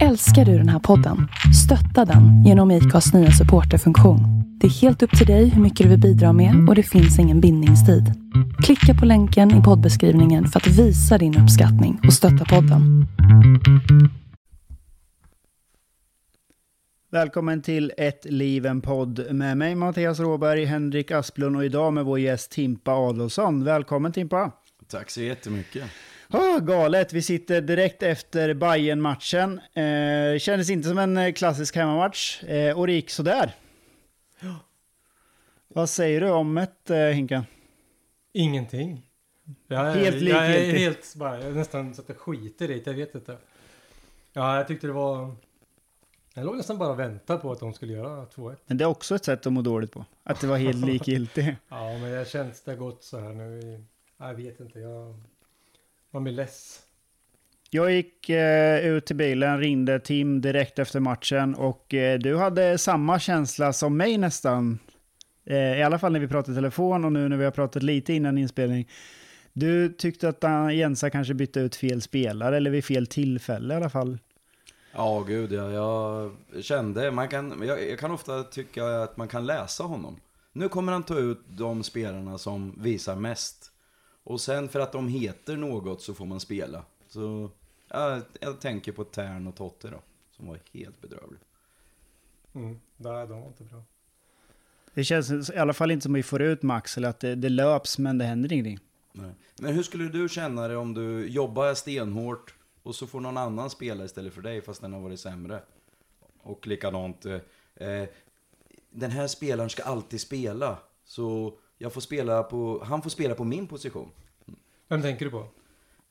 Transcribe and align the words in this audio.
Älskar 0.00 0.44
du 0.44 0.58
den 0.58 0.68
här 0.68 0.78
podden? 0.78 1.28
Stötta 1.64 2.12
den 2.12 2.44
genom 2.44 2.70
IKAs 2.70 3.14
nya 3.14 3.30
supporterfunktion. 3.30 4.20
Det 4.60 4.66
är 4.66 4.70
helt 4.70 5.02
upp 5.02 5.18
till 5.18 5.26
dig 5.26 5.48
hur 5.48 5.62
mycket 5.62 5.84
du 5.84 5.90
vill 5.90 6.00
bidra 6.00 6.32
med 6.32 6.68
och 6.68 6.74
det 6.74 6.82
finns 6.82 7.18
ingen 7.18 7.40
bindningstid. 7.40 8.04
Klicka 8.64 9.00
på 9.00 9.06
länken 9.06 9.60
i 9.60 9.62
poddbeskrivningen 9.62 10.46
för 10.46 10.60
att 10.60 10.66
visa 10.66 11.18
din 11.18 11.38
uppskattning 11.38 12.00
och 12.06 12.12
stötta 12.12 12.44
podden. 12.44 13.06
Välkommen 17.10 17.62
till 17.62 17.92
Ett 17.96 18.24
liv 18.24 18.66
en 18.66 18.80
podd 18.80 19.26
med 19.30 19.56
mig 19.56 19.74
Mattias 19.74 20.20
Råberg, 20.20 20.64
Henrik 20.64 21.10
Asplund 21.10 21.56
och 21.56 21.64
idag 21.64 21.92
med 21.92 22.04
vår 22.04 22.18
gäst 22.18 22.50
Timpa 22.50 22.92
Adolfsson. 22.92 23.64
Välkommen 23.64 24.12
Timpa! 24.12 24.52
Tack 24.90 25.10
så 25.10 25.22
jättemycket. 25.22 25.84
Oh, 26.32 26.58
galet, 26.60 27.12
vi 27.12 27.22
sitter 27.22 27.60
direkt 27.60 28.02
efter 28.02 28.54
bayern 28.54 29.00
matchen 29.00 29.60
eh, 29.74 30.38
Kändes 30.38 30.70
inte 30.70 30.88
som 30.88 30.98
en 30.98 31.16
eh, 31.16 31.32
klassisk 31.32 31.76
hemmamatch 31.76 32.44
eh, 32.44 32.78
och 32.78 32.86
det 32.86 32.92
gick 32.92 33.10
sådär. 33.10 33.54
Vad 35.68 35.88
säger 35.90 36.20
du 36.20 36.30
om 36.30 36.58
ett 36.58 36.90
eh, 36.90 36.98
Hinka? 36.98 37.44
Ingenting. 38.32 39.02
Jag 39.68 39.94
Helt 39.94 40.20
jag 40.22 40.46
är 40.46 40.48
likgiltig. 40.48 40.78
helt 40.80 41.14
bara, 41.14 41.42
jag 41.44 41.56
nästan 41.56 41.94
så 41.94 42.02
att 42.02 42.08
jag 42.08 42.18
skiter 42.18 42.70
i 42.70 42.80
det, 42.80 42.90
jag 42.90 42.96
vet 42.96 43.14
inte. 43.14 43.36
Ja, 44.32 44.56
jag 44.56 44.68
tyckte 44.68 44.86
det 44.86 44.92
var... 44.92 45.34
Jag 46.34 46.44
låg 46.46 46.56
nästan 46.56 46.78
bara 46.78 46.88
och 46.90 46.98
väntade 47.00 47.38
på 47.38 47.52
att 47.52 47.60
de 47.60 47.72
skulle 47.72 47.92
göra 47.92 48.24
2-1. 48.26 48.56
Men 48.66 48.76
det 48.76 48.84
är 48.84 48.88
också 48.88 49.14
ett 49.14 49.24
sätt 49.24 49.46
att 49.46 49.52
må 49.52 49.62
dåligt 49.62 49.92
på. 49.92 50.04
Att 50.22 50.40
det 50.40 50.46
var 50.46 50.56
helt 50.56 50.86
likgiltigt. 50.86 51.48
Ja, 51.68 51.98
men 51.98 52.10
jag 52.10 52.28
känns 52.28 52.62
det 52.62 52.70
har 52.70 52.78
gått 52.78 53.04
så 53.04 53.18
här 53.20 53.32
nu 53.32 53.60
i... 53.60 53.84
Jag 54.18 54.34
vet 54.34 54.60
inte, 54.60 54.78
jag... 54.78 55.14
Man 56.12 56.24
blir 56.24 56.32
less. 56.32 56.80
Jag 57.70 57.92
gick 57.92 58.28
eh, 58.28 58.86
ut 58.86 59.06
till 59.06 59.16
bilen, 59.16 59.60
ringde 59.60 60.00
Tim 60.00 60.40
direkt 60.40 60.78
efter 60.78 61.00
matchen 61.00 61.54
och 61.54 61.94
eh, 61.94 62.18
du 62.18 62.36
hade 62.36 62.78
samma 62.78 63.18
känsla 63.18 63.72
som 63.72 63.96
mig 63.96 64.18
nästan. 64.18 64.78
Eh, 65.44 65.78
I 65.78 65.82
alla 65.82 65.98
fall 65.98 66.12
när 66.12 66.20
vi 66.20 66.28
pratade 66.28 66.52
i 66.52 66.54
telefon 66.54 67.04
och 67.04 67.12
nu 67.12 67.28
när 67.28 67.36
vi 67.36 67.44
har 67.44 67.50
pratat 67.50 67.82
lite 67.82 68.12
innan 68.12 68.38
inspelning. 68.38 68.88
Du 69.52 69.88
tyckte 69.88 70.28
att 70.28 70.44
Jensa 70.74 71.10
kanske 71.10 71.34
bytte 71.34 71.60
ut 71.60 71.76
fel 71.76 72.02
spelare 72.02 72.56
eller 72.56 72.70
vid 72.70 72.84
fel 72.84 73.06
tillfälle 73.06 73.74
i 73.74 73.76
alla 73.76 73.90
fall. 73.90 74.18
Ja, 74.94 75.24
gud 75.28 75.52
ja. 75.52 75.70
Jag 76.54 76.64
kände, 76.64 77.10
man 77.10 77.28
kan, 77.28 77.62
jag, 77.66 77.90
jag 77.90 77.98
kan 77.98 78.10
ofta 78.10 78.42
tycka 78.42 78.86
att 78.86 79.16
man 79.16 79.28
kan 79.28 79.46
läsa 79.46 79.84
honom. 79.84 80.20
Nu 80.52 80.68
kommer 80.68 80.92
han 80.92 81.02
ta 81.02 81.18
ut 81.18 81.40
de 81.48 81.82
spelarna 81.82 82.38
som 82.38 82.74
visar 82.82 83.16
mest. 83.16 83.61
Och 84.24 84.40
sen 84.40 84.68
för 84.68 84.80
att 84.80 84.92
de 84.92 85.08
heter 85.08 85.56
något 85.56 86.02
så 86.02 86.14
får 86.14 86.26
man 86.26 86.40
spela. 86.40 86.84
Så 87.08 87.50
ja, 87.88 88.20
jag 88.40 88.60
tänker 88.60 88.92
på 88.92 89.04
Tern 89.04 89.46
och 89.46 89.54
Totte 89.54 89.88
då. 89.90 89.98
Som 90.30 90.46
var 90.46 90.58
helt 90.72 91.00
bedrövlig. 91.00 91.40
Mm, 92.54 92.80
nej, 92.96 93.26
de 93.26 93.40
var 93.40 93.48
inte 93.48 93.64
bra. 93.64 93.82
Det 94.94 95.04
känns 95.04 95.50
i 95.50 95.56
alla 95.56 95.72
fall 95.72 95.90
inte 95.90 96.02
som 96.02 96.14
att 96.14 96.18
vi 96.18 96.22
får 96.22 96.42
ut 96.42 96.62
Max 96.62 96.96
eller 96.96 97.08
att 97.08 97.20
det, 97.20 97.34
det 97.34 97.48
löps 97.48 97.98
men 97.98 98.18
det 98.18 98.24
händer 98.24 98.52
ingenting. 98.52 98.78
Nej. 99.12 99.30
Men 99.58 99.74
hur 99.74 99.82
skulle 99.82 100.08
du 100.08 100.28
känna 100.28 100.68
dig 100.68 100.76
om 100.76 100.94
du 100.94 101.28
jobbar 101.28 101.74
stenhårt 101.74 102.54
och 102.82 102.94
så 102.94 103.06
får 103.06 103.20
någon 103.20 103.36
annan 103.36 103.70
spela 103.70 104.04
istället 104.04 104.34
för 104.34 104.42
dig 104.42 104.62
fast 104.62 104.80
den 104.80 104.92
har 104.92 105.00
varit 105.00 105.20
sämre? 105.20 105.62
Och 106.42 106.66
likadant, 106.66 107.26
eh, 107.26 107.38
eh, 107.88 108.08
den 108.90 109.10
här 109.10 109.26
spelaren 109.26 109.70
ska 109.70 109.82
alltid 109.82 110.20
spela. 110.20 110.78
Så 111.04 111.54
jag 111.82 111.92
får 111.92 112.00
spela 112.00 112.42
på, 112.42 112.84
han 112.84 113.02
får 113.02 113.10
spela 113.10 113.34
på 113.34 113.44
min 113.44 113.66
position. 113.66 114.08
Vem 114.88 115.02
tänker 115.02 115.24
du 115.24 115.30
på? 115.30 115.46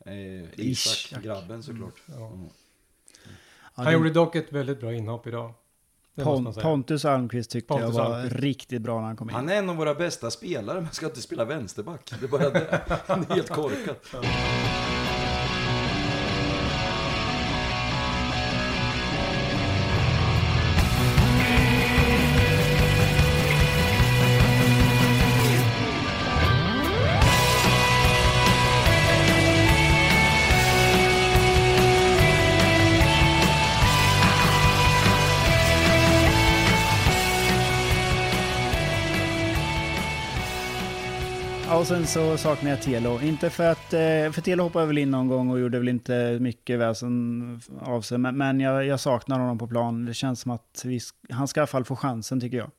Eh, 0.06 0.60
Isak, 0.60 1.24
grabben 1.24 1.64
såklart. 1.64 1.94
Ja. 2.06 2.28
Mm. 2.28 2.46
Ja, 3.24 3.30
Han 3.74 3.86
det- 3.86 3.92
gjorde 3.94 4.10
dock 4.10 4.36
ett 4.36 4.54
väldigt 4.54 4.80
bra 4.80 4.94
inhopp 4.94 5.28
idag. 5.28 5.54
Det 6.16 6.26
måste 6.26 6.42
man 6.42 6.44
Pon, 6.46 6.54
säga. 6.54 6.64
Pontus 6.64 7.06
Almqvist 7.06 7.52
tyckte 7.52 7.68
Pontus 7.68 7.96
jag 7.98 8.04
var 8.06 8.16
Almqvist. 8.16 8.44
riktigt 8.44 8.82
bra 8.82 9.00
när 9.00 9.08
han 9.08 9.16
kom 9.18 9.30
in. 9.30 9.36
Han 9.36 9.50
är 9.50 9.56
en 9.56 9.70
av 9.70 9.76
våra 9.76 9.96
bästa 9.96 10.32
spelare 10.32 10.82
men 10.82 10.92
ska 10.92 11.06
inte 11.06 11.22
spela 11.22 11.46
vänsterback. 11.46 12.14
Det 12.20 12.26
är 12.26 12.30
bara 12.30 12.50
det. 12.50 12.82
Han 13.08 13.26
är 13.30 13.36
helt 13.36 13.50
korkat. 13.50 14.06
Sen 41.92 42.08
så 42.08 42.38
saknar 42.38 42.70
jag 42.70 42.82
Telo. 42.82 43.20
Inte 43.22 43.50
för 43.50 43.72
att, 43.72 43.94
eh, 43.94 44.32
för 44.32 44.42
Telo 44.42 44.64
hoppade 44.64 44.86
väl 44.86 44.98
in 44.98 45.12
någon 45.12 45.28
gång 45.28 45.50
och 45.50 45.60
gjorde 45.60 45.80
väl 45.80 45.88
inte 45.88 46.38
mycket 46.40 46.80
väsen 46.80 47.62
av 47.82 48.02
sig. 48.02 48.18
Men, 48.18 48.38
men 48.38 48.60
jag, 48.60 48.86
jag 48.86 49.00
saknar 49.00 49.40
honom 49.40 49.58
på 49.58 49.68
plan. 49.68 50.06
Det 50.06 50.14
känns 50.14 50.42
som 50.42 50.52
att 50.52 50.82
vi, 50.86 51.00
han 51.30 51.48
ska 51.48 51.60
i 51.60 51.62
alla 51.62 51.68
fall 51.68 51.86
få 51.86 51.96
chansen 51.96 52.40
tycker 52.40 52.58
jag. 52.58 52.70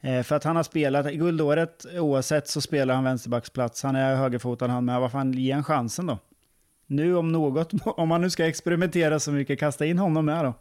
Eh, 0.00 0.22
för 0.22 0.36
att 0.36 0.44
han 0.44 0.56
har 0.56 0.62
spelat, 0.62 1.06
i 1.06 1.16
guldåret 1.16 1.86
oavsett 1.94 2.48
så 2.48 2.60
spelar 2.60 2.94
han 2.94 3.04
vänsterbacksplats. 3.04 3.82
Han 3.82 3.96
är 3.96 4.16
högerfotad 4.16 4.68
han 4.68 4.84
med. 4.84 5.00
Vad 5.00 5.12
fan, 5.12 5.32
ge 5.32 5.50
en 5.50 5.64
chansen 5.64 6.06
då. 6.06 6.18
Nu 6.86 7.16
om 7.16 7.32
något, 7.32 7.72
om 7.84 8.08
man 8.08 8.20
nu 8.20 8.30
ska 8.30 8.46
experimentera 8.46 9.20
så 9.20 9.32
mycket, 9.32 9.58
kasta 9.58 9.86
in 9.86 9.98
honom 9.98 10.24
med 10.24 10.44
då. 10.44 10.54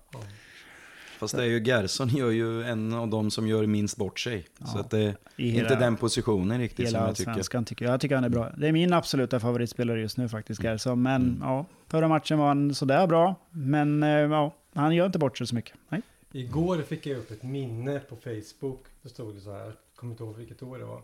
Fast 1.18 1.36
det 1.36 1.42
är 1.44 1.48
ju 1.48 1.64
Gerson 1.64 2.08
gör 2.10 2.30
ju 2.32 2.64
en 2.64 2.94
av 2.94 3.08
de 3.08 3.32
som 3.32 3.48
gör 3.48 3.66
minst 3.66 3.98
bort 3.98 4.20
sig. 4.20 4.46
Så 4.66 4.80
att 4.80 4.90
det 4.90 5.00
är 5.02 5.16
inte 5.38 5.76
den 5.76 5.96
positionen 5.96 6.60
riktigt 6.60 6.90
som 6.90 6.96
Hela 6.96 7.08
jag 7.08 7.16
tycker. 7.16 7.30
allsvenskan 7.30 7.66
tycker 7.66 7.86
jag. 7.86 7.94
Jag 7.94 8.02
tycker 8.02 8.16
han 8.16 8.24
är 8.24 8.30
bra. 8.30 8.50
Det 8.58 8.68
är 8.68 8.72
min 8.72 8.94
absoluta 8.94 9.40
favoritspelare 9.40 10.02
just 10.02 10.18
nu 10.18 10.30
faktiskt, 10.30 10.64
Gerson. 10.64 11.02
Men 11.02 11.22
Mm. 11.22 11.38
ja, 11.42 11.66
förra 11.88 12.08
matchen 12.08 12.38
var 12.40 12.48
han 12.48 12.76
sådär 12.76 13.08
bra. 13.08 13.36
Men 13.52 14.04
eh, 14.04 14.10
ja, 14.10 14.56
han 14.74 14.96
gör 14.96 15.06
inte 15.06 15.20
bort 15.20 15.38
sig 15.38 15.48
så 15.48 15.56
mycket. 15.56 15.74
Nej. 15.90 16.02
Igår 16.32 16.82
fick 16.82 17.06
jag 17.06 17.18
upp 17.18 17.32
ett 17.32 17.44
minne 17.44 18.00
på 18.00 18.16
Facebook. 18.16 18.86
Då 19.02 19.10
stod 19.10 19.36
det 19.36 19.42
så 19.42 19.52
här, 19.52 19.60
jag 19.66 19.74
kommer 19.96 20.12
inte 20.14 20.24
ihåg 20.24 20.36
vilket 20.36 20.64
år 20.64 20.78
det 20.78 20.86
var. 20.86 21.02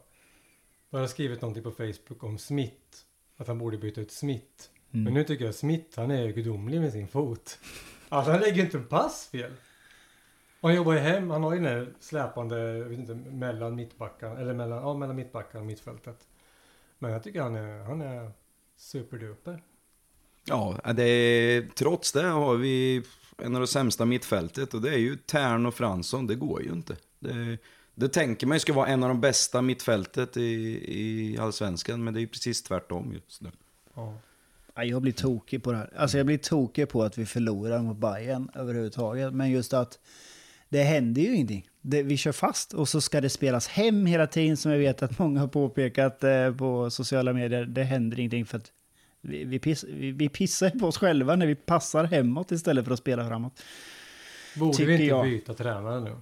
Då 0.90 0.98
hade 0.98 1.04
jag 1.04 1.10
skrivit 1.10 1.42
någonting 1.42 1.64
på 1.64 1.72
Facebook 1.72 2.24
om 2.24 2.38
Smith. 2.38 2.76
Att 3.38 3.48
han 3.48 3.58
borde 3.60 3.78
byta 3.78 4.02
ut 4.02 4.12
Smith. 4.12 4.46
Mm. 4.94 5.04
Men 5.04 5.14
nu 5.14 5.24
tycker 5.24 5.46
jag 5.46 5.56
Smith, 5.56 6.00
han 6.00 6.12
är 6.12 6.28
gudomlig 6.28 6.82
med 6.82 6.92
sin 6.92 7.08
fot. 7.08 7.58
Alltså 8.10 8.32
han 8.32 8.40
lägger 8.42 8.64
inte 8.64 8.78
en 8.78 8.86
pass 8.86 9.30
fel. 9.32 9.52
Och 10.64 10.70
han 10.70 10.76
jobbar 10.76 10.94
ju 10.94 11.00
hem, 11.00 11.30
han 11.30 11.44
har 11.44 11.54
ju 11.54 11.60
den 11.60 11.68
här 11.68 11.94
släpande, 12.00 12.78
jag 12.78 12.86
vet 12.86 13.00
inte, 13.00 13.16
mellan 13.16 13.76
mittbackarna, 13.76 14.40
eller 14.40 14.54
mellan, 14.54 14.78
ja, 14.78 14.94
mellan 14.94 15.16
mittbackarna 15.16 15.60
och 15.60 15.66
mittfältet. 15.66 16.28
Men 17.00 17.12
jag 17.12 17.24
tycker 17.24 17.42
han 17.42 17.56
är, 17.56 17.84
han 17.84 18.02
är 18.02 18.32
superduper. 18.78 19.64
Ja, 20.46 20.80
det 20.96 21.04
är, 21.04 21.62
trots 21.76 22.12
det 22.12 22.24
har 22.24 22.56
vi 22.56 23.04
en 23.38 23.56
av 23.56 23.62
de 23.62 23.68
sämsta 23.68 24.06
mittfältet 24.06 24.74
och 24.74 24.82
det 24.82 24.90
är 24.90 24.98
ju 24.98 25.16
Tern 25.16 25.66
och 25.66 25.74
Fransson. 25.74 26.28
Det 26.28 26.36
går 26.36 26.64
ju 26.64 26.72
inte. 26.72 26.96
Det, 27.20 27.58
det 27.96 28.10
tänker 28.10 28.48
man 28.48 28.56
ju 28.56 28.60
ska 28.60 28.74
vara 28.74 28.88
en 28.88 29.04
av 29.04 29.10
de 29.10 29.22
bästa 29.22 29.62
mittfältet 29.62 30.38
i, 30.38 30.44
i 31.02 31.38
allsvenskan, 31.38 32.04
men 32.04 32.14
det 32.14 32.20
är 32.20 32.22
ju 32.22 32.28
precis 32.28 32.64
tvärtom 32.64 33.14
just 33.14 33.42
nu. 33.42 33.52
Ja. 33.94 34.18
Ja, 34.76 34.84
Jag 34.84 35.02
blir 35.02 35.14
tokig 35.14 35.64
på 35.64 35.72
det 35.72 35.78
här. 35.78 35.94
Alltså 35.98 36.18
jag 36.18 36.26
blir 36.26 36.38
tokig 36.38 36.90
på 36.90 37.04
att 37.04 37.18
vi 37.18 37.26
förlorar 37.26 37.80
mot 37.80 37.98
Bayern 37.98 38.50
överhuvudtaget. 38.54 39.34
Men 39.34 39.52
just 39.52 39.74
att 39.74 40.00
det 40.74 40.84
händer 40.84 41.22
ju 41.22 41.36
ingenting. 41.36 41.70
Det, 41.82 42.04
vi 42.04 42.18
kör 42.18 42.32
fast 42.32 42.74
och 42.74 42.90
så 42.90 43.02
ska 43.02 43.22
det 43.22 43.30
spelas 43.30 43.68
hem 43.68 44.06
hela 44.06 44.28
tiden 44.28 44.58
som 44.58 44.72
jag 44.72 44.80
vet 44.80 45.04
att 45.04 45.20
många 45.20 45.40
har 45.40 45.48
påpekat 45.48 46.24
eh, 46.24 46.56
på 46.56 46.90
sociala 46.90 47.34
medier. 47.34 47.66
Det 47.66 47.84
händer 47.84 48.20
ingenting 48.20 48.46
för 48.46 48.58
att 48.58 48.72
vi, 49.22 49.44
vi, 49.44 49.60
piss, 49.60 49.84
vi, 49.84 50.12
vi 50.12 50.30
pissar 50.30 50.70
på 50.70 50.88
oss 50.88 50.98
själva 50.98 51.36
när 51.36 51.48
vi 51.48 51.56
passar 51.56 52.04
hemåt 52.04 52.52
istället 52.52 52.86
för 52.86 52.94
att 52.94 53.00
spela 53.00 53.28
framåt. 53.28 53.64
Borde 54.56 54.78
Tycker 54.78 54.88
vi 54.88 54.94
inte 54.94 55.06
jag. 55.06 55.26
byta 55.26 55.54
tränare 55.54 56.00
nu? 56.00 56.16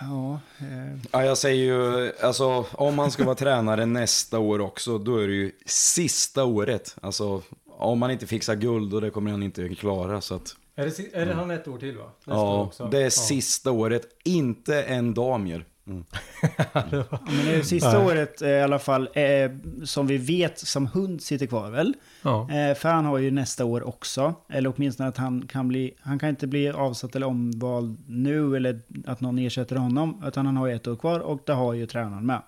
Ja, 0.00 0.40
eh, 0.58 0.98
Ja, 1.12 1.24
jag 1.24 1.38
säger 1.38 1.64
ju, 1.64 2.12
alltså 2.22 2.66
om 2.72 2.94
man 2.94 3.10
ska 3.10 3.24
vara 3.24 3.34
tränare 3.34 3.86
nästa 3.86 4.38
år 4.38 4.60
också, 4.60 4.98
då 4.98 5.16
är 5.16 5.26
det 5.28 5.34
ju 5.34 5.52
sista 5.66 6.44
året. 6.44 6.96
Alltså, 7.02 7.42
om 7.66 7.98
man 7.98 8.10
inte 8.10 8.26
fixar 8.26 8.54
guld, 8.54 8.94
och 8.94 9.00
det 9.00 9.10
kommer 9.10 9.30
han 9.30 9.42
inte 9.42 9.68
klara, 9.68 10.20
så 10.20 10.34
att... 10.34 10.56
Är 10.80 10.84
det, 10.84 11.16
är 11.22 11.26
det 11.26 11.34
han 11.34 11.50
ett 11.50 11.68
år 11.68 11.78
till 11.78 11.96
va? 11.98 12.04
Nästa 12.18 12.30
Ja, 12.32 12.62
också? 12.62 12.88
det 12.88 12.98
är 12.98 13.02
Ja. 13.04 13.10
sista 13.10 13.70
året, 13.70 14.02
inte 14.24 14.82
en 14.82 15.14
dag 15.14 15.40
mer. 15.40 15.64
Mm. 15.86 16.04
Ja, 16.72 17.04
men 17.26 17.44
det 17.46 17.54
är 17.54 17.62
sista 17.62 17.92
Nej. 17.98 18.06
året 18.06 18.42
eh, 18.42 18.48
i 18.48 18.62
alla 18.62 18.78
fall, 18.78 19.08
eh, 19.14 19.50
som 19.84 20.06
vi 20.06 20.16
vet, 20.18 20.58
som 20.58 20.86
hund 20.86 21.22
sitter 21.22 21.46
kvar 21.46 21.70
väl? 21.70 21.94
Ja. 22.22 22.50
Eh, 22.50 22.74
för 22.74 22.88
han 22.88 23.04
har 23.04 23.18
ju 23.18 23.30
nästa 23.30 23.64
år 23.64 23.88
också. 23.88 24.34
Eller 24.48 24.72
åtminstone 24.76 25.08
att 25.08 25.16
han 25.16 25.46
kan 25.46 25.68
bli, 25.68 25.94
han 26.00 26.18
kan 26.18 26.28
inte 26.28 26.46
bli 26.46 26.68
avsatt 26.70 27.16
eller 27.16 27.26
omvald 27.26 27.98
nu 28.06 28.56
eller 28.56 28.80
att 29.06 29.20
någon 29.20 29.38
ersätter 29.38 29.76
honom. 29.76 30.22
Utan 30.26 30.46
han 30.46 30.56
har 30.56 30.66
ju 30.66 30.74
ett 30.74 30.86
år 30.88 30.96
kvar 30.96 31.20
och 31.20 31.40
det 31.46 31.52
har 31.52 31.74
ju 31.74 31.86
tränaren 31.86 32.26
med. 32.26 32.42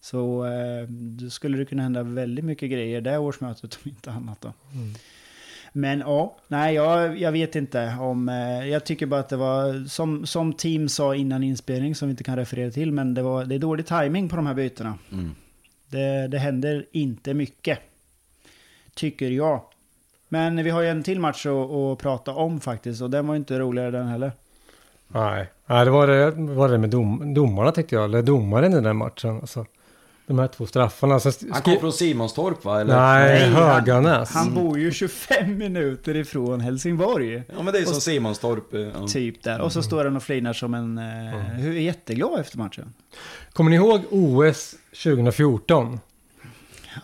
Så 0.00 0.44
eh, 0.44 0.88
då 0.88 1.30
skulle 1.30 1.58
det 1.58 1.64
kunna 1.64 1.82
hända 1.82 2.02
väldigt 2.02 2.44
mycket 2.44 2.70
grejer 2.70 3.00
det 3.00 3.18
årsmötet 3.18 3.78
om 3.84 3.90
inte 3.90 4.10
annat 4.10 4.40
då. 4.40 4.52
Men 5.76 6.00
ja, 6.00 6.36
nej 6.48 6.74
jag, 6.74 7.18
jag 7.18 7.32
vet 7.32 7.56
inte 7.56 7.96
om... 8.00 8.28
Eh, 8.28 8.68
jag 8.68 8.84
tycker 8.84 9.06
bara 9.06 9.20
att 9.20 9.28
det 9.28 9.36
var 9.36 9.88
som, 9.88 10.26
som 10.26 10.52
team 10.52 10.88
sa 10.88 11.14
innan 11.14 11.42
inspelning 11.42 11.94
som 11.94 12.08
vi 12.08 12.10
inte 12.10 12.24
kan 12.24 12.36
referera 12.36 12.70
till. 12.70 12.92
Men 12.92 13.14
det, 13.14 13.22
var, 13.22 13.44
det 13.44 13.54
är 13.54 13.58
dålig 13.58 13.86
timing 13.86 14.28
på 14.28 14.36
de 14.36 14.46
här 14.46 14.54
bytena. 14.54 14.98
Mm. 15.12 15.34
Det, 15.90 16.28
det 16.28 16.38
händer 16.38 16.86
inte 16.92 17.34
mycket. 17.34 17.78
Tycker 18.94 19.30
jag. 19.30 19.60
Men 20.28 20.64
vi 20.64 20.70
har 20.70 20.82
ju 20.82 20.88
en 20.88 21.02
till 21.02 21.20
match 21.20 21.46
att, 21.46 21.70
att 21.70 21.98
prata 21.98 22.34
om 22.34 22.60
faktiskt. 22.60 23.02
Och 23.02 23.10
den 23.10 23.26
var 23.26 23.34
ju 23.34 23.38
inte 23.38 23.58
roligare 23.58 23.90
den 23.90 24.06
heller. 24.06 24.32
Nej, 25.08 25.50
Nej 25.66 25.84
det 25.84 25.90
var 25.90 26.06
det, 26.06 26.30
var 26.30 26.68
det 26.68 26.78
med 26.78 26.90
dom, 26.90 27.34
domarna 27.34 27.72
tyckte 27.72 27.94
jag. 27.94 28.04
Eller 28.04 28.22
domaren 28.22 28.72
i 28.74 28.80
den 28.80 28.96
matchen. 28.96 29.36
Alltså, 29.40 29.66
de 30.26 30.38
här 30.38 30.48
två 30.48 30.66
straffarna. 30.66 31.20
Så 31.20 31.32
Han 31.52 31.62
kom 31.62 31.76
från 31.80 31.92
Simonstorp 31.92 32.64
va? 32.64 32.80
Eller? 32.80 32.96
Nej, 32.96 33.40
Nej, 33.40 33.50
Höganäs. 33.50 34.30
Han 34.34 34.54
bor 34.54 34.78
ju 34.78 34.92
25 34.92 35.58
minuter 35.58 36.16
ifrån 36.16 36.60
Helsingborg. 36.60 37.42
Ja 37.56 37.62
men 37.62 37.72
det 37.72 37.78
är 37.78 37.84
som 37.84 38.00
Simonstorp. 38.00 38.74
eh, 38.74 38.80
Ja. 38.80 39.06
Typ 39.08 39.42
där. 39.42 39.60
Och 39.60 39.72
så 39.72 39.82
står 39.82 40.04
han 40.04 40.16
och 40.16 40.22
flinar 40.22 40.52
som 40.52 40.74
en... 40.74 40.98
Eh, 40.98 41.04
hur 41.54 41.76
är 41.76 41.80
jätteglad 41.80 42.40
efter 42.40 42.58
matchen. 42.58 42.94
Kommer 43.52 43.70
ni 43.70 43.76
ihåg 43.76 44.00
OS 44.10 44.74
2014? 45.02 46.00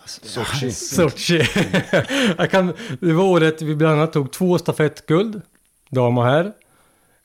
Sochi. 0.05 0.71
Sochi. 0.71 1.41
jag 2.37 2.51
kan, 2.51 2.73
det 2.99 3.13
var 3.13 3.23
året 3.23 3.61
vi 3.61 3.75
bland 3.75 3.93
annat 3.99 4.13
tog 4.13 4.31
två 4.31 4.57
stafettguld. 4.57 5.41
Dam 5.89 6.17
och 6.17 6.25
herr. 6.25 6.51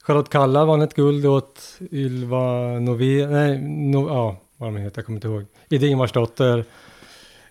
Charlotte 0.02 0.28
Kalla 0.28 0.64
vann 0.64 0.82
ett 0.82 0.94
guld 0.94 1.26
åt 1.26 1.78
Ylva 1.92 2.52
Nové, 2.78 3.26
nej, 3.26 3.58
no, 3.62 4.08
ja, 4.08 4.36
vad 4.56 4.68
de 4.68 4.76
heter, 4.76 4.98
jag 4.98 5.06
kommer 5.06 5.16
inte 5.16 5.28
ihåg. 5.28 5.44
Ida 5.68 5.86
Ingvarsdotter, 5.86 6.64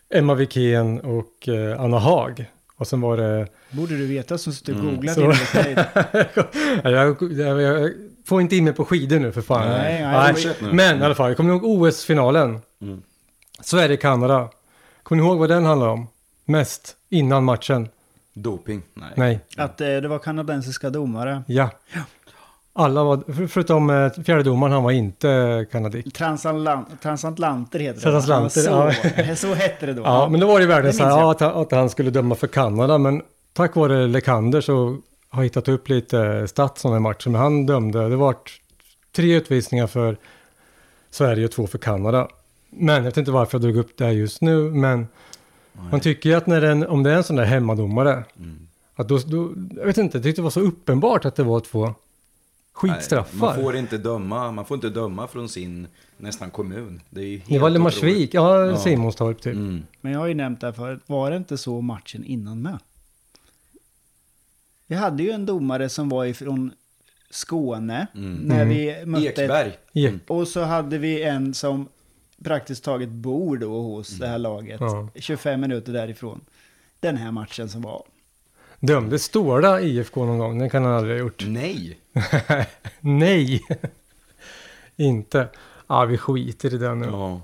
Emma 0.10 0.34
Wikén 0.34 1.00
och 1.00 1.48
eh, 1.50 1.82
Anna 1.82 2.00
Haag. 2.00 2.46
Och 2.78 2.88
sen 2.88 3.02
var 3.02 3.18
det, 3.18 3.48
Borde 3.72 3.98
du 3.98 4.08
veta 4.08 4.38
som 4.38 4.54
sitter 4.54 4.74
och 4.74 4.80
Mm, 4.80 4.96
googlat 4.96 5.16
så- 5.16 5.22
jag, 6.84 7.18
jag, 7.32 7.62
jag, 7.62 7.92
får 8.26 8.42
inte 8.42 8.56
in 8.56 8.64
mig 8.64 8.74
på 8.74 8.86
skidor 8.86 9.20
nu 9.20 9.32
för 9.32 9.42
fan. 9.42 9.70
Nej, 9.70 10.02
nej, 10.02 10.56
nu. 10.62 10.74
Men 10.74 11.00
i 11.02 11.04
alla 11.04 11.16
fall, 11.16 11.28
jag 11.30 11.38
kommer 11.38 11.54
ihåg 11.54 11.64
OS-finalen. 11.64 12.60
Mm. 12.82 13.02
Sverige-Kanada. 13.62 14.50
Kommer 15.04 15.22
ni 15.22 15.28
ihåg 15.28 15.38
vad 15.40 15.50
den 15.50 15.66
handlar 15.66 15.88
om? 15.88 16.08
Mest 16.46 16.96
innan 17.10 17.44
matchen? 17.44 17.90
Doping? 18.34 18.82
Nej. 18.94 19.10
Nej. 19.16 19.40
Att 19.58 19.82
eh, 19.82 19.88
det 19.88 20.08
var 20.08 20.20
kanadensiska 20.20 20.90
domare. 20.90 21.44
Ja. 21.48 21.70
Alla 22.78 23.04
var, 23.04 23.34
för- 23.34 23.48
förutom 23.48 23.90
eh, 23.90 24.10
fjärdedomaren, 24.26 24.74
han 24.74 24.84
var 24.84 24.92
inte. 24.92 25.66
Transatlant, 26.14 27.02
transatlanter 27.02 27.80
heter 27.80 27.96
det. 27.96 28.02
Transatlanter, 28.02 28.62
så, 28.62 28.94
ja. 29.30 29.36
så 29.36 29.54
hette 29.54 29.86
det 29.86 29.94
då. 29.94 30.02
Ja, 30.06 30.28
men 30.32 30.40
då 30.40 30.48
var 30.48 30.60
det 30.60 30.66
världen 30.66 30.94
så 30.94 31.04
här, 31.04 31.32
att, 31.32 31.40
han- 31.40 31.54
att 31.62 31.72
han 31.72 31.90
skulle 31.90 32.10
döma 32.10 32.36
för 32.36 32.48
Kanada, 32.48 32.98
men 32.98 33.22
tack 33.54 33.76
vare 33.76 34.08
Lekander 34.08 34.62
så 34.62 34.98
har 35.30 35.42
jag 35.42 35.44
hittat 35.44 35.68
upp 35.68 35.90
lite 35.90 36.48
stats 36.48 36.82
den 36.82 37.02
matchen, 37.02 37.32
men 37.32 37.42
han 37.42 37.66
dömde, 37.66 38.10
det 38.10 38.16
var 38.16 38.36
tre 39.16 39.36
utvisningar 39.36 39.88
för 39.88 40.18
Sverige 41.12 41.46
och 41.46 41.52
två 41.52 41.68
för 41.68 41.78
Kanada. 41.78 42.28
Men 42.70 42.96
jag 42.96 43.02
vet 43.04 43.18
inte 43.18 43.32
varför 43.32 43.58
jag 43.58 43.62
drog 43.62 43.78
upp 43.78 43.98
det 43.98 44.06
här 44.06 44.12
just 44.12 44.42
nu, 44.42 44.56
men 44.72 45.08
man 45.92 46.00
tycker 46.00 46.30
ju 46.30 46.36
att 46.36 46.48
när 46.48 46.62
den, 46.62 46.88
om 46.88 47.04
det 47.04 47.12
är 47.12 47.16
en 47.16 47.24
sån 47.24 47.36
där 47.36 47.44
hemmadomare, 47.46 48.24
Mm. 48.40 48.68
att 48.96 49.08
då, 49.08 49.18
då, 49.26 49.54
jag 49.76 49.86
vet 49.86 49.98
inte, 49.98 50.18
jag 50.18 50.24
tyckte 50.24 50.42
det 50.42 50.44
var 50.44 50.50
så 50.50 50.60
uppenbart 50.60 51.26
att 51.26 51.36
det 51.36 51.44
var 51.44 51.60
två 51.60 51.94
Nej, 52.84 52.94
skitstraffar. 52.94 53.38
Man 53.38 53.56
får 53.56 53.76
inte 53.76 53.98
döma, 53.98 54.52
man 54.52 54.66
får 54.66 54.76
inte 54.76 54.90
döma 54.90 55.28
från 55.28 55.50
sin 55.50 55.88
nästan 56.18 56.52
kommun. 56.52 57.02
Det 57.10 57.22
är 57.22 57.26
ju 57.26 57.38
helt 57.38 57.50
Det 57.50 57.60
var 57.60 57.70
Lemarsvik, 57.70 58.34
ja, 58.34 58.66
Ja. 58.66 58.78
Simonstorp 58.78 59.42
typ. 59.42 59.54
Mm. 59.54 59.84
Men 60.02 60.12
jag 60.12 60.20
har 60.20 60.28
ju 60.28 60.34
nämnt 60.34 60.62
det 60.62 60.68
här 60.68 60.74
förut. 60.74 61.02
Var 61.06 61.32
det 61.32 61.38
inte 61.38 61.58
så 61.58 61.82
matchen 61.82 62.24
innan 62.24 62.62
med? 62.62 62.80
Vi 64.88 64.96
hade 64.96 65.24
ju 65.24 65.32
en 65.32 65.46
domare 65.46 65.90
som 65.90 66.10
var 66.10 66.26
ifrån 66.26 66.72
Skåne. 67.30 68.08
Mm. 68.16 68.36
När 68.36 68.66
vi 68.66 69.06
mötte... 69.06 69.44
Ekberg. 69.44 69.78
Ja. 69.92 70.12
Och 70.28 70.48
så 70.48 70.62
hade 70.62 70.98
vi 70.98 71.24
en 71.24 71.54
som 71.54 71.88
praktiskt 72.44 72.84
taget 72.84 73.10
bor 73.10 73.58
då 73.58 73.82
hos 73.82 74.10
det 74.10 74.28
här 74.28 74.38
laget. 74.38 74.82
Ja. 74.82 75.10
25 75.16 75.62
minuter 75.62 75.94
därifrån. 75.94 76.42
Den 77.00 77.18
här 77.18 77.32
matchen 77.32 77.70
som 77.70 77.82
var. 77.82 78.04
Dömde 78.80 79.20
Ståla 79.20 79.82
IFK 79.82 80.26
någon 80.26 80.38
gång? 80.38 80.60
Den 80.60 80.70
kan 80.70 80.84
han 80.84 80.94
aldrig 80.94 81.16
ha 81.16 81.20
gjort. 81.20 81.44
Nej. 81.48 82.00
Nej! 83.00 83.62
inte. 84.96 85.48
Ja, 85.88 86.06
vi 86.06 86.18
skiter 86.18 86.74
i 86.74 86.78
det 86.78 86.96
nu. 86.96 87.06
Ja. 87.06 87.42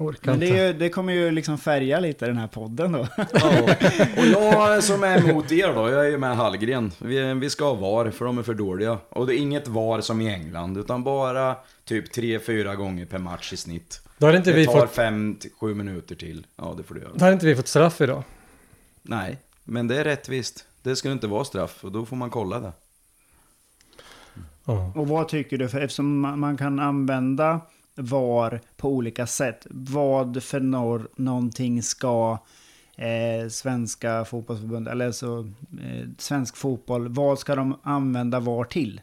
Orkar 0.00 0.30
Men 0.32 0.40
det, 0.40 0.46
inte. 0.46 0.58
är 0.58 0.66
ju, 0.66 0.72
det 0.72 0.88
kommer 0.88 1.12
ju 1.12 1.30
liksom 1.30 1.58
färga 1.58 2.00
lite 2.00 2.26
den 2.26 2.36
här 2.36 2.46
podden 2.46 2.92
då. 2.92 3.06
ja. 3.16 3.62
Och 4.16 4.26
jag 4.26 4.84
som 4.84 5.04
är 5.04 5.18
emot 5.30 5.52
er 5.52 5.72
då, 5.74 5.90
jag 5.90 6.06
är 6.06 6.10
ju 6.10 6.18
med 6.18 6.36
Hallgren. 6.36 6.92
Vi, 6.98 7.34
vi 7.34 7.50
ska 7.50 7.64
ha 7.64 7.74
VAR, 7.74 8.10
för 8.10 8.24
de 8.24 8.38
är 8.38 8.42
för 8.42 8.54
dåliga. 8.54 8.98
Och 9.08 9.26
det 9.26 9.34
är 9.34 9.38
inget 9.38 9.68
VAR 9.68 10.00
som 10.00 10.20
i 10.20 10.28
England, 10.34 10.76
utan 10.78 11.04
bara 11.04 11.56
typ 11.84 12.14
3-4 12.16 12.74
gånger 12.74 13.06
per 13.06 13.18
match 13.18 13.52
i 13.52 13.56
snitt. 13.56 14.00
Då 14.18 14.26
hade 14.26 14.38
inte 14.38 14.50
Det 14.50 14.56
vi 14.56 14.66
tar 14.66 14.86
fått, 14.86 14.96
5-7 14.96 15.74
minuter 15.74 16.14
till. 16.14 16.46
Ja, 16.56 16.74
det 16.76 16.82
får 16.82 16.94
du 16.94 17.00
göra. 17.00 17.10
då 17.14 17.24
hade 17.24 17.34
inte 17.34 17.46
vi 17.46 17.56
fått 17.56 17.68
straff 17.68 18.00
idag. 18.00 18.22
Nej, 19.02 19.38
men 19.64 19.88
det 19.88 19.96
är 20.00 20.04
rättvist. 20.04 20.64
Det 20.82 20.96
ska 20.96 21.12
inte 21.12 21.26
vara 21.26 21.44
straff, 21.44 21.84
och 21.84 21.92
då 21.92 22.06
får 22.06 22.16
man 22.16 22.30
kolla 22.30 22.60
det. 22.60 22.72
Ja. 24.68 24.92
Och 24.94 25.08
vad 25.08 25.28
tycker 25.28 25.58
du? 25.58 25.68
För 25.68 25.80
eftersom 25.80 26.20
man 26.20 26.56
kan 26.56 26.80
använda 26.80 27.60
VAR 27.94 28.60
på 28.76 28.88
olika 28.88 29.26
sätt. 29.26 29.66
Vad 29.70 30.42
för 30.42 30.60
nor- 30.60 31.08
någonting 31.16 31.82
ska 31.82 32.38
eh, 32.96 33.48
svenska 33.48 34.24
fotbollsförbund, 34.24 34.88
eller 34.88 35.12
så 35.12 35.38
eh, 35.40 36.08
svensk 36.18 36.56
fotboll, 36.56 37.08
vad 37.08 37.38
ska 37.38 37.54
de 37.54 37.78
använda 37.82 38.40
VAR 38.40 38.64
till? 38.64 39.00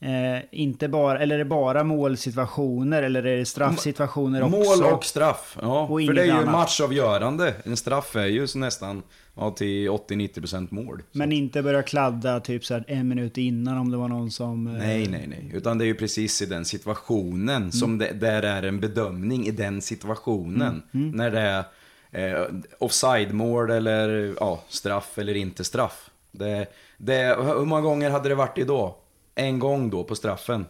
Eh, 0.00 0.44
inte 0.50 0.88
bara, 0.88 1.18
eller 1.18 1.34
är 1.34 1.38
det 1.38 1.44
bara 1.44 1.84
målsituationer 1.84 3.02
eller 3.02 3.26
är 3.26 3.36
det 3.36 3.46
straffsituationer 3.46 4.42
också? 4.42 4.82
Mål 4.82 4.92
och 4.92 5.04
straff, 5.04 5.58
ja. 5.60 5.80
Och 5.82 6.00
för 6.00 6.12
det 6.12 6.22
är 6.22 6.26
ju 6.26 6.30
annat. 6.30 6.52
matchavgörande. 6.52 7.54
En 7.64 7.76
straff 7.76 8.16
är 8.16 8.26
ju 8.26 8.46
så 8.46 8.58
nästan 8.58 9.02
ja, 9.36 9.50
till 9.50 9.88
80-90% 9.88 10.66
mål. 10.70 11.02
Så. 11.12 11.18
Men 11.18 11.32
inte 11.32 11.62
börja 11.62 11.82
kladda 11.82 12.40
typ 12.40 12.64
så 12.64 12.80
en 12.86 13.08
minut 13.08 13.38
innan 13.38 13.78
om 13.78 13.90
det 13.90 13.96
var 13.96 14.08
någon 14.08 14.30
som... 14.30 14.66
eh, 14.66 14.72
Nej, 14.72 15.08
nej, 15.08 15.26
nej. 15.26 15.50
Utan 15.54 15.78
det 15.78 15.84
är 15.84 15.86
ju 15.86 15.94
precis 15.94 16.42
i 16.42 16.46
den 16.46 16.64
situationen 16.64 17.72
som 17.72 17.98
det, 17.98 18.12
där 18.12 18.42
är 18.42 18.62
en 18.62 18.80
bedömning 18.80 19.46
i 19.46 19.50
den 19.50 19.80
situationen. 19.82 20.82
När 20.90 21.30
det 21.30 21.40
är 21.40 21.64
eh, 22.10 22.46
offside-mål 22.78 23.70
eller 23.70 24.34
ja, 24.40 24.62
straff 24.68 25.18
eller 25.18 25.34
inte 25.34 25.64
straff. 25.64 26.10
Det, 26.32 26.66
det, 26.98 27.36
hur 27.40 27.64
många 27.64 27.80
gånger 27.82 28.10
hade 28.10 28.28
det 28.28 28.34
varit 28.34 28.58
idag? 28.58 28.94
En 29.34 29.58
gång 29.58 29.90
då 29.90 30.04
på 30.04 30.14
straffen. 30.14 30.66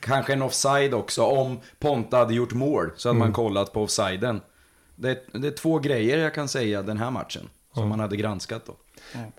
Kanske 0.00 0.32
en 0.32 0.42
offside 0.42 0.94
också, 0.94 1.22
om 1.22 1.58
Ponta 1.78 2.16
hade 2.16 2.34
gjort 2.34 2.52
mål 2.52 2.90
så 2.96 3.08
hade 3.08 3.18
man 3.18 3.32
kollat 3.32 3.72
på 3.72 3.82
offsiden. 3.82 4.40
Det, 4.96 5.24
det 5.32 5.46
är 5.46 5.52
två 5.52 5.78
grejer 5.78 6.18
jag 6.18 6.34
kan 6.34 6.48
säga 6.48 6.82
den 6.82 6.98
här 6.98 7.10
matchen. 7.10 7.48
Som 7.74 7.88
man 7.88 8.00
hade 8.00 8.16
granskat 8.16 8.62
då. 8.66 8.72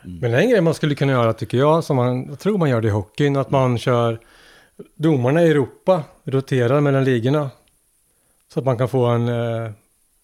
Men 0.03 0.33
en 0.33 0.49
grej 0.49 0.61
man 0.61 0.73
skulle 0.73 0.95
kunna 0.95 1.11
göra 1.11 1.33
tycker 1.33 1.57
jag, 1.57 1.83
som 1.83 1.95
man, 1.95 2.25
jag 2.29 2.39
tror 2.39 2.57
man 2.57 2.69
gör 2.69 2.81
det 2.81 2.87
i 2.87 2.91
hockeyn, 2.91 3.35
att 3.37 3.51
man 3.51 3.77
kör 3.77 4.19
domarna 4.95 5.43
i 5.43 5.49
Europa, 5.51 6.03
roterar 6.23 6.81
mellan 6.81 7.03
ligorna. 7.03 7.49
Så 8.53 8.59
att 8.59 8.65
man 8.65 8.77
kan 8.77 8.89
få 8.89 9.05
en 9.05 9.29
uh, 9.29 9.71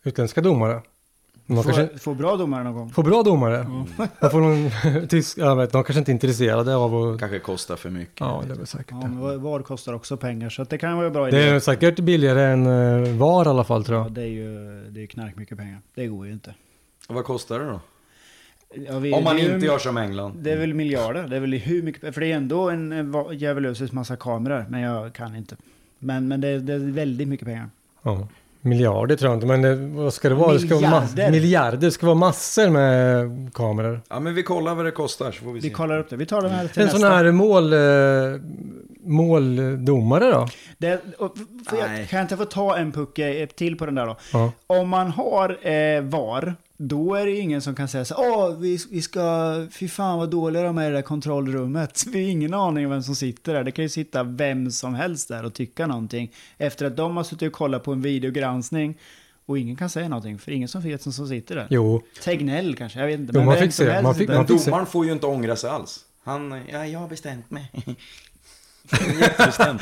utländska 0.03 0.41
domare. 0.41 0.81
Man 1.45 1.63
kanske 1.63 1.87
Få, 1.87 1.97
få 1.97 2.13
bra 2.13 2.35
domare 2.35 2.63
någon 2.63 2.73
gång. 2.73 2.89
får 2.89 3.03
bra 3.03 3.23
domare. 3.23 3.63
Man 4.21 4.31
får 4.31 4.41
någon 4.41 5.07
tysk, 5.07 5.37
jag 5.37 5.55
vet, 5.55 5.71
de 5.71 5.83
kanske 5.83 5.99
inte 5.99 6.11
är 6.11 6.13
intresserade 6.13 6.75
av 6.75 6.95
att... 6.95 7.19
Kanske 7.19 7.39
kostar 7.39 7.75
för 7.75 7.89
mycket. 7.89 8.19
Ja, 8.19 8.43
det 8.47 8.53
är 8.53 8.57
väl 8.57 8.67
säkert 8.67 8.87
Ja, 8.91 8.97
det. 8.97 9.07
men 9.07 9.41
VAR 9.41 9.59
kostar 9.61 9.93
också 9.93 10.17
pengar 10.17 10.49
så 10.49 10.61
att 10.61 10.69
det 10.69 10.77
kan 10.77 10.97
vara 10.97 11.09
bra 11.09 11.23
Det 11.25 11.29
idé. 11.29 11.49
är 11.49 11.59
säkert 11.59 11.99
billigare 11.99 12.41
än 12.43 12.67
uh, 12.67 13.17
VAR 13.17 13.45
i 13.45 13.49
alla 13.49 13.63
fall 13.63 13.83
tror 13.85 13.97
Ja, 13.97 14.03
jag. 14.05 14.11
det 14.11 14.21
är 14.21 14.25
ju 14.25 14.49
det 14.89 15.03
är 15.03 15.07
knark 15.07 15.35
mycket 15.35 15.57
pengar. 15.57 15.81
Det 15.95 16.07
går 16.07 16.25
ju 16.25 16.33
inte. 16.33 16.55
Och 17.07 17.15
vad 17.15 17.25
kostar 17.25 17.59
det 17.59 17.65
då? 17.65 17.79
Ja, 18.87 18.99
vi, 18.99 19.13
Om 19.13 19.23
man 19.23 19.35
det 19.35 19.41
är 19.41 19.47
ju- 19.47 19.53
inte 19.53 19.65
gör 19.65 19.77
som 19.77 19.97
England. 19.97 20.33
Det 20.41 20.51
är 20.51 20.57
väl 20.57 20.73
miljarder. 20.73 21.27
Det 21.27 21.35
är 21.35 21.39
väl 21.39 21.53
hur 21.53 21.81
mycket... 21.83 22.13
För 22.13 22.21
det 22.21 22.31
är 22.31 22.35
ändå 22.35 22.69
en 22.69 23.13
djävulös 23.33 23.91
massa 23.91 24.15
kameror. 24.15 24.65
Men 24.69 24.81
jag 24.81 25.13
kan 25.13 25.35
inte. 25.35 25.55
Men, 25.99 26.27
men 26.27 26.41
det, 26.41 26.59
det 26.59 26.73
är 26.73 26.79
väldigt 26.79 27.27
mycket 27.27 27.45
pengar. 27.47 27.69
Ja. 28.03 28.27
Miljarder 28.61 29.15
tror 29.15 29.31
jag 29.31 29.37
inte, 29.37 29.47
men 29.47 29.61
det, 29.61 29.75
vad 29.75 30.13
ska 30.13 30.29
det 30.29 30.35
vara? 30.35 30.53
Det 30.53 30.59
ska 30.59 30.75
vara 30.79 31.01
Miljarder. 31.01 31.31
miljarder. 31.31 31.77
Det 31.77 31.91
ska 31.91 32.05
vara 32.05 32.15
massor 32.15 32.69
med 32.69 33.29
kameror. 33.53 34.01
Ja 34.09 34.19
men 34.19 34.33
vi 34.35 34.43
kollar 34.43 34.75
vad 34.75 34.85
det 34.85 34.91
kostar 34.91 35.31
så 35.31 35.43
får 35.43 35.53
vi 35.53 35.61
se. 35.61 35.67
Vi 35.67 35.73
kollar 35.73 35.99
upp 35.99 36.09
det. 36.09 36.15
Vi 36.15 36.25
tar 36.25 36.41
den 36.41 36.51
här 36.51 36.67
till 36.67 36.79
En 36.81 36.85
nästa. 36.85 36.99
sån 36.99 37.11
här 37.11 37.31
mål, 37.31 37.73
eh, 37.73 37.79
måldomare 39.03 40.31
då? 40.31 40.47
Det, 40.77 40.87
jag, 41.19 42.09
kan 42.09 42.17
jag 42.17 42.21
inte 42.21 42.37
få 42.37 42.45
ta 42.45 42.77
en 42.77 42.91
puck 42.91 43.19
till 43.55 43.77
på 43.77 43.85
den 43.85 43.95
där 43.95 44.05
då? 44.05 44.15
Ja. 44.33 44.51
Om 44.67 44.89
man 44.89 45.11
har 45.11 45.67
eh, 45.67 46.01
VAR, 46.01 46.55
då 46.77 47.15
är 47.15 47.25
det 47.25 47.37
ingen 47.37 47.61
som 47.61 47.75
kan 47.75 47.87
säga 47.87 48.05
så 48.05 48.15
åh, 48.17 48.57
vi, 48.59 48.79
vi 48.91 49.01
ska, 49.01 49.53
fy 49.71 49.87
fan 49.87 50.17
vad 50.17 50.29
dåliga 50.29 50.63
de 50.63 50.77
är 50.77 50.85
i 50.85 50.89
det 50.89 50.95
där 50.95 51.01
kontrollrummet. 51.01 52.03
Vi 52.13 52.23
har 52.23 52.31
ingen 52.31 52.53
aning 52.53 52.85
om 52.85 52.91
vem 52.91 53.03
som 53.03 53.15
sitter 53.15 53.53
där. 53.53 53.63
Det 53.63 53.71
kan 53.71 53.83
ju 53.85 53.89
sitta 53.89 54.23
vem 54.23 54.71
som 54.71 54.95
helst 54.95 55.27
där 55.27 55.45
och 55.45 55.53
tycka 55.53 55.87
någonting. 55.87 56.31
Efter 56.57 56.85
att 56.85 56.97
de 56.97 57.17
har 57.17 57.23
suttit 57.23 57.47
och 57.47 57.53
kollat 57.53 57.83
på 57.83 57.91
en 57.91 58.01
videogranskning 58.01 58.97
Och 59.45 59.57
ingen 59.57 59.75
kan 59.75 59.89
säga 59.89 60.09
någonting, 60.09 60.39
för 60.39 60.51
ingen 60.51 60.67
som 60.67 60.81
vet 60.81 61.01
som, 61.01 61.13
som 61.13 61.27
sitter 61.27 61.55
där. 61.55 61.67
Jo, 61.69 62.01
Tegnell 62.23 62.75
kanske, 62.75 62.99
jag 62.99 63.07
vet 63.07 63.19
inte. 63.19 63.33
Jo, 63.35 63.43
man 63.43 63.53
vem 63.53 63.63
fick 63.63 63.73
som 63.73 63.85
se, 63.85 63.91
helst 63.91 64.03
man 64.03 64.15
fick- 64.15 64.27
där. 64.27 64.33
man 64.35 64.45
Men 64.45 64.47
fick 64.47 64.59
se- 64.63 64.69
domaren 64.69 64.85
får 64.85 65.05
ju 65.05 65.11
inte 65.11 65.25
ångra 65.25 65.55
sig 65.55 65.69
alls. 65.69 65.99
Han, 66.23 66.61
ja, 66.71 66.85
jag 66.85 66.99
har 66.99 67.07
bestämt 67.07 67.51
mig. 67.51 67.71
Jättebestämt. 69.19 69.81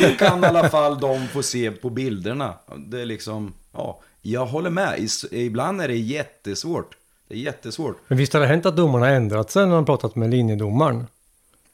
Det 0.00 0.18
kan 0.18 0.44
i 0.44 0.46
alla 0.46 0.68
fall 0.68 1.00
de 1.00 1.26
få 1.28 1.42
se 1.42 1.70
på 1.70 1.90
bilderna. 1.90 2.54
Det 2.86 3.00
är 3.00 3.04
liksom, 3.06 3.52
ja, 3.72 4.00
jag 4.22 4.46
håller 4.46 4.70
med. 4.70 5.08
Ibland 5.30 5.80
är 5.80 5.88
det 5.88 5.96
jättesvårt. 5.96 6.96
Det 7.28 7.34
är 7.34 7.38
jättesvårt. 7.38 7.96
men 8.08 8.18
visst 8.18 8.32
har 8.32 8.40
det 8.40 8.46
hänt 8.46 8.66
att 8.66 8.76
domarna 8.76 9.06
har 9.06 9.12
ändrat 9.12 9.50
sig 9.50 9.66
när 9.66 9.74
de 9.74 9.84
pratat 9.86 10.16
med 10.16 10.30
linjedomaren? 10.30 11.06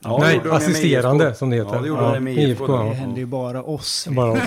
Ja, 0.01 0.19
Nej, 0.21 0.41
assisterande, 0.51 1.35
som 1.35 1.51
det 1.51 1.57
heter. 1.57 1.75
Ja, 1.75 1.81
det 1.81 1.89
gjorde 1.89 2.03
Ja, 2.03 2.15
de 2.15 2.21
med 2.21 2.39
IFK. 2.39 2.67
Det 2.67 2.95
händer 2.95 3.19
ju 3.19 3.27
bara 3.27 3.63
oss. 3.63 4.07
Bara 4.11 4.33
oss. 4.33 4.39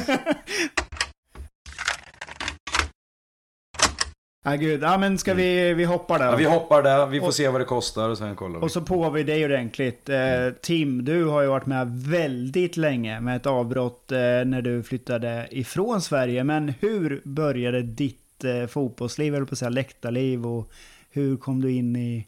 Ja, 4.49 4.55
gud. 4.55 4.83
Ja, 4.83 4.97
men 4.97 5.17
ska 5.17 5.33
vi, 5.33 5.73
vi 5.73 5.83
hoppa 5.85 6.17
där? 6.17 6.25
Ja, 6.25 6.35
vi 6.35 6.45
hoppar 6.45 6.83
där, 6.83 7.05
vi 7.05 7.19
får 7.19 7.27
Och- 7.27 7.33
se 7.33 7.47
vad 7.47 7.61
det 7.61 7.65
kostar 7.65 8.09
och 8.09 8.17
sen 8.17 8.35
kollar 8.35 8.59
vi. 8.59 8.65
Och 8.65 8.71
så 8.71 8.81
på 8.81 9.09
vi 9.09 9.23
dig 9.23 9.45
ordentligt. 9.45 10.09
Eh, 10.09 10.17
Tim, 10.61 11.05
du 11.05 11.25
har 11.25 11.41
ju 11.41 11.47
varit 11.47 11.65
med 11.65 11.87
väldigt 11.91 12.77
länge 12.77 13.19
med 13.19 13.35
ett 13.35 13.45
avbrott 13.45 14.11
eh, 14.11 14.17
när 14.19 14.61
du 14.61 14.83
flyttade 14.83 15.47
ifrån 15.51 16.01
Sverige. 16.01 16.43
Men 16.43 16.73
hur 16.79 17.21
började 17.25 17.81
ditt 17.81 18.43
eh, 18.43 18.67
fotbollsliv, 18.67 19.35
eller 19.35 19.45
på 19.45 19.53
att 19.53 19.57
säga 19.59 19.69
läktarliv, 19.69 20.47
och 20.47 20.71
hur 21.11 21.37
kom 21.37 21.61
du 21.61 21.71
in 21.71 21.95
i, 21.95 22.27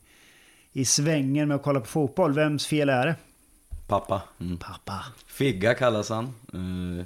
i 0.74 0.86
svängen 0.86 1.48
med 1.48 1.56
att 1.56 1.64
kolla 1.64 1.80
på 1.80 1.86
fotboll? 1.86 2.34
Vems 2.34 2.68
fel 2.68 2.90
är 2.90 3.06
det? 3.06 3.16
Pappa. 3.88 4.22
Mm. 4.42 4.58
Pappa. 4.58 5.06
Figga 5.28 5.74
kallas 5.74 6.10
han. 6.10 6.24
Eh, 6.54 7.06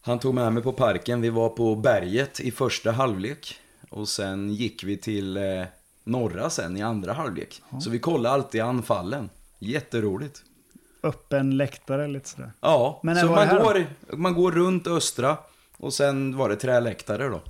han 0.00 0.18
tog 0.18 0.34
med 0.34 0.52
mig 0.52 0.62
på 0.62 0.72
parken. 0.72 1.20
Vi 1.20 1.28
var 1.30 1.48
på 1.48 1.74
berget 1.76 2.40
i 2.40 2.50
första 2.50 2.92
halvlek. 2.92 3.60
Och 3.94 4.08
sen 4.08 4.54
gick 4.54 4.84
vi 4.84 4.96
till 4.96 5.36
eh, 5.36 5.64
norra 6.04 6.50
sen 6.50 6.76
i 6.76 6.82
andra 6.82 7.12
halvlek. 7.12 7.62
Så 7.80 7.90
vi 7.90 7.98
kollade 7.98 8.34
alltid 8.34 8.60
anfallen. 8.60 9.30
Jätteroligt. 9.58 10.42
Öppen 11.02 11.56
läktare 11.56 12.08
lite 12.08 12.28
sådär. 12.28 12.52
Ja, 12.60 13.00
Men 13.02 13.16
så 13.16 13.26
man 13.26 13.48
det 13.48 13.54
då? 13.54 13.62
går, 13.62 13.86
man 14.16 14.34
går 14.34 14.52
runt 14.52 14.86
östra. 14.86 15.36
Och 15.76 15.94
sen 15.94 16.36
var 16.36 16.48
det 16.48 16.56
träläktare 16.56 17.28
då. 17.28 17.40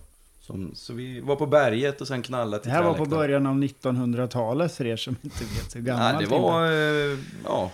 Som, 0.41 0.75
så 0.75 0.93
vi 0.93 1.21
var 1.21 1.37
på 1.37 1.47
berget 1.47 2.01
och 2.01 2.09
sen 2.09 2.23
knallade 2.23 2.57
Det 2.57 2.63
till 2.63 2.73
här 2.73 2.83
var 2.83 2.95
på 2.95 3.05
början 3.05 3.47
av 3.47 3.55
1900-talet 3.55 4.73
för 4.73 4.87
er 4.87 4.97
som 4.97 5.17
inte 5.23 5.45
vet 5.45 5.77
hur 5.77 5.81
gammal 5.81 6.15
Nej, 6.15 6.25
det 6.25 6.31
var 6.31 6.73
eh, 6.73 7.19
ja, 7.45 7.71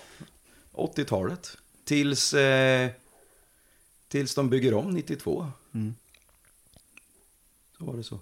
80-talet. 0.73 1.57
Tills, 1.85 2.35
eh, 2.35 2.91
tills 4.09 4.35
de 4.35 4.51
bygger 4.51 4.75
om 4.75 4.91
92. 4.91 5.47
Mm. 5.75 5.95
Så 7.79 7.85
var 7.85 7.97
det 7.97 8.05
så. 8.05 8.19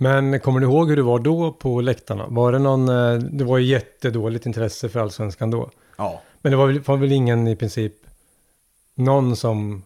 Men 0.00 0.40
kommer 0.40 0.60
du 0.60 0.66
ihåg 0.66 0.88
hur 0.88 0.96
det 0.96 1.02
var 1.02 1.18
då 1.18 1.52
på 1.52 1.80
läktarna? 1.80 2.26
Var 2.28 2.52
det 2.52 2.58
någon, 2.58 2.88
eh, 2.88 3.14
det 3.14 3.44
var 3.44 3.58
ju 3.58 3.66
jättedåligt 3.66 4.46
intresse 4.46 4.88
för 4.88 5.00
allsvenskan 5.00 5.50
då. 5.50 5.70
Ja. 5.96 6.22
Men 6.42 6.52
det 6.52 6.56
var 6.56 6.66
väl, 6.66 6.80
var 6.80 6.96
väl 6.96 7.12
ingen 7.12 7.48
i 7.48 7.56
princip 7.56 7.92
någon 8.94 9.36
som 9.36 9.82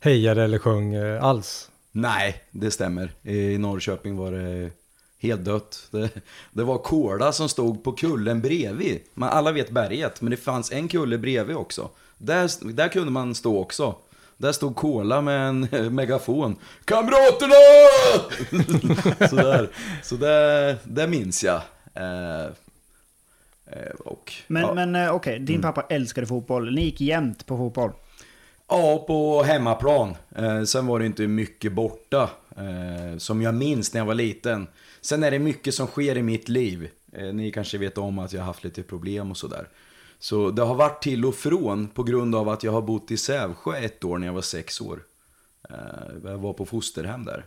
hejade 0.00 0.42
eller 0.42 0.58
sjöng 0.58 0.94
eh, 0.94 1.24
alls? 1.24 1.70
Nej, 1.92 2.42
det 2.50 2.70
stämmer. 2.70 3.12
I 3.22 3.58
Norrköping 3.58 4.16
var 4.16 4.32
det 4.32 4.70
helt 5.18 5.44
dött. 5.44 5.88
Det, 5.90 6.10
det 6.52 6.64
var 6.64 6.78
Kåla 6.78 7.32
som 7.32 7.48
stod 7.48 7.84
på 7.84 7.92
kullen 7.92 8.40
bredvid. 8.40 9.00
Man, 9.14 9.28
alla 9.28 9.52
vet 9.52 9.70
berget, 9.70 10.20
men 10.20 10.30
det 10.30 10.36
fanns 10.36 10.72
en 10.72 10.88
kulle 10.88 11.18
bredvid 11.18 11.56
också. 11.56 11.90
Där, 12.18 12.72
där 12.72 12.88
kunde 12.88 13.10
man 13.12 13.34
stå 13.34 13.58
också. 13.58 13.94
Där 14.40 14.52
stod 14.52 14.76
Kola 14.76 15.20
med 15.20 15.48
en 15.48 15.60
megafon. 15.94 16.56
Kamraterna! 16.84 17.54
Sådär. 19.28 19.68
Så 20.02 20.16
det, 20.16 20.76
det 20.84 21.06
minns 21.08 21.44
jag. 21.44 21.60
Eh, 21.94 22.44
eh, 23.66 23.90
och, 24.04 24.32
Men, 24.46 24.62
ja. 24.62 24.74
men 24.74 24.94
eh, 24.96 25.10
okej, 25.14 25.34
Mm. 25.34 25.46
din 25.46 25.62
pappa 25.62 25.82
älskade 25.88 26.26
fotboll. 26.26 26.74
Ni 26.74 26.84
gick 26.84 27.00
jämt 27.00 27.46
på 27.46 27.56
fotboll. 27.56 27.90
Ja, 28.68 29.04
på 29.06 29.42
hemmaplan. 29.42 30.16
Eh, 30.36 30.62
sen 30.62 30.86
var 30.86 30.98
det 30.98 31.06
inte 31.06 31.26
mycket 31.26 31.72
borta, 31.72 32.30
eh, 32.56 33.18
som 33.18 33.42
jag 33.42 33.54
minns 33.54 33.92
när 33.94 34.00
jag 34.00 34.06
var 34.06 34.14
liten. 34.14 34.66
Sen 35.00 35.22
är 35.22 35.30
det 35.30 35.38
mycket 35.38 35.74
som 35.74 35.86
sker 35.86 36.16
i 36.18 36.22
mitt 36.22 36.48
liv. 36.48 36.88
Eh, 37.12 37.24
ni 37.34 37.52
kanske 37.52 37.78
vet 37.78 37.98
om 37.98 38.18
att 38.18 38.32
jag 38.32 38.40
har 38.40 38.46
haft 38.46 38.64
lite 38.64 38.82
problem 38.82 39.30
och 39.30 39.36
sådär. 39.36 39.68
Så 40.20 40.50
det 40.50 40.62
har 40.62 40.74
varit 40.74 41.02
till 41.02 41.24
och 41.24 41.34
från 41.34 41.88
på 41.88 42.02
grund 42.02 42.34
av 42.34 42.48
att 42.48 42.62
jag 42.62 42.72
har 42.72 42.82
bott 42.82 43.10
i 43.10 43.16
Sävsjö 43.16 43.76
ett 43.76 44.04
år 44.04 44.18
när 44.18 44.26
jag 44.26 44.34
var 44.34 44.42
sex 44.42 44.80
år. 44.80 45.02
Eh, 45.70 45.76
jag 46.24 46.38
var 46.38 46.52
på 46.52 46.66
fosterhem 46.66 47.24
där. 47.24 47.44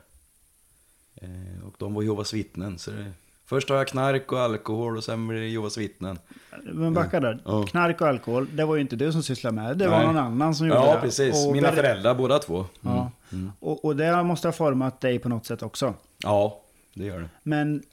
Eh, 1.16 1.68
och 1.68 1.74
de 1.78 1.94
var 1.94 2.02
Jehovas 2.02 2.34
vittnen. 2.34 2.80
Så 2.80 2.92
det, 2.92 3.12
först 3.46 3.70
har 3.70 3.76
jag 3.76 3.88
knark 3.88 4.32
och 4.32 4.40
alkohol 4.40 4.98
och 4.98 5.04
sen 5.04 5.28
blir 5.28 5.40
det 5.40 5.48
Jehovas 5.48 5.78
vittnen. 5.78 6.20
Men 6.64 6.94
backa 6.94 7.20
där. 7.20 7.42
Ja. 7.46 7.66
Knark 7.66 8.02
och 8.02 8.08
alkohol, 8.08 8.48
det 8.56 8.66
var 8.66 8.76
ju 8.76 8.82
inte 8.82 8.96
du 8.96 9.12
som 9.12 9.24
sysslade 9.24 9.56
med 9.56 9.78
det. 9.78 9.86
Det 9.86 9.90
var 9.90 9.98
Nej. 9.98 10.08
någon 10.08 10.18
annan 10.18 10.56
som 10.56 10.68
gjorde 10.68 10.80
det. 10.80 10.86
Ja, 10.88 10.98
precis. 11.02 11.48
Och 11.48 11.54
Mina 11.54 11.72
föräldrar 11.72 12.16
båda 12.16 12.40
två. 12.40 12.58
Mm. 12.58 12.68
Ja. 12.82 13.12
Och, 13.60 13.86
och 13.86 13.96
det 13.96 14.24
måste 14.24 14.48
ha 14.48 14.54
format 14.54 15.02
dig 15.02 15.20
på 15.20 15.30
något 15.30 15.46
sätt 15.46 15.64
också. 15.64 15.94
ja, 16.24 16.62
det 16.94 17.06
gör 17.06 17.20
det. 17.20 17.30
Men 17.44 17.84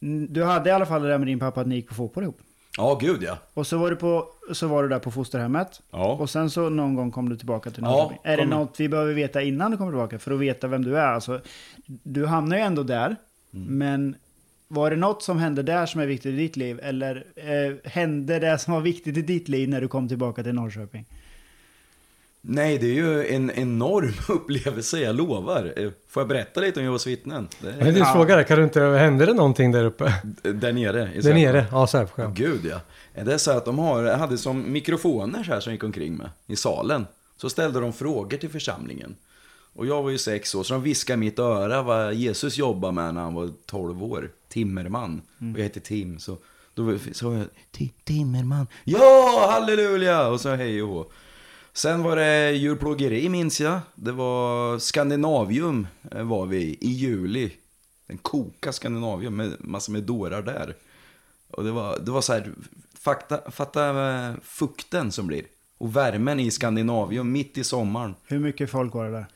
mm, 0.00 0.32
du 0.32 0.44
hade 0.44 0.70
i 0.70 0.72
alla 0.72 0.86
fall 0.86 1.02
det 1.02 1.08
där 1.08 1.18
med 1.18 1.26
din 1.26 1.38
pappa 1.38 1.60
att 1.60 1.66
ni 1.66 1.74
gick 1.74 1.88
på 1.88 1.94
fotboll 1.94 2.24
ihop. 2.24 2.40
Ja, 2.80 2.98
gud 3.00 3.22
ja. 3.22 3.38
Och 3.54 3.66
så 3.66 3.78
var 3.78 3.90
du, 3.90 3.96
på, 3.96 4.26
så 4.52 4.66
var 4.66 4.82
du 4.82 4.88
där 4.88 4.98
på 4.98 5.10
fosterhemmet. 5.10 5.80
Ja. 5.90 6.12
Och 6.12 6.30
sen 6.30 6.50
så 6.50 6.68
någon 6.68 6.94
gång 6.94 7.10
kom 7.10 7.28
du 7.28 7.36
tillbaka 7.36 7.70
till 7.70 7.82
Ja, 7.82 7.90
Norrköping. 7.90 8.18
är 8.22 8.36
det 8.36 8.44
något 8.46 8.80
vi 8.80 8.88
behöver 8.88 9.12
veta 9.14 9.42
innan 9.42 9.70
du 9.70 9.76
kommer 9.76 9.90
tillbaka? 9.92 10.18
För 10.18 10.30
att 10.32 10.38
veta 10.40 10.68
vem 10.68 10.84
du 10.84 10.98
är. 10.98 11.06
Alltså, 11.06 11.40
du 11.86 12.26
hamnar 12.26 12.56
ju 12.56 12.62
ändå 12.62 12.82
där. 12.82 13.16
Mm. 13.54 13.78
Men 13.78 14.14
var 14.68 14.90
det 14.90 14.96
något 14.96 15.22
som 15.22 15.38
hände 15.38 15.62
där 15.62 15.86
som 15.86 16.00
är 16.00 16.06
viktigt 16.06 16.34
i 16.34 16.36
ditt 16.36 16.56
liv? 16.56 16.80
Eller 16.82 17.24
eh, 17.36 17.90
hände 17.90 18.38
det 18.38 18.58
som 18.58 18.74
var 18.74 18.80
viktigt 18.80 19.16
i 19.16 19.22
ditt 19.22 19.48
liv 19.48 19.68
när 19.68 19.80
du 19.80 19.88
kom 19.88 20.08
tillbaka 20.08 20.42
till 20.42 20.54
Norrköping? 20.54 21.06
Nej, 22.42 22.78
det 22.78 22.86
är 22.86 22.94
ju 22.94 23.26
en 23.26 23.50
enorm 23.50 24.12
upplevelse, 24.28 24.98
jag 25.00 25.16
lovar. 25.16 25.72
Eh, 25.76 25.90
Får 26.08 26.20
jag 26.20 26.28
berätta 26.28 26.60
lite 26.60 26.80
om 26.80 26.84
Jehovas 26.84 27.06
vittnen? 27.06 27.48
Det 27.60 27.74
Jag 27.78 27.88
är 27.88 27.92
just 27.92 28.12
fråga 28.12 28.36
dig, 28.36 28.44
kan 28.44 28.58
du 28.58 28.64
inte, 28.64 28.80
hände 28.80 29.26
det 29.26 29.34
någonting 29.34 29.72
där 29.72 29.84
uppe? 29.84 30.12
där 30.42 30.72
nere. 30.72 31.10
i 31.14 31.20
Där 31.20 31.34
nere? 31.34 31.66
Ja, 31.70 31.86
Sävsjö. 31.86 32.30
Gud 32.34 32.60
ja. 32.66 32.80
Det 33.24 33.32
är 33.32 33.38
så 33.38 33.50
att 33.50 33.64
de 33.64 33.78
har, 33.78 34.04
hade 34.04 34.38
som 34.38 34.72
mikrofoner 34.72 35.44
så 35.44 35.52
här 35.52 35.60
som 35.60 35.72
gick 35.72 35.84
omkring 35.84 36.14
med 36.16 36.30
i 36.46 36.56
salen. 36.56 37.06
Så 37.36 37.50
ställde 37.50 37.80
de 37.80 37.92
frågor 37.92 38.36
till 38.36 38.50
församlingen. 38.50 39.16
Och 39.74 39.86
jag 39.86 40.02
var 40.02 40.10
ju 40.10 40.18
sex 40.18 40.54
år, 40.54 40.62
så 40.62 40.74
de 40.74 40.82
viskade 40.82 41.14
i 41.14 41.16
mitt 41.16 41.38
öra 41.38 41.82
vad 41.82 42.14
Jesus 42.14 42.58
jobbade 42.58 42.92
med 42.94 43.14
när 43.14 43.20
han 43.20 43.34
var 43.34 43.50
12 43.66 44.02
år. 44.04 44.30
Timmerman. 44.48 45.22
Och 45.38 45.58
jag 45.58 45.62
heter 45.62 45.80
Tim, 45.80 46.18
så 46.18 46.36
då 46.74 46.98
sa 47.12 47.32
jag 47.34 47.46
"Ti- 47.76 47.90
Timmerman. 48.04 48.66
Ja, 48.84 49.48
halleluja! 49.52 50.26
Och 50.28 50.40
så 50.40 50.54
hej 50.54 50.82
och 50.82 50.88
hå. 50.88 51.04
Sen 51.72 52.02
var 52.02 52.16
det 52.16 52.52
djurplågeri 52.52 53.28
minns 53.28 53.60
jag. 53.60 53.80
Det 53.94 54.12
var 54.12 54.78
Skandinavium 54.78 55.86
eh, 56.12 56.22
var 56.22 56.46
vi 56.46 56.78
i 56.80 56.90
juli. 56.90 57.52
Den 58.06 58.18
koka 58.18 58.72
Skandinavium 58.72 59.36
med 59.36 59.56
massor 59.60 59.92
med 59.92 60.02
dårar 60.02 60.42
där. 60.42 60.76
Och 61.50 61.64
det 61.64 61.70
var, 61.70 61.98
det 61.98 62.10
var 62.10 62.20
så 62.20 62.32
här, 62.32 62.52
fakta, 62.94 63.50
fatta 63.50 64.10
eh, 64.10 64.34
fukten 64.42 65.12
som 65.12 65.26
blir. 65.26 65.44
Och 65.78 65.96
värmen 65.96 66.40
i 66.40 66.50
Skandinavium 66.50 67.32
mitt 67.32 67.58
i 67.58 67.64
sommaren. 67.64 68.14
Hur 68.26 68.38
mycket 68.38 68.70
folk 68.70 68.94
var 68.94 69.04
det 69.04 69.10
där? 69.10 69.26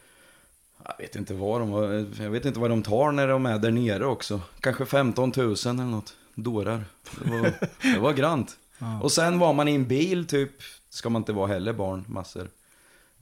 Jag 0.87 0.99
vet 0.99 1.17
inte 1.17 1.35
vad 1.35 1.61
de, 1.61 1.71
jag 2.19 2.31
vet 2.31 2.45
inte 2.45 2.61
vad 2.61 2.71
de 2.71 2.83
tar 2.83 3.13
när 3.13 3.29
de 3.29 3.47
är 3.47 3.59
där 3.59 3.71
nere 3.71 4.07
också. 4.07 4.41
Kanske 4.61 4.87
15 4.87 5.33
000 5.37 5.47
eller 5.47 5.75
något. 5.75 6.17
Dårar. 6.35 6.85
Det 7.25 7.31
var, 7.31 7.53
det 7.95 7.99
var 7.99 8.13
grant. 8.13 8.57
Och 9.03 9.13
sen 9.13 9.39
var 9.39 9.53
man 9.53 9.69
i 9.69 9.75
en 9.75 9.89
bil 9.89 10.27
typ. 10.27 10.51
Ska 10.95 11.11
man 11.11 11.21
inte 11.23 11.33
vara 11.33 11.47
heller 11.47 11.73
barn, 11.73 12.05
massor. 12.09 12.49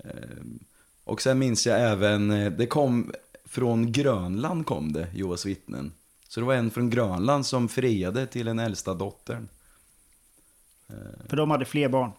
Ehm, 0.05 0.59
Och 1.05 1.23
sen 1.23 1.39
minns 1.39 1.67
jag 1.67 1.81
även, 1.81 2.31
eh, 2.31 2.53
det 2.53 2.67
kom 2.67 3.13
från 3.45 3.93
Grönland 3.93 4.67
kom 4.67 4.93
det, 4.93 5.07
Jehovas 5.15 5.47
vittnen. 5.47 5.93
Så 6.29 6.41
det 6.41 6.47
var 6.47 6.55
en 6.55 6.71
från 6.71 6.91
Grönland 6.91 7.47
som 7.47 7.69
friade 7.69 8.27
till 8.27 8.47
den 8.47 8.59
äldsta 8.59 8.95
dottern. 8.95 9.49
För 11.29 11.37
de 11.37 11.51
hade 11.51 11.65
fler 11.65 11.89
barn. 11.89 12.11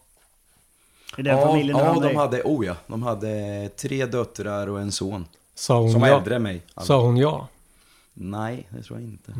I 1.17 1.21
den 1.21 1.37
ja, 1.37 1.47
familjen 1.47 1.77
ja, 1.77 1.99
de 2.01 2.15
hade, 2.15 2.41
oh 2.43 2.65
ja, 2.65 2.75
de 2.87 3.03
hade 3.03 3.69
tre 3.77 4.05
döttrar 4.05 4.67
och 4.67 4.81
en 4.81 4.91
son. 4.91 5.25
Sa 5.55 5.79
hon 5.79 5.91
Som 5.91 6.01
var 6.01 6.07
ja? 6.07 6.17
äldre 6.17 6.35
än 6.35 6.43
mig. 6.43 6.61
Sa 6.77 7.01
hon 7.01 7.17
ja? 7.17 7.47
Nej, 8.13 8.67
det 8.69 8.83
tror 8.83 8.99
jag 8.99 9.09
inte. 9.09 9.33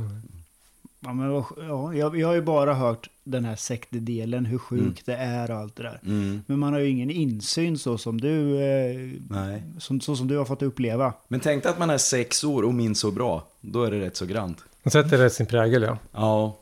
Ja, 1.00 1.14
men, 1.14 1.32
ja, 1.58 1.94
jag, 1.94 2.18
jag 2.18 2.28
har 2.28 2.36
ju 2.36 2.42
bara 2.42 2.74
hört 2.74 3.10
den 3.24 3.46
här 3.46 3.56
sektdelen, 3.56 4.46
hur 4.46 4.58
sjukt 4.58 5.06
det 5.06 5.16
är 5.16 5.52
och 5.52 5.58
allt 5.58 5.76
det 5.76 5.84
där. 5.84 6.00
Mm. 6.06 6.42
Men 6.48 6.60
man 6.60 6.74
har 6.74 6.80
ju 6.80 6.90
ingen 6.90 7.10
insyn 7.12 7.78
så 7.78 7.98
som 7.98 8.22
du, 8.22 8.62
eh, 8.62 9.10
Nej. 9.30 9.64
som, 9.80 10.02
så 10.02 10.16
som 10.16 10.28
du 10.28 10.38
har 10.38 10.46
fått 10.46 10.62
uppleva. 10.62 11.14
Men 11.28 11.40
tänk 11.40 11.66
att 11.66 11.80
man 11.80 11.90
är 11.90 11.98
sex 11.98 12.44
år 12.44 12.64
och 12.64 12.74
minns 12.74 13.00
så 13.00 13.12
bra. 13.12 13.48
Då 13.62 13.84
är 13.84 13.92
det 13.92 14.00
rätt 14.00 14.16
så 14.16 14.26
grant. 14.26 14.64
Hon 14.84 14.92
sätter 14.92 15.18
rätt 15.18 15.34
sin 15.34 15.46
prägel 15.46 15.82
ja. 15.82 15.98
Ja. 16.12 16.58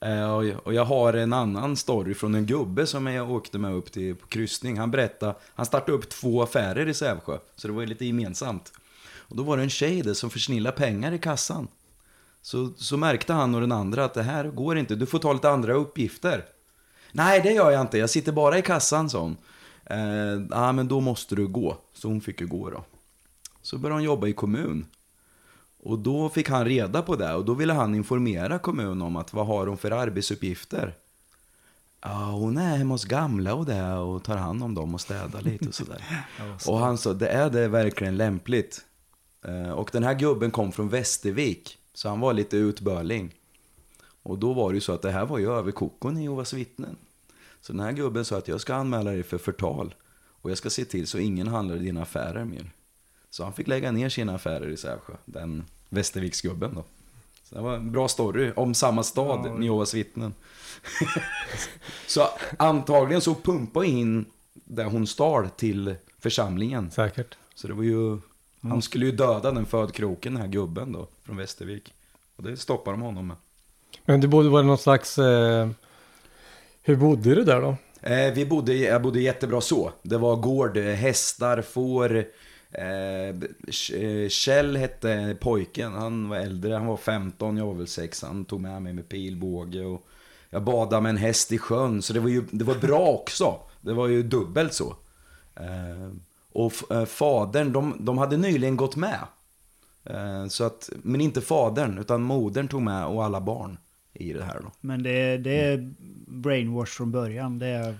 Eh, 0.00 0.34
och 0.34 0.44
jag- 0.46 0.66
Och 0.66 0.74
jag 0.74 0.84
har 0.84 1.12
en 1.12 1.32
annan 1.32 1.76
story 1.76 2.14
från 2.14 2.34
en 2.34 2.46
gubbe 2.46 2.86
som 2.86 3.06
jag 3.06 3.30
åkte 3.30 3.58
med 3.58 3.74
upp 3.74 3.92
till 3.92 4.14
på 4.14 4.26
kryssning. 4.26 4.78
Han 4.78 4.90
berättade, 4.90 5.34
han 5.54 5.66
startade 5.66 5.92
upp 5.92 6.08
två 6.08 6.42
affärer 6.42 6.88
i 6.88 6.94
Sävsjö. 6.94 7.38
Så 7.56 7.68
det 7.68 7.74
var 7.74 7.80
ju 7.80 7.86
lite 7.86 8.04
gemensamt. 8.04 8.72
Och 9.16 9.36
då 9.36 9.42
var 9.42 9.56
det 9.56 9.62
en 9.62 9.70
tjej 9.70 10.02
där 10.02 10.14
som 10.14 10.30
försnillade 10.30 10.76
pengar 10.76 11.12
i 11.12 11.18
kassan. 11.18 11.68
Så, 12.44 12.70
så 12.76 12.96
märkte 12.96 13.32
han 13.32 13.54
och 13.54 13.60
den 13.60 13.72
andra 13.72 14.04
att 14.04 14.14
det 14.14 14.22
här 14.22 14.44
går 14.44 14.78
inte, 14.78 14.94
du 14.94 15.06
får 15.06 15.18
ta 15.18 15.32
lite 15.32 15.50
andra 15.50 15.74
uppgifter. 15.74 16.44
Nej, 17.12 17.40
det 17.40 17.52
gör 17.52 17.70
jag 17.70 17.80
inte, 17.80 17.98
jag 17.98 18.10
sitter 18.10 18.32
bara 18.32 18.58
i 18.58 18.62
kassan, 18.62 19.10
sa 19.10 19.20
hon. 19.20 19.36
Eh, 19.84 20.46
ja, 20.50 20.72
men 20.72 20.88
då 20.88 21.00
måste 21.00 21.34
du 21.34 21.46
gå. 21.46 21.76
Så 21.92 22.08
hon 22.08 22.20
fick 22.20 22.40
ju 22.40 22.46
gå 22.46 22.70
då. 22.70 22.84
Så 23.62 23.78
började 23.78 23.94
hon 23.94 24.04
jobba 24.04 24.26
i 24.26 24.32
kommun. 24.32 24.86
Och 25.82 25.98
då 25.98 26.28
fick 26.28 26.48
han 26.48 26.64
reda 26.64 27.02
på 27.02 27.16
det 27.16 27.34
och 27.34 27.44
då 27.44 27.54
ville 27.54 27.72
han 27.72 27.94
informera 27.94 28.58
kommunen 28.58 29.02
om 29.02 29.16
att 29.16 29.32
vad 29.32 29.46
har 29.46 29.66
hon 29.66 29.76
för 29.76 29.90
arbetsuppgifter? 29.90 30.94
Ja, 32.00 32.30
hon 32.30 32.58
är 32.58 32.76
hemma 32.76 32.94
hos 32.94 33.04
gamla 33.04 33.54
och 33.54 33.66
det 33.66 33.92
och 33.92 34.22
tar 34.22 34.36
hand 34.36 34.62
om 34.62 34.74
dem 34.74 34.94
och 34.94 35.00
städar 35.00 35.40
lite 35.42 35.68
och 35.68 35.74
sådär. 35.74 36.26
och 36.68 36.78
han 36.78 36.98
sa, 36.98 37.12
det 37.12 37.28
är 37.28 37.50
det 37.50 37.68
verkligen 37.68 38.16
lämpligt? 38.16 38.84
Eh, 39.44 39.70
och 39.70 39.90
den 39.92 40.02
här 40.02 40.14
gubben 40.14 40.50
kom 40.50 40.72
från 40.72 40.88
Västervik, 40.88 41.78
så 41.94 42.08
han 42.08 42.20
var 42.20 42.32
lite 42.32 42.56
utbörling. 42.56 43.34
Och 44.22 44.38
då 44.38 44.52
var 44.52 44.70
det 44.70 44.74
ju 44.74 44.80
så 44.80 44.92
att 44.92 45.02
det 45.02 45.10
här 45.10 45.26
var 45.26 45.38
ju 45.38 45.52
över 45.52 45.72
kokon 45.72 46.18
i 46.18 46.22
Jehovas 46.22 46.52
vittnen. 46.52 46.96
Så 47.60 47.72
den 47.72 47.80
här 47.80 47.92
gubben 47.92 48.24
sa 48.24 48.38
att 48.38 48.48
jag 48.48 48.60
ska 48.60 48.74
anmäla 48.74 49.10
dig 49.10 49.22
för 49.22 49.38
förtal. 49.38 49.94
Och 50.44 50.50
jag 50.50 50.58
ska 50.58 50.70
se 50.70 50.84
till 50.84 51.06
så 51.06 51.18
ingen 51.18 51.48
handlar 51.48 51.76
i 51.76 51.78
dina 51.78 52.02
affärer 52.02 52.44
mer. 52.44 52.70
Så 53.30 53.44
han 53.44 53.52
fick 53.52 53.68
lägga 53.68 53.92
ner 53.92 54.08
sina 54.08 54.34
affärer 54.34 54.68
i 54.68 54.76
Sävsjö, 54.76 55.12
den 55.24 55.64
Västerviksgubben 55.88 56.74
då. 56.74 56.84
Så 57.44 57.54
det 57.54 57.60
var 57.60 57.76
en 57.76 57.92
bra 57.92 58.08
story 58.08 58.52
om 58.56 58.74
samma 58.74 59.02
stad, 59.02 59.46
Ja. 59.46 59.62
Jehovas 59.62 59.94
vittnen. 59.94 60.34
så 62.06 62.28
antagligen 62.58 63.20
så 63.20 63.34
pumpa 63.34 63.84
in 63.84 64.24
det 64.52 64.84
hon 64.84 65.06
stal 65.06 65.50
till 65.50 65.94
församlingen. 66.18 66.90
Säkert. 66.90 67.36
Så 67.54 67.68
det 67.68 67.74
var 67.74 67.82
ju, 67.82 68.18
han 68.70 68.82
skulle 68.82 69.06
ju 69.06 69.12
döda 69.12 69.52
den 69.52 69.66
födkroken, 69.66 70.32
den 70.32 70.42
här 70.42 70.48
gubben 70.48 70.92
då, 70.92 71.08
från 71.22 71.36
Västervik. 71.36 71.94
Och 72.36 72.42
det 72.42 72.56
stoppade 72.56 72.96
de 72.96 73.02
honom 73.02 73.26
med. 73.26 73.36
Men 74.04 74.20
det 74.20 74.28
borde 74.28 74.48
vara 74.48 74.62
någon 74.62 74.78
slags... 74.78 75.18
Eh, 75.18 75.68
hur 76.82 76.96
bodde 76.96 77.34
du 77.34 77.44
där 77.44 77.60
då? 77.60 77.76
Eh, 78.00 78.32
vi 78.34 78.46
bodde, 78.46 78.74
jag 78.74 79.02
bodde 79.02 79.20
jättebra 79.20 79.60
så. 79.60 79.92
Det 80.02 80.18
var 80.18 80.36
gård, 80.36 80.76
eh, 80.76 80.84
hästar, 80.84 81.62
får. 81.62 82.24
Eh, 82.70 83.28
eh, 84.00 84.28
Kjell 84.28 84.76
hette 84.76 85.36
pojken, 85.40 85.92
han 85.92 86.28
var 86.28 86.36
äldre, 86.36 86.74
han 86.74 86.86
var 86.86 86.96
15, 86.96 87.56
jag 87.56 87.66
var 87.66 87.74
väl 87.74 87.86
6. 87.86 88.22
Han 88.22 88.44
tog 88.44 88.60
med 88.60 88.82
mig 88.82 88.92
med 88.92 89.08
pilbåge 89.08 89.84
och 89.84 90.06
jag 90.50 90.62
badade 90.62 91.02
med 91.02 91.10
en 91.10 91.16
häst 91.16 91.52
i 91.52 91.58
sjön. 91.58 92.02
Så 92.02 92.12
det 92.12 92.20
var 92.20 92.28
ju 92.28 92.44
det 92.50 92.64
var 92.64 92.74
bra 92.74 93.06
också. 93.06 93.60
Det 93.80 93.92
var 93.92 94.08
ju 94.08 94.22
dubbelt 94.22 94.74
så. 94.74 94.96
Eh, 95.56 96.10
och 96.54 96.72
eh, 96.90 97.04
fadern, 97.04 97.72
de, 97.72 97.96
de 98.00 98.18
hade 98.18 98.36
nyligen 98.36 98.76
gått 98.76 98.96
med. 98.96 99.18
Eh, 100.04 100.46
så 100.48 100.64
att, 100.64 100.90
men 101.02 101.20
inte 101.20 101.40
fadern, 101.40 101.98
utan 101.98 102.22
modern 102.22 102.68
tog 102.68 102.82
med 102.82 103.06
och 103.06 103.24
alla 103.24 103.40
barn 103.40 103.78
i 104.12 104.32
det 104.32 104.44
här 104.44 104.60
då. 104.62 104.70
Men 104.80 105.02
det, 105.02 105.36
det 105.38 105.60
är 105.60 105.92
brainwash 106.26 106.90
från 106.90 107.12
början. 107.12 107.58
Det 107.58 107.66
är... 107.66 107.94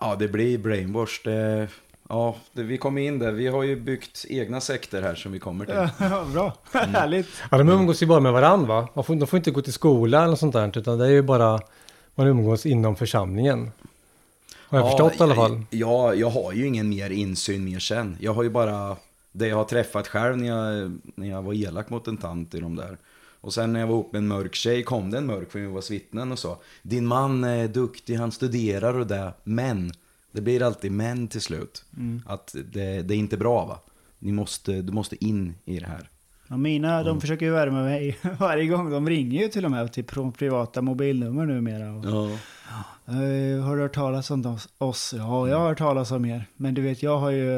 Ja, 0.00 0.16
det 0.18 0.28
blir 0.28 0.58
brainwash. 0.58 1.20
Det, 1.24 1.68
ja, 2.08 2.36
det, 2.52 2.62
vi 2.62 2.78
kommer 2.78 3.02
in 3.02 3.18
där. 3.18 3.32
Vi 3.32 3.46
har 3.46 3.62
ju 3.62 3.80
byggt 3.80 4.24
egna 4.28 4.60
sekter 4.60 5.02
här 5.02 5.14
som 5.14 5.32
vi 5.32 5.38
kommer 5.38 5.64
till. 5.64 5.74
Ja, 5.98 6.24
bra. 6.32 6.52
Härligt. 6.72 7.28
Ja, 7.50 7.58
de 7.58 7.68
umgås 7.68 8.02
ju 8.02 8.06
bara 8.06 8.20
med 8.20 8.32
varandra 8.32 8.66
va? 8.66 8.88
De 8.94 9.26
får 9.26 9.36
inte 9.36 9.50
gå 9.50 9.62
till 9.62 9.72
skola 9.72 10.18
eller 10.18 10.30
något 10.30 10.38
sånt 10.38 10.52
där. 10.52 10.78
Utan 10.78 10.98
det 10.98 11.06
är 11.06 11.10
ju 11.10 11.22
bara... 11.22 11.60
Man 12.14 12.26
umgås 12.26 12.66
inom 12.66 12.96
församlingen. 12.96 13.70
Har 14.72 14.78
jag 14.78 14.90
förstått 14.90 15.20
i 15.20 15.22
alla 15.22 15.34
fall. 15.34 15.64
Ja, 15.70 16.14
jag 16.14 16.30
har 16.30 16.52
ju 16.52 16.66
ingen 16.66 16.88
mer 16.88 17.10
insyn 17.10 17.64
mer 17.64 17.78
sen. 17.78 18.16
Jag 18.20 18.34
har 18.34 18.42
ju 18.42 18.50
bara 18.50 18.96
det 19.32 19.48
jag 19.48 19.56
har 19.56 19.64
träffat 19.64 20.08
själv 20.08 20.38
när 20.38 20.46
jag, 20.48 20.92
när 21.14 21.30
jag 21.30 21.42
var 21.42 21.54
elak 21.54 21.90
mot 21.90 22.08
en 22.08 22.16
tant 22.16 22.54
i 22.54 22.60
de 22.60 22.76
där. 22.76 22.98
Och 23.40 23.54
sen 23.54 23.72
när 23.72 23.80
jag 23.80 23.86
var 23.86 23.94
ihop 23.94 24.12
med 24.12 24.18
en 24.18 24.28
mörk 24.28 24.54
tjej 24.54 24.82
kom 24.82 25.10
det 25.10 25.18
en 25.18 25.26
mörk 25.26 25.52
från 25.52 25.62
Jehovas 25.62 25.90
vittnen 25.90 26.32
och 26.32 26.38
sa 26.38 26.60
Din 26.82 27.06
man 27.06 27.44
är 27.44 27.68
duktig, 27.68 28.14
han 28.14 28.32
studerar 28.32 28.94
och 28.94 29.06
det, 29.06 29.32
men 29.44 29.92
det 30.32 30.40
blir 30.40 30.62
alltid 30.62 30.92
men 30.92 31.28
till 31.28 31.40
slut. 31.40 31.84
Att 32.26 32.54
det, 32.72 33.02
det 33.02 33.14
är 33.14 33.18
inte 33.18 33.36
bra 33.36 33.64
va. 33.64 33.80
Ni 34.18 34.32
måste, 34.32 34.82
du 34.82 34.92
måste 34.92 35.24
in 35.24 35.54
i 35.64 35.78
det 35.78 35.86
här. 35.86 36.08
Ja, 36.52 36.56
mina, 36.56 37.02
de 37.02 37.20
försöker 37.20 37.46
ju 37.46 37.52
värma 37.52 37.82
mig 37.82 38.18
varje 38.38 38.66
gång. 38.66 38.90
De 38.90 39.08
ringer 39.08 39.42
ju 39.42 39.48
till 39.48 39.64
och 39.64 39.70
med 39.70 39.92
till 39.92 40.04
privata 40.38 40.82
mobilnummer 40.82 41.46
numera. 41.46 41.92
Och, 41.92 42.04
Ja. 42.06 42.28
Eh, 43.06 43.64
har 43.64 43.76
du 43.76 43.82
hört 43.82 43.94
talas 43.94 44.30
om 44.30 44.58
oss-? 44.78 45.14
Ja, 45.16 45.48
jag 45.48 45.58
har 45.58 45.68
hört 45.68 45.78
talas 45.78 46.10
om 46.10 46.24
er. 46.24 46.46
Men 46.56 46.74
du 46.74 46.82
vet, 46.82 47.02
jag 47.02 47.18
har 47.18 47.30
ju, 47.30 47.48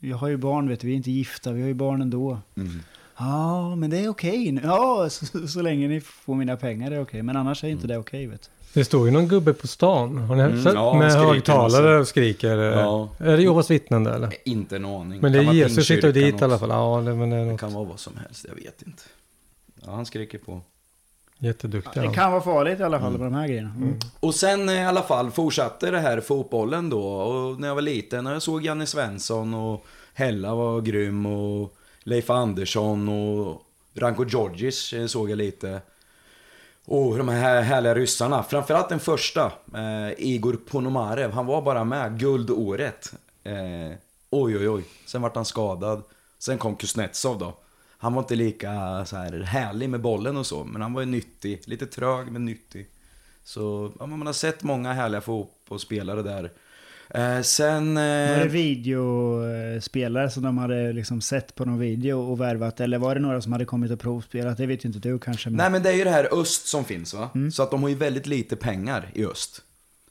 jag 0.00 0.16
har 0.16 0.28
ju 0.28 0.36
barn, 0.36 0.68
vet 0.68 0.80
du. 0.80 0.86
Vi 0.86 0.92
är 0.92 0.96
inte 0.96 1.10
gifta, 1.10 1.52
vi 1.52 1.60
har 1.60 1.68
ju 1.68 1.74
barn 1.74 2.02
ändå. 2.02 2.38
Mm. 2.56 2.70
Ja, 3.18 3.76
men 3.76 3.90
det 3.90 3.98
är 3.98 4.08
okej 4.08 4.52
nu. 4.52 4.60
Ja, 4.64 5.08
så, 5.10 5.48
så 5.48 5.62
länge 5.62 5.88
ni 5.88 6.00
får 6.00 6.34
mina 6.34 6.56
pengar 6.56 6.86
är 6.90 6.94
det 6.94 7.00
okej. 7.00 7.22
Men 7.22 7.36
annars 7.36 7.64
är 7.64 7.68
inte 7.68 7.86
det 7.86 7.98
okej, 7.98 8.26
vet 8.26 8.42
du. 8.42 8.65
Det 8.76 8.84
står 8.84 9.06
ju 9.06 9.12
någon 9.12 9.28
gubbe 9.28 9.52
på 9.54 9.66
stan. 9.66 10.18
Har 10.18 10.36
ni 10.36 10.42
Mm, 10.42 10.62
sett? 10.64 10.74
ja, 10.74 10.94
med 10.98 11.12
skriker 11.12 11.26
högtalare 11.32 11.82
massa. 11.82 12.00
och 12.00 12.08
skriker. 12.08 12.58
eh, 12.58 12.64
Ja. 12.80 13.08
Är 13.18 13.36
det 13.36 13.42
Jehovas 13.42 13.70
vittnen 13.70 14.04
där 14.04 14.12
eller? 14.14 14.48
Inte 14.48 14.76
en 14.76 14.84
aning. 14.84 15.20
Men 15.20 15.32
det 15.32 15.38
är 15.38 15.52
Jesus 15.52 15.86
sitter 15.86 16.02
dit 16.12 16.16
i 16.16 16.20
Pingstkyrkan 16.20 16.50
alla 16.50 16.58
fall. 16.58 16.68
Ja, 16.70 17.00
det, 17.10 17.14
men 17.18 17.30
det 17.30 17.36
är 17.36 17.44
Det 17.52 17.58
kan 17.58 17.72
vara 17.74 17.84
vad 17.84 18.00
som 18.00 18.12
helst, 18.16 18.46
jag 18.48 18.54
vet 18.54 18.82
inte. 18.82 19.02
Ja, 19.86 19.92
han 19.92 20.06
skriker 20.06 20.38
på. 20.38 20.60
jätteduktigt. 21.38 21.94
Det 21.94 22.04
Ja. 22.04 22.12
kan 22.12 22.32
vara 22.32 22.40
farligt 22.42 22.80
i 22.80 22.82
alla 22.82 23.00
fall 23.00 23.12
med 23.12 23.20
de 23.20 23.34
här 23.34 23.48
grejerna. 23.48 23.70
Mm. 23.76 23.98
Och 24.20 24.34
sen 24.34 24.68
eh, 24.68 24.74
i 24.74 24.84
alla 24.84 25.02
fall 25.02 25.30
fortsatte 25.30 25.90
det 25.90 25.98
här 26.00 26.20
fotbollen 26.20 26.90
då. 26.90 27.02
Och 27.02 27.60
när 27.60 27.68
jag 27.68 27.74
var 27.74 27.82
liten 27.82 28.26
och 28.26 28.32
jag 28.32 28.42
såg 28.42 28.64
Janne 28.64 28.86
Svensson 28.86 29.54
och 29.54 29.84
Hella 30.14 30.54
var 30.54 30.80
grym 30.80 31.26
och 31.26 31.74
Leif 32.02 32.30
Andersson 32.30 33.08
och 33.08 33.62
Ranko 33.94 34.24
Djordjic 34.24 34.92
eh, 34.92 35.06
såg 35.06 35.30
jag 35.30 35.36
lite. 35.38 35.80
Och 36.88 37.18
de 37.18 37.28
här 37.28 37.62
härliga 37.62 37.94
ryssarna. 37.94 38.42
Framförallt 38.42 38.88
den 38.88 39.00
första, 39.00 39.52
eh, 39.74 40.12
Igor 40.18 40.52
Ponomarev. 40.52 41.32
Han 41.32 41.46
var 41.46 41.62
bara 41.62 41.84
med 41.84 42.18
guldåret. 42.18 43.12
Eh, 43.44 43.98
oj, 44.30 44.56
oj, 44.56 44.68
oj. 44.68 44.84
Sen 45.06 45.22
vart 45.22 45.36
han 45.36 45.44
skadad. 45.44 46.02
Sen 46.38 46.58
kom 46.58 46.76
Kuznetsov 46.76 47.38
då. 47.38 47.56
Han 47.98 48.14
var 48.14 48.22
inte 48.22 48.34
lika 48.34 49.04
så 49.04 49.16
här 49.16 49.40
härlig 49.40 49.90
med 49.90 50.00
bollen 50.00 50.36
och 50.36 50.46
så, 50.46 50.64
men 50.64 50.82
han 50.82 50.92
var 50.92 51.00
ju 51.00 51.06
nyttig. 51.06 51.62
Lite 51.66 51.86
trög, 51.86 52.32
men 52.32 52.44
nyttig. 52.44 52.86
Så 53.44 53.92
ja, 53.98 54.06
man 54.06 54.26
har 54.26 54.32
sett 54.32 54.62
många 54.62 54.92
härliga 54.92 55.20
fotbollsspelare 55.20 56.22
där. 56.22 56.52
Eh, 57.10 57.40
sen... 57.40 57.94
Var 57.94 58.02
det 58.02 58.42
Eh, 58.42 58.48
videospelare 58.48 60.30
som 60.30 60.42
de 60.42 60.58
hade 60.58 60.92
liksom 60.92 61.20
sett 61.20 61.54
på 61.54 61.64
någon 61.64 61.78
video 61.78 62.20
och 62.20 62.40
värvat? 62.40 62.80
Eller 62.80 62.98
var 62.98 63.14
det 63.14 63.20
några 63.20 63.40
som 63.40 63.52
hade 63.52 63.64
kommit 63.64 63.90
och 63.90 64.00
provspelat? 64.00 64.56
Det 64.56 64.66
vet 64.66 64.84
ju 64.84 64.86
inte 64.86 65.08
du 65.08 65.18
kanske. 65.18 65.50
Men... 65.50 65.56
nej 65.56 65.70
men 65.70 65.82
det 65.82 65.88
är 65.88 65.94
ju 65.94 66.04
det 66.04 66.10
här 66.10 66.40
öst 66.40 66.66
som 66.66 66.84
finns 66.84 67.14
va. 67.14 67.30
Så 67.52 67.62
att 67.62 67.70
de 67.70 67.82
har 67.82 67.88
ju 67.88 67.94
väldigt 67.94 68.26
lite 68.26 68.56
pengar 68.56 69.10
i 69.14 69.26
öst. 69.26 69.62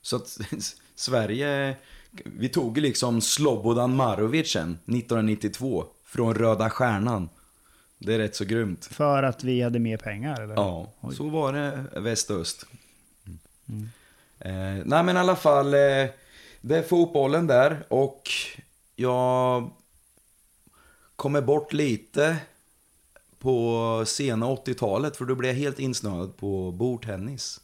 Så 0.01 0.15
att 0.15 0.38
Sverige, 0.95 1.75
vi 2.23 2.49
tog 2.49 2.77
ju 2.77 2.84
liksom 2.84 3.21
Slobodan 3.21 3.95
Marovicen 3.95 4.69
1992 4.71 5.86
från 6.05 6.34
Röda 6.36 6.69
Stjärnan. 6.69 7.29
Det 7.97 8.13
är 8.13 8.17
rätt 8.17 8.36
så 8.36 8.45
grymt. 8.45 8.86
För 8.86 9.23
att 9.23 9.43
vi 9.43 9.62
hade 9.62 9.79
mer 9.79 9.97
pengar 9.97 10.41
eller? 10.41 10.55
Ja, 10.55 10.93
Oj. 11.01 11.15
så 11.15 11.29
var 11.29 11.53
det 11.53 11.99
väst 11.99 12.29
och 12.31 12.41
öst. 12.41 12.65
Eh, 14.39 14.51
nej 14.86 15.03
men 15.03 15.15
i 15.15 15.19
alla 15.19 15.36
fall, 15.36 15.73
eh, 15.73 15.79
det 16.67 16.78
är 16.78 16.84
fotbollen 16.84 17.47
där 17.47 17.86
och 17.89 18.30
jag 18.95 19.71
kommer 21.15 21.41
bort 21.41 21.73
lite 21.73 22.38
på 23.39 24.04
sena 24.08 24.45
80-talet 24.45 25.17
för 25.17 25.25
då 25.25 25.36
blev 25.36 25.51
jag 25.51 25.60
helt 25.60 25.80
insnöad 25.80 26.38
på 26.38 26.71
bordtennis. 26.71 27.62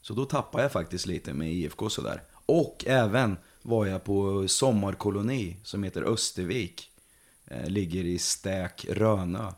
Så 0.00 0.14
då 0.14 0.24
tappade 0.24 0.64
jag 0.64 0.72
faktiskt 0.72 1.06
lite 1.06 1.32
med 1.32 1.52
IFK 1.52 1.90
sådär. 1.90 2.22
Och 2.46 2.84
även 2.86 3.36
var 3.62 3.86
jag 3.86 4.04
på 4.04 4.48
sommarkoloni 4.48 5.56
som 5.62 5.82
heter 5.82 6.02
Östervik. 6.02 6.90
Eh, 7.46 7.66
ligger 7.66 8.04
i 8.04 8.18
Stäk, 8.18 8.86
Rönö. 8.88 9.52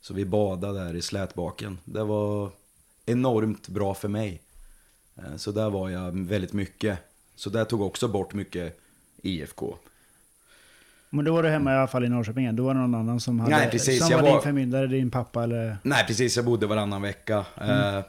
Så 0.00 0.14
vi 0.14 0.24
badade 0.24 0.84
där 0.84 0.94
i 0.94 1.02
slätbaken. 1.02 1.78
Det 1.84 2.04
var 2.04 2.50
enormt 3.06 3.68
bra 3.68 3.94
för 3.94 4.08
mig. 4.08 4.42
Eh, 5.16 5.36
så 5.36 5.52
där 5.52 5.70
var 5.70 5.90
jag 5.90 6.26
väldigt 6.26 6.52
mycket. 6.52 6.98
Så 7.34 7.50
där 7.50 7.64
tog 7.64 7.80
också 7.82 8.08
bort 8.08 8.34
mycket 8.34 8.80
IFK. 9.22 9.76
Men 11.10 11.24
då 11.24 11.32
var 11.32 11.42
du 11.42 11.48
hemma 11.48 11.72
i 11.72 11.76
alla 11.76 11.86
fall 11.86 12.04
i 12.04 12.08
Norrköping 12.08 12.42
igen. 12.42 12.56
Då 12.56 12.64
var 12.64 12.74
det 12.74 12.80
någon 12.80 12.94
annan 12.94 13.20
som, 13.20 13.40
hade, 13.40 13.56
Nej, 13.56 13.70
precis. 13.70 13.98
som 14.00 14.10
Jag 14.10 14.18
var, 14.18 14.24
var- 14.24 14.32
din 14.32 14.42
förmyndare, 14.42 14.86
din 14.86 15.10
pappa 15.10 15.42
eller? 15.42 15.76
Nej, 15.82 16.04
precis. 16.06 16.36
Jag 16.36 16.44
bodde 16.44 16.66
varannan 16.66 17.02
vecka. 17.02 17.44
Eh, 17.60 18.00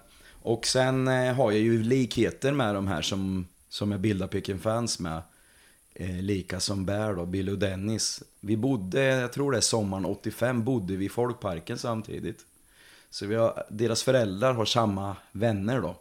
och 0.41 0.65
sen 0.65 1.07
eh, 1.07 1.33
har 1.33 1.51
jag 1.51 1.61
ju 1.61 1.83
likheter 1.83 2.51
med 2.51 2.75
de 2.75 2.87
här 2.87 3.01
som, 3.01 3.47
som 3.69 3.91
jag 3.91 3.99
bildar 4.01 4.27
Picken 4.27 4.59
Fans 4.59 4.99
med. 4.99 5.21
Eh, 5.95 6.21
lika 6.21 6.59
som 6.59 6.85
Bär 6.85 7.13
då, 7.13 7.25
Billy 7.25 7.51
och 7.51 7.57
Dennis. 7.59 8.23
Vi 8.39 8.57
bodde, 8.57 9.03
jag 9.03 9.33
tror 9.33 9.51
det 9.51 9.57
är 9.57 9.61
sommaren 9.61 10.05
85, 10.05 10.63
bodde 10.63 10.95
vi 10.95 11.05
i 11.05 11.09
Folkparken 11.09 11.77
samtidigt. 11.77 12.39
Så 13.09 13.25
vi 13.25 13.35
har, 13.35 13.63
deras 13.69 14.03
föräldrar 14.03 14.53
har 14.53 14.65
samma 14.65 15.15
vänner 15.31 15.81
då. 15.81 15.95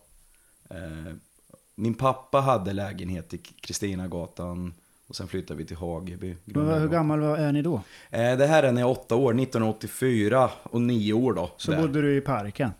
Min 1.82 1.94
pappa 1.94 2.40
hade 2.40 2.72
lägenhet 2.72 3.34
i 3.34 3.38
Kristinagatan 3.38 4.74
Och 5.06 5.16
sen 5.16 5.28
flyttade 5.28 5.58
vi 5.58 5.64
till 5.64 5.76
Hageby. 5.76 6.36
Men 6.44 6.80
hur 6.80 6.88
gammal 6.88 7.20
var- 7.20 7.36
är 7.38 7.52
ni 7.52 7.62
då? 7.62 7.82
Eh, 8.10 8.36
det 8.36 8.46
här 8.46 8.62
är 8.62 8.72
när 8.72 8.80
jag 8.80 8.90
är 8.90 8.92
åtta 9.00 9.14
år, 9.16 9.34
1984 9.34 10.50
och 10.62 10.80
nio 10.80 11.12
år 11.12 11.32
då. 11.32 11.50
Så 11.56 11.70
där. 11.70 11.80
bodde 11.82 12.02
du 12.02 12.16
i 12.16 12.20
parken? 12.20 12.70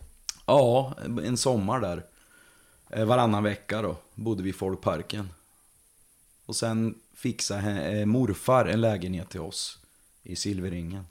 Ja, 0.45 0.93
en 1.23 1.37
sommar 1.37 1.79
där. 1.79 2.03
Eh, 2.89 3.05
Varannan 3.05 3.43
vecka 3.43 3.81
då, 3.81 3.95
bodde 4.15 4.43
vi 4.43 4.49
i 4.49 4.53
Folkparken. 4.53 5.29
Och 6.45 6.55
sen 6.55 6.95
fixade 7.15 7.91
eh, 7.99 8.05
morfar 8.05 8.65
en 8.65 8.81
lägenhet 8.81 9.29
till 9.29 9.41
oss 9.41 9.79
i 10.23 10.35
Silverringen. 10.35 11.05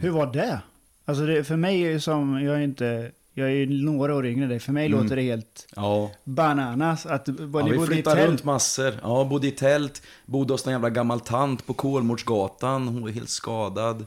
Hur 0.00 0.10
var 0.10 0.32
det? 0.32 0.60
Alltså 1.04 1.26
det, 1.26 1.44
för 1.44 1.56
mig 1.56 2.00
som, 2.00 2.42
jag 2.44 2.56
är 2.56 2.60
inte, 2.60 3.12
jag 3.34 3.48
är 3.48 3.52
ju 3.52 3.84
några 3.84 4.14
år 4.14 4.26
yngre 4.26 4.42
än 4.44 4.48
dig. 4.50 4.60
För 4.60 4.72
mig 4.72 4.88
låter 4.88 5.16
det 5.16 5.22
helt 5.22 5.66
Ja, 5.76 6.10
bananas. 6.24 7.06
Att 7.06 7.28
ja 7.28 7.34
vi 7.38 7.46
bodde 7.46 7.74
i 7.74 7.86
flyttade 7.86 8.16
tält. 8.16 8.28
runt 8.30 8.44
massor. 8.44 8.92
Ja, 9.02 9.24
bodde 9.24 9.46
i 9.46 9.50
tält, 9.50 10.02
bodde 10.26 10.54
hos 10.54 10.66
en 10.66 10.72
jävla 10.72 10.90
gammal 10.90 11.20
tant 11.20 11.66
på 11.66 11.74
Kolmårdsgatan. 11.74 12.88
Hon 12.88 13.02
var 13.02 13.08
helt 13.10 13.28
skadad. 13.28 14.06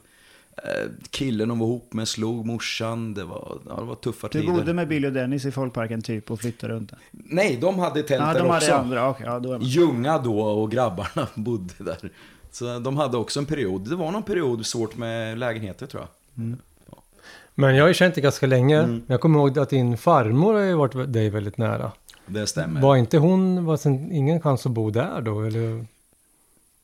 Eh, 0.57 0.89
killen 1.09 1.49
hon 1.49 1.59
var 1.59 1.67
ihop 1.67 1.93
med 1.93 2.07
slog 2.07 2.45
morsan. 2.45 3.13
Det 3.13 3.23
var, 3.23 3.57
ja, 3.69 3.75
det 3.75 3.83
var 3.85 3.95
tuffa 3.95 4.27
Du 4.27 4.39
tider. 4.41 4.53
bodde 4.53 4.73
med 4.73 4.87
Billy 4.87 5.07
och 5.07 5.13
Dennis 5.13 5.45
i 5.45 5.51
folkparken 5.51 6.01
typ 6.01 6.31
och 6.31 6.39
flyttade 6.39 6.73
runt 6.73 6.89
där? 6.89 6.99
Nej, 7.11 7.57
de 7.61 7.79
hade 7.79 8.03
tält 8.03 8.21
Ja, 8.27 8.33
där 8.33 8.39
de 8.43 8.49
också. 8.49 8.71
hade 8.71 8.83
andra, 8.83 9.09
okej. 9.09 9.25
ja, 9.25 9.39
då. 9.39 9.57
Ljunga 9.61 10.17
då 10.17 10.39
och 10.41 10.71
grabbarna 10.71 11.27
bodde 11.35 11.73
där. 11.79 12.09
Så 12.51 12.79
de 12.79 12.97
hade 12.97 13.17
också 13.17 13.39
en 13.39 13.45
period. 13.45 13.89
Det 13.89 13.95
var 13.95 14.11
någon 14.11 14.23
period 14.23 14.65
svårt 14.65 14.97
med 14.97 15.37
lägenheter 15.39 15.85
tror 15.87 16.03
jag. 16.33 16.55
Men 17.55 17.75
jag 17.75 17.83
har 17.83 17.87
ju 17.87 17.93
känt 17.93 18.15
dig 18.15 18.21
ganska 18.23 18.47
länge. 18.47 18.77
Mm. 18.79 19.03
Jag 19.07 19.21
kommer 19.21 19.39
ihåg 19.39 19.59
att 19.59 19.69
din 19.69 19.97
farmor 19.97 20.53
har 20.53 20.61
ju 20.61 20.73
varit 20.75 21.13
dig 21.13 21.29
väldigt 21.29 21.57
nära. 21.57 21.91
Det 22.25 22.47
stämmer. 22.47 22.81
Var 22.81 22.95
inte 22.95 23.17
hon, 23.17 23.65
var 23.65 23.77
sen 23.77 24.11
ingen 24.11 24.41
chans 24.41 24.65
att 24.65 24.71
bo 24.71 24.89
där 24.89 25.21
då? 25.21 25.41
Eller? 25.41 25.85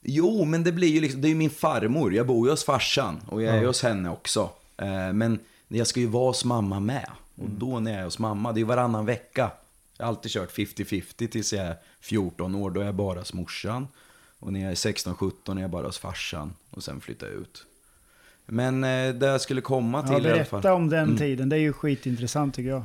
Jo, 0.01 0.45
men 0.45 0.63
det 0.63 0.71
blir 0.71 0.87
ju 0.87 1.01
liksom, 1.01 1.21
det 1.21 1.27
är 1.27 1.29
ju 1.29 1.35
min 1.35 1.49
farmor. 1.49 2.13
Jag 2.13 2.27
bor 2.27 2.47
ju 2.47 2.51
hos 2.51 2.63
farsan 2.63 3.19
och 3.27 3.41
jag 3.41 3.49
är 3.53 3.57
ju 3.57 3.61
Ja. 3.61 3.67
hos 3.69 3.83
henne 3.83 4.09
också. 4.09 4.49
Eh, 4.77 5.13
Men 5.13 5.39
jag 5.67 5.87
ska 5.87 5.99
ju 5.99 6.07
vara 6.07 6.27
hos 6.27 6.45
mamma 6.45 6.79
med. 6.79 7.09
Och 7.35 7.49
då 7.49 7.79
när 7.79 7.91
jag 7.91 7.99
är 7.99 8.05
hos 8.05 8.19
mamma, 8.19 8.51
det 8.51 8.57
är 8.57 8.61
ju 8.61 8.65
varannan 8.67 9.05
vecka. 9.05 9.51
Jag 9.97 10.05
har 10.05 10.09
alltid 10.09 10.31
kört 10.31 10.51
50-50 10.51 11.27
tills 11.27 11.53
jag 11.53 11.65
är 11.65 11.75
14 12.01 12.55
år. 12.55 12.69
Då 12.71 12.81
är 12.81 12.85
jag 12.85 12.95
bara 12.95 13.19
hos 13.19 13.33
morsan. 13.33 13.87
Och 14.39 14.53
när 14.53 14.59
jag 14.61 14.71
är 14.71 14.75
16-17 14.75 15.57
är 15.57 15.61
jag 15.61 15.69
bara 15.69 15.85
hos 15.87 15.97
farsan. 15.97 16.53
Och 16.69 16.83
sen 16.83 17.01
flyttar 17.01 17.27
jag 17.27 17.35
ut. 17.35 17.65
Men 18.45 18.83
eh, 18.83 19.13
det 19.13 19.25
jag 19.27 19.41
skulle 19.41 19.61
komma 19.61 20.01
till 20.01 20.11
Ja, 20.23 20.29
i 20.29 20.31
alla 20.31 20.45
fall. 20.45 20.61
berätta 20.61 20.73
om 20.75 20.89
den 20.89 21.03
Mm. 21.03 21.17
tiden. 21.17 21.49
Det 21.49 21.55
är 21.55 21.59
ju 21.59 21.73
skitintressant 21.73 22.55
tycker 22.55 22.69
jag. 22.69 22.83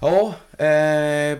Ja, 0.00 0.34
eh, 0.52 1.38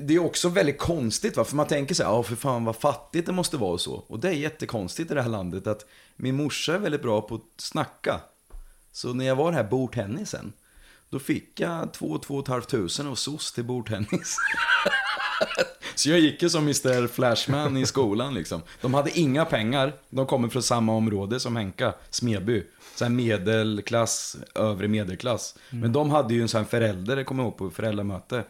det 0.00 0.14
är 0.14 0.18
också 0.18 0.48
väldigt 0.48 0.78
konstigt 0.78 1.36
va, 1.36 1.44
för 1.44 1.56
man 1.56 1.66
tänker 1.66 1.94
så 1.94 2.02
här, 2.02 2.10
ja 2.10 2.22
för 2.22 2.36
fan 2.36 2.64
vad 2.64 2.76
fattigt 2.76 3.26
det 3.26 3.32
måste 3.32 3.56
vara 3.56 3.72
och 3.72 3.80
så. 3.80 3.94
Och 4.06 4.18
det 4.20 4.28
är 4.28 4.32
jättekonstigt 4.32 5.10
i 5.10 5.14
det 5.14 5.22
här 5.22 5.28
landet 5.28 5.66
att 5.66 5.86
min 6.16 6.34
morsa 6.36 6.74
är 6.74 6.78
väldigt 6.78 7.02
bra 7.02 7.20
på 7.20 7.34
att 7.34 7.40
snacka. 7.56 8.20
Så 8.92 9.12
när 9.14 9.24
jag 9.26 9.36
var 9.36 9.52
här 9.52 9.64
bordtennisen, 9.64 10.52
då 11.10 11.18
fick 11.18 11.60
jag 11.60 11.92
2 11.92 12.20
500 12.26 12.60
tusen 12.60 13.06
och 13.06 13.18
SOS 13.18 13.52
till 13.52 13.64
bordtennis. 13.64 14.36
Så 15.94 16.10
jag 16.10 16.18
gick 16.20 16.42
ju 16.42 16.48
som 16.48 16.62
Mr 16.62 17.06
Flashman 17.06 17.76
i 17.76 17.86
skolan 17.86 18.34
liksom. 18.34 18.62
De 18.80 18.94
hade 18.94 19.18
inga 19.18 19.44
pengar, 19.44 19.92
de 20.10 20.26
kommer 20.26 20.48
från 20.48 20.62
samma 20.62 20.92
område 20.92 21.40
som 21.40 21.56
Henka, 21.56 21.94
Smedby. 22.10 22.66
Så 22.94 23.08
medelklass, 23.08 24.36
övre 24.54 24.88
medelklass. 24.88 25.58
Men 25.70 25.92
de 25.92 26.10
hade 26.10 26.34
ju 26.34 26.42
en 26.42 26.48
sån 26.48 26.66
förälder, 26.66 27.16
det 27.16 27.24
kommer 27.24 27.42
jag 27.42 27.48
ihåg 27.48 27.58
på 27.58 27.70
föräldramöte. 27.70 28.44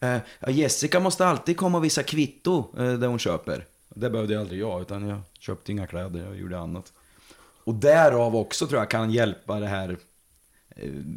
Eh, 0.00 0.18
Jessica 0.48 1.00
måste 1.00 1.26
alltid 1.26 1.56
komma 1.56 1.78
och 1.78 1.84
visa 1.84 2.02
kvitto 2.02 2.64
eh, 2.78 2.92
där 2.92 3.06
hon 3.06 3.18
köper. 3.18 3.66
Det 3.88 4.10
behövde 4.10 4.34
jag 4.34 4.40
aldrig 4.40 4.60
jag, 4.60 4.80
utan 4.80 5.08
jag 5.08 5.20
köpte 5.38 5.72
inga 5.72 5.86
kläder, 5.86 6.24
jag 6.24 6.36
gjorde 6.36 6.58
annat. 6.58 6.92
Och 7.64 7.74
därav 7.74 8.36
också 8.36 8.66
tror 8.66 8.80
jag 8.80 8.90
kan 8.90 9.10
hjälpa 9.10 9.60
det 9.60 9.66
här 9.66 9.96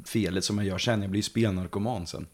felet 0.06 0.44
som 0.44 0.58
jag 0.58 0.68
gör 0.68 0.78
sen. 0.78 1.02
Jag 1.02 1.12
blir 1.12 1.22
spelnarkoman 1.22 2.08
sen. 2.08 2.28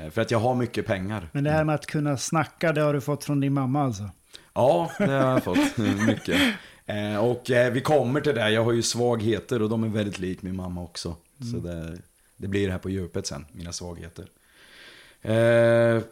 Eh, 0.00 0.10
För 0.10 0.22
att 0.22 0.30
jag 0.30 0.38
har 0.38 0.54
mycket 0.54 0.86
pengar. 0.86 1.28
Men 1.32 1.44
det 1.44 1.50
här 1.50 1.64
med 1.64 1.74
att 1.74 1.86
kunna 1.86 2.16
snacka, 2.16 2.72
det 2.72 2.80
har 2.80 2.94
du 2.94 3.00
fått 3.00 3.24
från 3.24 3.40
din 3.40 3.52
mamma 3.54 3.82
alltså? 3.82 4.10
Ja, 4.54 4.90
det 4.98 5.04
har 5.10 5.30
jag 5.30 5.44
fått. 5.44 5.78
Mycket. 6.06 6.40
Eh, 6.86 7.16
och 7.16 7.50
eh, 7.50 7.72
vi 7.72 7.80
kommer 7.80 8.20
till 8.20 8.34
det. 8.34 8.50
Jag 8.50 8.64
har 8.64 8.72
ju 8.72 8.82
svagheter 8.82 9.62
och 9.62 9.68
de 9.68 9.84
är 9.84 9.88
väldigt 9.88 10.18
lik 10.18 10.42
min 10.42 10.56
mamma 10.56 10.82
också. 10.82 11.16
Så 11.52 11.58
det, 11.58 11.98
det 12.36 12.48
blir 12.48 12.66
det 12.66 12.72
här 12.72 12.78
på 12.78 12.90
djupet 12.90 13.26
sen, 13.26 13.46
mina 13.52 13.72
svagheter. 13.72 14.26
Eh, 15.22 16.02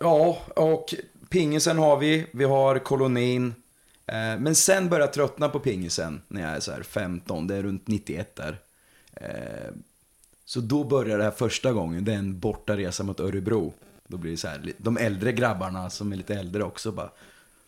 ja, 0.00 0.38
och 0.56 0.94
pingisen 1.30 1.78
har 1.78 1.96
vi. 1.98 2.26
Vi 2.32 2.44
har 2.44 2.78
kolonin. 2.78 3.54
Eh, 4.06 4.38
men 4.38 4.54
sen 4.54 4.88
börjar 4.88 5.06
jag 5.06 5.12
tröttna 5.12 5.48
på 5.48 5.58
pingisen 5.60 6.22
när 6.28 6.42
jag 6.42 6.50
är 6.50 6.60
så 6.60 6.72
här 6.72 6.82
15. 6.82 7.46
Det 7.46 7.56
är 7.56 7.62
runt 7.62 7.86
91 7.88 8.36
där. 8.36 8.58
Så 10.44 10.60
då 10.60 10.84
börjar 10.84 11.18
det 11.18 11.24
här 11.24 11.30
första 11.30 11.72
gången. 11.72 12.04
Det 12.04 12.12
är 12.12 12.16
en 12.16 12.38
bortaresa 12.38 13.02
mot 13.02 13.20
Örebro. 13.20 13.72
Då 14.08 14.16
blir 14.16 14.30
det 14.30 14.36
så 14.36 14.48
här, 14.48 14.72
de 14.78 14.96
äldre 14.96 15.32
grabbarna 15.32 15.90
som 15.90 16.12
är 16.12 16.16
lite 16.16 16.34
äldre 16.34 16.64
också 16.64 16.92
bara. 16.92 17.10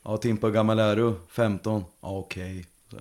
Ja, 0.05 0.17
Timpa, 0.17 0.51
gammal 0.51 0.79
är 0.79 0.97
du? 0.97 1.15
15? 1.31 1.85
Ja, 2.03 2.19
okej. 2.19 2.67
Här. 2.93 3.01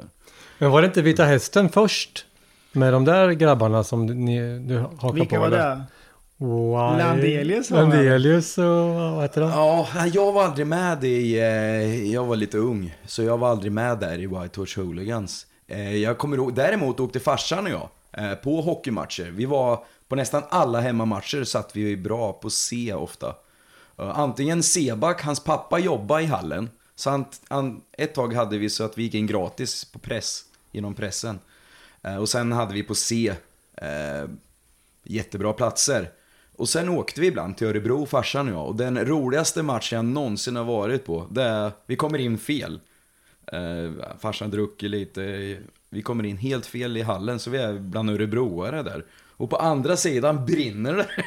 Men 0.57 0.71
var 0.71 0.81
det 0.81 0.85
inte 0.87 1.01
Vita 1.01 1.23
Hästen 1.23 1.69
först? 1.69 2.25
Med 2.71 2.93
de 2.93 3.05
där 3.05 3.31
grabbarna 3.31 3.83
som 3.83 4.05
ni, 4.05 4.59
du 4.59 4.77
hakar 4.79 5.13
Vilka 5.13 5.35
på? 5.35 5.39
var 5.41 5.47
eller? 5.47 5.75
det? 5.75 5.83
Landelius 7.03 7.71
var. 7.71 7.79
Landelius 7.81 8.57
och 8.57 8.65
vad 8.65 9.21
heter 9.21 9.41
de? 9.41 9.49
Ja, 9.49 9.87
jag 10.13 10.31
var 10.31 10.43
aldrig 10.43 10.67
med 10.67 11.03
i, 11.03 11.39
eh, 11.39 12.11
jag 12.13 12.25
var 12.25 12.35
lite 12.35 12.57
ung, 12.57 12.95
så 13.05 13.23
jag 13.23 13.37
var 13.37 13.49
aldrig 13.49 13.71
med 13.71 13.99
där 13.99 14.19
i 14.19 14.27
White 14.27 14.59
Horse 14.59 14.81
Hooligans. 14.81 15.47
Eh, 15.67 15.95
jag 15.95 16.17
kommer 16.17 16.37
ihåg, 16.37 16.55
däremot 16.55 16.99
åkte 16.99 17.19
farsan 17.19 17.65
och 17.65 17.71
jag 17.71 17.89
Eh, 18.17 18.35
på 18.35 18.61
hockeymatcher. 18.61 19.31
Vi 19.31 19.45
var, 19.45 19.85
på 20.07 20.15
nästan 20.15 20.43
alla 20.49 20.81
hemmamatcher 20.81 21.43
satt 21.43 21.75
vi 21.75 21.97
bra 21.97 22.33
på 22.33 22.49
C 22.49 22.93
ofta. 22.93 23.35
Eh, 23.97 24.19
antingen 24.19 24.63
Seback, 24.63 25.21
hans 25.21 25.39
pappa 25.39 25.79
jobbade 25.79 26.23
i 26.23 26.25
hallen, 26.25 26.69
så 26.95 27.09
han, 27.09 27.25
han, 27.47 27.81
ett 27.91 28.13
tag 28.13 28.33
hade 28.33 28.57
vi 28.57 28.69
så 28.69 28.83
att 28.83 28.97
vi 28.97 29.03
gick 29.03 29.13
in 29.13 29.27
gratis 29.27 29.85
på 29.85 29.99
press, 29.99 30.43
genom 30.71 30.93
pressen. 30.93 31.39
Eh, 32.01 32.17
och 32.17 32.29
sen 32.29 32.51
hade 32.51 32.73
vi 32.73 32.83
på 32.83 32.95
C, 32.95 33.33
eh, 33.75 34.25
jättebra 35.03 35.53
platser. 35.53 36.09
Och 36.55 36.69
sen 36.69 36.89
åkte 36.89 37.21
vi 37.21 37.27
ibland 37.27 37.57
till 37.57 37.67
Örebro, 37.67 38.05
farsan 38.05 38.47
och 38.47 38.53
jag. 38.53 38.67
Och 38.67 38.75
den 38.75 39.05
roligaste 39.05 39.63
matchen 39.63 39.95
jag 39.95 40.05
någonsin 40.05 40.55
har 40.55 40.63
varit 40.63 41.05
på, 41.05 41.27
det 41.31 41.43
är, 41.43 41.71
vi 41.85 41.95
kommer 41.95 42.19
in 42.19 42.37
fel. 42.37 42.79
Eh, 43.51 43.91
farsan 44.19 44.51
druckit 44.51 44.89
lite, 44.89 45.57
vi 45.93 46.01
kommer 46.01 46.23
in 46.23 46.37
helt 46.37 46.65
fel 46.65 46.97
i 46.97 47.01
hallen, 47.01 47.39
så 47.39 47.49
vi 47.49 47.57
är 47.57 47.73
bland 47.73 48.09
örebroare 48.09 48.83
där. 48.83 49.05
Och 49.37 49.49
på 49.49 49.57
andra 49.57 49.97
sidan 49.97 50.45
brinner 50.45 50.93
det. 50.93 51.07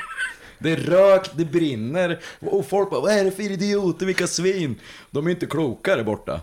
Det 0.59 0.73
är 0.73 0.77
rök, 0.77 1.31
det 1.35 1.45
brinner. 1.45 2.21
Och 2.41 2.67
folk 2.67 2.91
bara, 2.91 3.01
vad 3.01 3.13
är 3.13 3.25
det 3.25 3.31
för 3.31 3.43
idioter, 3.43 4.07
vilka 4.07 4.27
svin? 4.27 4.81
De 5.11 5.27
är 5.27 5.31
inte 5.31 5.47
kloka 5.47 5.97
där 5.97 6.05
borta. 6.05 6.41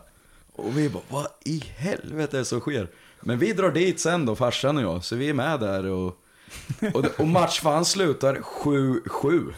Och 0.55 0.77
vi 0.77 0.89
bara, 0.89 1.03
vad 1.09 1.27
i 1.45 1.63
helvete 1.77 2.37
är 2.37 2.39
det 2.39 2.45
som 2.45 2.59
sker? 2.59 2.87
Men 3.21 3.39
vi 3.39 3.53
drar 3.53 3.71
dit 3.71 3.99
sen 3.99 4.25
då, 4.25 4.35
farsan 4.35 4.77
och 4.77 4.83
jag, 4.83 5.03
så 5.03 5.15
vi 5.15 5.29
är 5.29 5.33
med 5.33 5.59
där 5.59 5.85
och 5.85 6.19
och, 6.93 7.19
och 7.19 7.27
matchfan 7.27 7.85
slutar 7.85 8.35
7-7. 8.35 9.53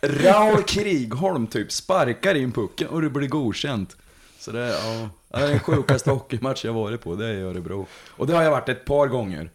Raul 0.22 0.62
Krigholm 0.62 1.46
typ 1.46 1.72
sparkar 1.72 2.34
in 2.34 2.52
pucken 2.52 2.88
och 2.88 3.02
det 3.02 3.10
blir 3.10 3.28
godkänt. 3.28 3.96
Så 4.38 4.52
det 4.52 4.68
ja, 4.68 5.08
det 5.28 5.44
är 5.44 5.48
den 5.48 5.58
sjukaste 5.60 6.10
hockeymatch 6.10 6.64
jag 6.64 6.72
varit 6.72 7.00
på, 7.00 7.14
det 7.14 7.26
är 7.26 7.32
i 7.34 7.40
Örebro. 7.40 7.86
Och 8.10 8.26
det 8.26 8.32
har 8.34 8.42
jag 8.42 8.50
varit 8.50 8.68
ett 8.68 8.84
par 8.84 9.06
gånger. 9.06 9.50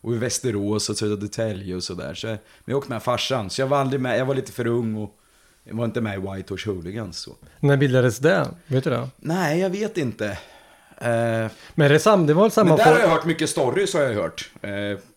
Och 0.00 0.12
i 0.14 0.16
Västerås 0.18 0.90
och 0.90 0.96
Södertälje 0.96 1.74
och 1.74 1.82
sådär. 1.82 2.14
Så, 2.14 2.26
men 2.26 2.38
jag 2.64 2.76
åkte 2.78 2.90
med 2.90 3.02
farsan, 3.02 3.50
så 3.50 3.60
jag 3.62 3.66
var 3.66 3.78
aldrig 3.78 4.00
med, 4.00 4.18
jag 4.18 4.26
var 4.26 4.34
lite 4.34 4.52
för 4.52 4.66
ung 4.66 4.96
och 4.96 5.18
var 5.70 5.84
inte 5.84 6.00
med 6.00 6.14
i 6.14 6.20
White 6.20 6.52
Horse 6.52 6.70
Hooligans. 6.70 7.18
Så. 7.18 7.30
När 7.60 7.76
bildades 7.76 8.18
det? 8.18 8.48
Vet 8.66 8.84
du 8.84 8.90
det? 8.90 9.08
Nej, 9.16 9.60
jag 9.60 9.70
vet 9.70 9.98
inte. 9.98 10.26
Eh, 11.00 11.50
Men 11.74 11.90
det, 11.92 11.98
sam, 11.98 12.26
det 12.26 12.34
var 12.34 12.50
samma 12.50 12.68
men 12.68 12.76
där 12.78 12.92
har 12.92 13.00
jag 13.00 13.08
hört 13.08 13.24
mycket 13.24 13.50
stories 13.50 13.94
har 13.94 14.00
jag 14.02 14.14
hört. 14.14 14.50
Eh, 14.62 14.70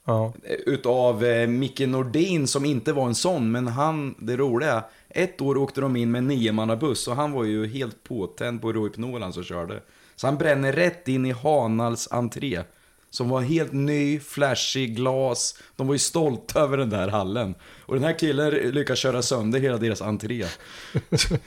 Ja. 0.06 0.34
utav 0.66 1.26
eh, 1.26 1.48
Micke 1.48 1.80
Nordin 1.80 2.48
som 2.48 2.66
inte 2.66 2.94
var 2.94 3.06
en 3.08 3.16
sån, 3.16 3.52
men 3.52 3.68
han, 3.68 4.16
det 4.20 4.38
roliga, 4.38 4.84
ett 5.10 5.42
år 5.42 5.58
åkte 5.58 5.82
de 5.82 5.96
in 5.96 6.12
med 6.12 6.20
en 6.20 6.28
niomannabuss 6.28 7.08
och 7.08 7.16
han 7.16 7.32
var 7.32 7.44
ju 7.44 7.68
helt 7.68 8.04
påtänd 8.04 8.62
på 8.62 8.74
Rohypnol 8.74 9.22
han 9.22 9.34
som 9.34 9.44
körde. 9.44 9.82
Så 10.16 10.28
han 10.28 10.38
bränner 10.38 10.74
rätt 10.74 11.08
in 11.08 11.26
i 11.26 11.32
Hanals 11.32 12.08
entré. 12.12 12.64
Som 13.10 13.30
var 13.30 13.42
helt 13.42 13.74
ny, 13.74 14.20
flashig, 14.20 14.96
glas. 14.96 15.60
De 15.76 15.88
var 15.88 15.96
ju 15.96 16.00
stolta 16.00 16.60
över 16.60 16.78
den 16.78 16.90
där 16.90 17.08
hallen. 17.08 17.56
Och 17.90 17.96
den 17.96 18.04
här 18.04 18.20
killen 18.20 18.50
lyckas 18.50 19.00
köra 19.00 19.22
sönder 19.22 19.60
hela 19.60 19.78
deras 19.78 20.02
entré. 20.02 20.46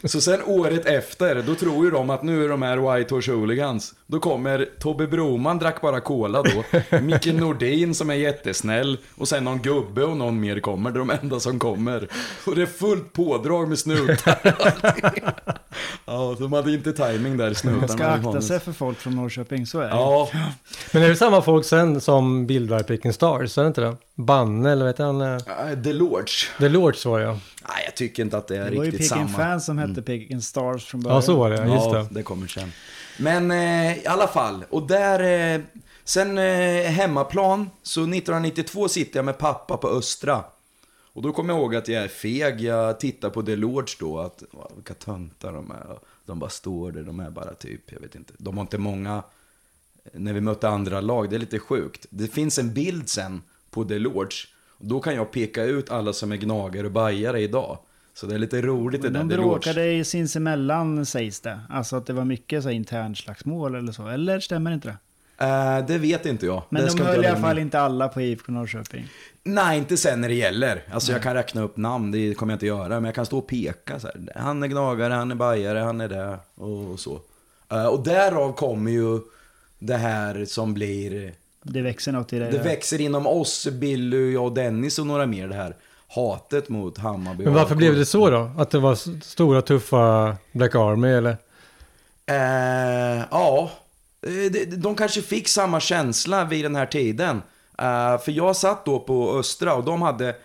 Så 0.05 0.21
sen 0.21 0.41
året 0.47 0.87
efter, 0.87 1.43
då 1.47 1.55
tror 1.55 1.85
ju 1.85 1.91
de 1.91 2.11
att 2.11 2.23
nu 2.23 2.45
är 2.45 2.49
de 2.49 2.63
här 2.63 2.97
White 2.97 3.15
Horse 3.15 3.33
Hooligans. 3.33 3.95
Då 4.07 4.21
kommer 4.21 4.69
Tobbe 4.79 5.07
Broman, 5.07 5.59
drack 5.59 5.81
bara 5.81 6.01
cola 6.01 6.43
då. 6.43 6.65
Micke 6.99 7.27
Nordin 7.27 7.95
som 7.95 8.11
är 8.11 8.15
jättesnäll. 8.15 8.99
Och 9.17 9.29
sen 9.29 9.45
någon 9.45 9.63
gubbe 9.63 10.05
och 10.05 10.17
någon 10.17 10.41
mer 10.41 10.61
kommer. 10.61 10.91
Det 10.91 10.97
är 10.97 10.99
de 10.99 11.11
enda 11.23 11.41
som 11.41 11.59
kommer. 11.59 12.09
Och 12.47 12.57
det 12.57 12.63
är 12.63 12.67
fullt 12.67 13.13
pådrag 13.13 13.69
med 13.69 13.79
snutar. 13.79 14.39
Ja, 16.05 16.37
de 16.39 16.53
hade 16.53 16.73
inte 16.73 16.93
timing 16.93 17.37
där, 17.37 17.55
snutarna. 17.55 17.87
Man 17.87 17.89
ska 17.89 18.07
akta 18.07 18.41
sig 18.41 18.61
för 18.61 18.73
folk 18.73 18.99
från 18.99 19.17
Norrköping, 19.17 19.67
så 19.67 19.79
är 19.79 19.85
det. 19.85 19.91
Ja, 19.91 20.31
Men 20.93 21.03
är 21.03 21.09
det 21.09 21.17
samma 21.17 21.43
folk 21.43 21.67
sen 21.67 22.01
som 22.01 22.47
bildar 22.47 22.83
Peking 22.83 23.13
Stars? 23.13 23.59
Är 23.59 23.63
det 23.63 23.69
inte 23.69 23.81
det? 23.81 23.97
Banne 24.15 24.71
eller 24.71 24.85
vet 24.85 24.99
han? 24.99 25.21
eh, 25.21 25.35
äh, 25.71 25.83
The 25.83 25.93
Lords. 25.93 26.51
The 26.59 26.69
Lords 26.69 27.07
var 27.07 27.19
det 27.19 27.25
ja. 27.25 27.33
Nej, 27.69 27.83
jag 27.85 27.97
tycker 27.97 28.23
inte 28.23 28.37
att 28.39 28.49
det 28.49 28.57
är 28.57 28.71
Det 28.71 28.77
var 28.77 28.85
ju 28.85 28.91
riktigt 28.91 29.11
Peking 29.11 29.29
samma. 29.29 29.39
Fans 29.39 29.65
som 29.67 29.79
hette 29.79 30.03
Peking 30.03 30.41
Stars 30.41 30.85
från 30.85 31.01
början. 31.01 31.17
Ja, 31.17 31.23
så 31.23 31.37
var 31.37 31.51
det. 31.51 31.57
Just 31.57 31.87
ja, 31.87 31.93
det. 31.93 32.07
det 32.11 32.23
kommer 32.23 32.47
sen. 32.47 32.73
Men 33.19 33.51
eh, 33.51 33.99
i 33.99 34.07
alla 34.07 34.27
fall, 34.29 34.65
och 34.71 34.87
där... 34.87 35.55
Eh, 35.55 35.61
sen 36.05 36.39
eh, 36.39 36.85
hemmaplan, 36.91 37.71
så 37.83 38.01
1992 38.01 38.89
sitter 38.89 39.19
jag 39.19 39.25
med 39.25 39.39
pappa 39.39 39.77
på 39.77 39.89
Östra. 39.89 40.45
Och 41.13 41.23
då 41.23 41.33
kommer 41.33 41.55
jag 41.55 41.61
ihåg 41.61 41.77
att 41.77 41.89
jag 41.89 42.05
är 42.05 42.09
feg, 42.09 42.61
jag 42.61 43.01
tittar 43.01 43.31
på 43.31 43.43
The 43.43 43.57
Lords 43.57 43.99
då, 43.99 44.19
att 44.19 44.43
"Wow, 44.51 44.73
vilka 44.75 44.95
töntar 44.95 45.53
de 45.53 45.71
är. 45.71 45.99
De 46.27 46.39
bara 46.39 46.51
står 46.51 46.93
där, 46.93 47.03
de 47.03 47.21
är 47.21 47.31
bara 47.31 47.55
typ, 47.55 47.93
jag 47.93 48.01
vet 48.01 48.15
inte. 48.15 48.33
De 48.39 48.57
har 48.57 48.63
inte 48.63 48.79
många, 48.79 49.23
när 50.13 50.33
vi 50.33 50.41
mötte 50.41 50.69
andra 50.69 51.01
lag, 51.01 51.31
det 51.31 51.37
är 51.37 51.41
lite 51.41 51.59
sjukt. 51.59 52.07
Det 52.11 52.27
finns 52.29 52.59
en 52.59 52.75
bild 52.75 53.09
sen 53.09 53.43
på. 53.73 53.81
Och 53.81 54.87
då 54.87 55.01
kan 55.01 55.15
jag 55.15 55.31
peka 55.31 55.65
ut 55.65 55.91
alla 55.91 56.13
som 56.13 56.33
är 56.33 56.37
gnagare 56.37 56.87
och 56.87 56.93
bajare 56.93 57.41
idag. 57.41 57.79
Så 58.15 58.27
det 58.27 58.35
är 58.35 58.39
lite 58.39 58.63
roligt 58.63 59.03
Men 59.03 59.13
det 59.13 59.19
där, 59.19 59.25
de 59.29 59.35
Lords. 59.35 59.65
bråkade 59.65 59.93
i 59.93 60.05
sinsemellan 60.05 61.07
sägs 61.07 61.41
det. 61.41 61.61
Alltså 61.71 61.97
att 61.97 62.07
det 62.07 62.13
var 62.13 62.25
mycket 62.25 62.63
så 62.63 62.69
här 62.69 62.77
internslagsmål 62.77 63.75
eller 63.75 63.93
så. 63.93 64.09
Eller 64.09 64.41
stämmer 64.41 64.73
inte 64.73 64.89
det? 64.89 64.97
Eh, 65.47 65.87
det 65.87 65.99
vet 65.99 66.27
inte 66.27 66.47
jag. 66.47 66.63
Men 66.69 66.83
det 66.83 66.97
de 66.97 67.03
höll 67.03 67.25
i 67.25 67.27
alla 67.27 67.41
fall 67.41 67.59
inte 67.59 67.81
alla 67.81 68.09
på 68.09 68.21
IFK 68.21 68.53
Norrköping. 68.53 69.09
Nej, 69.43 69.79
inte 69.79 69.97
sen 69.97 70.21
när 70.21 70.29
det 70.29 70.35
gäller. 70.35 70.83
Alltså 70.93 71.13
jag 71.13 71.23
kan 71.23 71.35
räkna 71.35 71.63
upp 71.63 71.77
namn, 71.77 72.11
det 72.11 72.35
kommer 72.35 72.53
jag 72.53 72.57
inte 72.57 72.67
göra. 72.67 72.89
Men 72.89 73.05
jag 73.05 73.15
kan 73.15 73.27
stå 73.27 73.39
och 73.39 73.47
peka 73.47 74.01
så 74.01 74.07
här. 74.07 74.33
Han 74.37 74.63
är 74.63 74.67
gnagare, 74.67 75.15
han 75.15 75.31
är 75.31 75.35
bajare, 75.35 75.79
han 75.79 76.01
är 76.01 76.09
det 76.09 76.39
och 76.55 77.01
så. 77.01 77.21
Eh, 77.69 77.87
och 77.87 78.05
därav 78.05 78.53
kommer 78.53 78.91
ju 78.91 79.21
det 79.79 79.97
här 79.97 80.45
som 80.45 80.75
blir... 80.75 81.33
Det 81.63 81.83
växer 81.83 82.13
något 82.13 82.33
i 82.33 82.39
det. 82.39 82.51
Det 82.51 82.59
växer 82.59 83.01
inom 83.01 83.27
oss, 83.27 83.67
Billy, 83.67 84.33
jag 84.33 84.45
och 84.45 84.55
Dennis 84.55 84.99
och 84.99 85.07
några 85.07 85.27
mer 85.27 85.49
det 85.49 85.55
här. 85.55 85.77
Hatet 86.09 86.69
mot 86.69 86.99
Hammarby. 86.99 87.45
Men 87.45 87.55
varför 87.55 87.75
blev 87.75 87.95
det 87.95 88.07
så 88.07 88.31
då? 88.31 88.51
Att 88.59 88.71
det 88.71 88.79
var 88.79 88.95
stora 89.25 89.63
tuffa 89.63 90.37
Black 90.53 90.75
Army 90.75 91.09
eller? 91.09 91.37
Eh, 92.27 93.25
ja, 93.31 93.71
Eh, 94.27 94.51
de, 94.51 94.65
de 94.65 94.95
kanske 94.95 95.23
fick 95.23 95.49
samma 95.49 95.81
känsla 95.81 96.45
vid 96.45 96.65
den 96.65 96.77
här 96.77 96.87
tiden. 96.87 97.43
Eh, 97.79 98.19
för 98.19 98.31
jag 98.33 98.57
satt 98.57 98.85
då 98.85 99.01
på 99.01 99.39
Östra 99.39 99.75
och 99.75 99.85
de 99.85 100.03
hade 100.03 100.37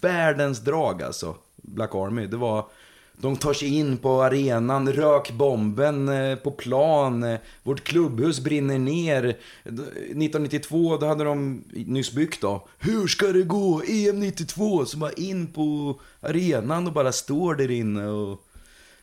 världens 0.00 0.60
drag 0.60 1.02
alltså. 1.02 1.36
Black 1.56 1.94
Army. 1.94 2.26
Det 2.26 2.36
var, 2.36 2.66
de 3.16 3.36
tar 3.36 3.52
sig 3.52 3.76
in 3.78 3.96
på 3.96 4.22
arenan, 4.22 4.92
rök 4.92 5.30
bomben 5.32 6.08
eh, 6.08 6.36
på 6.36 6.50
plan, 6.50 7.22
eh, 7.22 7.38
vårt 7.62 7.84
klubbhus 7.84 8.40
brinner 8.40 8.78
ner. 8.78 9.22
D- 9.64 9.82
1992, 9.92 10.96
då 10.96 11.06
hade 11.06 11.24
de 11.24 11.64
nyss 11.70 12.12
byggt 12.12 12.40
då. 12.40 12.66
Hur 12.78 13.06
ska 13.06 13.26
det 13.26 13.42
gå? 13.42 13.82
EM 13.88 14.20
92, 14.20 14.84
som 14.86 15.00
var 15.00 15.20
in 15.20 15.46
på 15.46 16.00
arenan 16.20 16.86
och 16.86 16.92
bara 16.92 17.12
står 17.12 17.54
där 17.54 17.70
inne 17.70 18.06
och... 18.08 18.40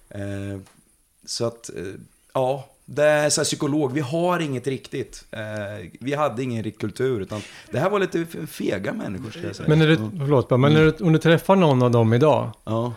Eh, 0.09 0.59
så 1.25 1.45
att, 1.45 1.69
eh, 1.69 1.83
ja, 2.33 2.67
det 2.85 3.03
är 3.03 3.29
så 3.29 3.43
psykolog, 3.43 3.93
vi 3.93 3.99
har 4.01 4.39
inget 4.39 4.67
riktigt. 4.67 5.25
Eh, 5.31 5.89
vi 5.99 6.13
hade 6.13 6.43
ingen 6.43 6.63
riktig 6.63 6.81
kultur, 6.81 7.21
utan 7.21 7.41
det 7.71 7.79
här 7.79 7.89
var 7.89 7.99
lite 7.99 8.25
fega 8.47 8.93
människor 8.93 9.29
skulle 9.31 9.47
jag 9.47 9.55
säga. 9.55 9.69
Men, 9.69 9.81
är 9.81 9.87
det, 9.87 9.97
förlåt, 10.17 10.49
bara, 10.49 10.57
men 10.57 10.73
när 10.73 10.85
du, 10.85 11.03
om 11.05 11.13
du 11.13 11.19
träffar 11.19 11.55
någon 11.55 11.83
av 11.83 11.91
dem 11.91 12.13
idag, 12.13 12.51
Ja. 12.63 12.93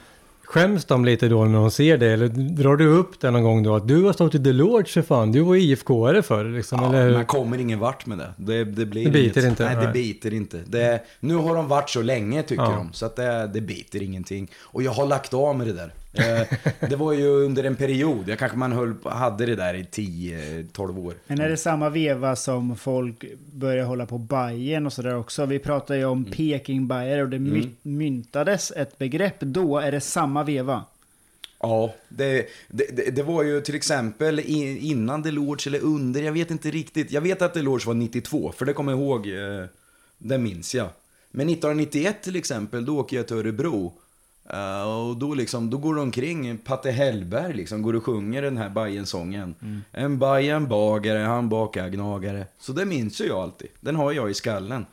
Skäms 0.54 0.84
de 0.84 1.04
lite 1.04 1.28
då 1.28 1.44
när 1.44 1.58
de 1.58 1.70
ser 1.70 1.98
det? 1.98 2.06
Eller 2.12 2.28
drar 2.28 2.76
du 2.76 2.86
upp 2.86 3.20
det 3.20 3.30
någon 3.30 3.42
gång 3.42 3.62
då? 3.62 3.76
Att 3.76 3.88
du 3.88 4.02
har 4.02 4.12
stått 4.12 4.34
i 4.34 4.44
The 4.44 4.52
Lords 4.52 4.92
för 4.92 5.02
fan, 5.02 5.32
du 5.32 5.40
var 5.40 5.54
IFK-are 5.56 6.22
förr 6.22 6.44
liksom, 6.44 6.78
Ja, 6.82 6.88
eller 6.88 7.06
hur? 7.06 7.12
man 7.14 7.26
kommer 7.26 7.58
ingen 7.58 7.78
vart 7.78 8.06
med 8.06 8.18
det. 8.18 8.30
Det, 8.36 8.64
det, 8.64 8.86
blir 8.86 9.04
Det 9.04 9.10
biter 9.10 9.40
inget. 9.40 9.50
inte, 9.50 9.64
Nej, 9.74 9.86
det 9.86 9.92
biter 9.92 10.34
inte. 10.34 10.60
Det, 10.66 11.00
nu 11.20 11.34
har 11.34 11.54
de 11.56 11.68
varit 11.68 11.90
så 11.90 12.02
länge 12.02 12.42
tycker 12.42 12.62
Ja. 12.62 12.70
de, 12.70 12.92
så 12.92 13.06
att 13.06 13.16
det, 13.16 13.50
det 13.54 13.60
biter 13.60 14.02
ingenting. 14.02 14.50
Och 14.62 14.82
jag 14.82 14.92
har 14.92 15.06
lagt 15.06 15.34
av 15.34 15.58
med 15.58 15.66
det 15.66 15.72
där. 15.72 15.92
Eh, 16.14 16.46
det 16.88 16.96
var 16.96 17.12
ju 17.12 17.26
under 17.26 17.64
en 17.64 17.76
period, 17.76 18.28
jag 18.28 18.38
kanske 18.38 18.58
man 18.58 18.72
höll, 18.72 18.94
hade 19.04 19.46
det 19.46 19.56
där 19.56 19.74
i 19.74 19.82
10-12 19.82 21.06
år. 21.06 21.14
Men 21.26 21.40
är 21.40 21.48
det 21.48 21.56
samma 21.56 21.88
veva 21.90 22.36
som 22.36 22.76
folk 22.76 23.24
börjar 23.52 23.84
hålla 23.84 24.06
på 24.06 24.18
Bayern 24.18 24.86
och 24.86 24.92
sådär 24.92 25.16
också? 25.16 25.46
Vi 25.46 25.58
pratar 25.58 25.94
ju 25.94 26.04
om 26.04 26.18
Mm. 26.18 26.30
peking 26.32 26.86
Bayer 26.86 27.22
och 27.22 27.28
det 27.28 27.38
my- 27.38 27.68
myntades 27.82 28.70
ett 28.70 28.98
begrepp 28.98 29.40
då. 29.40 29.78
Är 29.78 29.92
det 29.92 30.00
samma 30.00 30.44
veva? 30.44 30.84
Ja, 31.60 31.94
det, 32.08 32.46
det, 32.68 33.16
det, 33.16 33.22
var 33.22 33.42
ju 33.42 33.60
till 33.60 33.74
exempel 33.74 34.40
innan 34.80 35.22
Delors 35.22 35.66
eller 35.66 35.80
under, 35.80 36.22
jag 36.22 36.32
vet 36.32 36.50
inte 36.50 36.70
riktigt. 36.70 37.12
Jag 37.12 37.20
vet 37.20 37.42
att 37.42 37.54
Delors 37.54 37.86
var 37.86 37.94
92, 37.94 38.52
för 38.56 38.64
det 38.64 38.72
kommer 38.72 38.92
jag 38.92 39.00
ihåg, 39.00 39.26
eh, 39.26 39.66
det 40.18 40.38
minns 40.38 40.74
jag. 40.74 40.88
Men 41.30 41.48
1991 41.48 42.22
till 42.22 42.36
exempel, 42.36 42.84
då 42.84 42.98
åker 42.98 43.16
jag 43.16 43.26
till 43.26 43.36
Örebro. 43.36 43.92
Eh, 44.50 44.82
och 45.08 45.16
då, 45.16 45.34
liksom, 45.34 45.70
då 45.70 45.78
går 45.78 45.94
det 45.94 46.00
omkring, 46.00 46.58
Patte 46.58 46.90
Hellberg 46.90 47.52
liksom, 47.54 47.82
går 47.82 47.94
och 47.96 48.04
sjunger 48.04 48.42
den 48.42 48.56
här 48.56 48.68
Bajen-sången. 48.68 49.54
En 49.92 50.18
Bajen 50.18 50.68
bagare, 50.68 51.18
han 51.18 51.48
bakar 51.48 51.88
gnagare. 51.88 52.46
Så 52.60 52.72
det 52.72 52.84
minns 52.84 53.20
ju 53.20 53.24
jag 53.24 53.38
alltid. 53.38 53.68
Den 53.80 53.96
har 53.96 54.12
jag 54.12 54.30
i 54.30 54.34
skallen. 54.34 54.86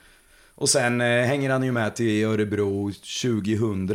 Och 0.56 0.70
sen 0.70 1.02
eh, 1.02 1.08
hänger 1.26 1.50
han 1.50 1.64
ju 1.64 1.72
med 1.72 1.96
till 1.96 2.26
Örebro 2.26 2.92
2000. 2.92 3.88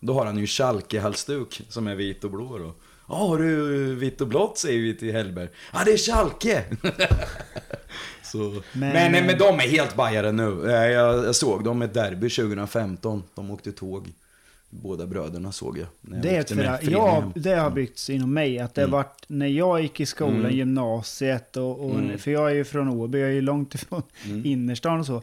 Då 0.00 0.14
har 0.14 0.26
han 0.26 0.38
ju 0.38 0.46
Schalke-halsduk 0.46 1.62
som 1.68 1.86
är 1.86 1.94
vit 1.94 2.24
och 2.24 2.30
blå 2.30 2.58
då. 2.58 2.74
Ja, 3.08 3.14
har 3.14 3.38
du 3.38 3.94
vitt 3.94 4.20
och 4.20 4.28
blått 4.28 4.58
säger 4.58 4.78
vi 4.82 4.94
till 4.96 5.12
Hellberg. 5.12 5.48
Ja, 5.72 5.78
det 5.84 5.92
är 5.92 5.96
Schalke! 5.96 6.64
Så. 8.22 8.38
Men, 8.38 8.62
Men- 8.92 9.12
men, 9.12 9.26
men 9.26 9.38
de 9.38 9.54
är 9.54 9.68
helt 9.68 9.96
bajare 9.96 10.32
nu. 10.32 10.70
Eh, 10.70 10.90
Jag, 10.90 11.24
jag 11.24 11.34
såg 11.34 11.64
dem 11.64 11.82
i 11.82 11.84
ett 11.84 11.94
derby 11.94 12.30
2015. 12.30 13.22
De 13.34 13.50
åkte 13.50 13.72
tåg. 13.72 14.08
Båda 14.74 15.06
bröderna 15.06 15.52
såg 15.52 15.78
jag. 15.78 15.86
Jag 16.10 16.22
Det, 16.22 16.36
är 16.36 16.44
för, 16.54 16.90
ja, 16.92 17.32
det 17.34 17.54
har 17.54 17.70
byggts 17.70 18.10
inom 18.10 18.34
mig. 18.34 18.58
Att 18.58 18.74
det 18.74 18.80
har 18.82 18.88
varit 18.88 19.24
när 19.26 19.46
jag 19.46 19.82
gick 19.82 20.00
i 20.00 20.06
skolan, 20.06 20.36
Mm. 20.40 20.52
gymnasiet 20.56 21.56
och, 21.56 21.84
och 21.84 21.94
Mm. 21.98 22.18
för 22.18 22.30
jag 22.30 22.50
är 22.50 22.54
ju 22.54 22.64
från 22.64 22.88
Åby, 22.88 23.18
jag 23.20 23.28
är 23.28 23.32
ju 23.32 23.40
långt 23.40 23.74
ifrån 23.74 24.02
Mm. 24.26 24.46
innerstan 24.46 25.00
och 25.00 25.06
så. 25.06 25.22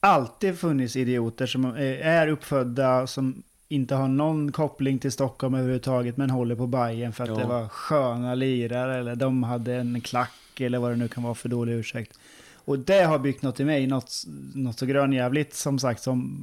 Alltid 0.00 0.58
funnits 0.58 0.96
idioter 0.96 1.46
som 1.46 1.64
är 2.00 2.28
uppfödda 2.28 3.06
som 3.06 3.42
inte 3.68 3.94
har 3.94 4.08
någon 4.08 4.52
koppling 4.52 4.98
till 4.98 5.12
Stockholm 5.12 5.54
överhuvudtaget 5.54 6.16
men 6.16 6.30
håller 6.30 6.54
på 6.54 6.66
Bayern 6.66 7.12
för 7.12 7.24
att 7.24 7.30
Ja. 7.30 7.36
det 7.36 7.44
var 7.46 7.68
sköna 7.68 8.34
lirare 8.34 8.96
eller 8.98 9.16
de 9.16 9.42
hade 9.42 9.74
en 9.74 10.00
klack 10.00 10.60
eller 10.60 10.78
vad 10.78 10.90
det 10.90 10.96
nu 10.96 11.08
kan 11.08 11.22
vara 11.22 11.34
för 11.34 11.48
dålig 11.48 11.72
ursäkt. 11.72 12.18
Och 12.64 12.78
det 12.78 13.02
har 13.02 13.18
byggt 13.18 13.42
något 13.42 13.60
i 13.60 13.64
mig, 13.64 13.86
något, 13.86 14.12
något 14.54 14.78
så 14.78 14.86
grönjävligt 14.86 15.54
som 15.54 15.78
sagt 15.78 16.02
som 16.02 16.36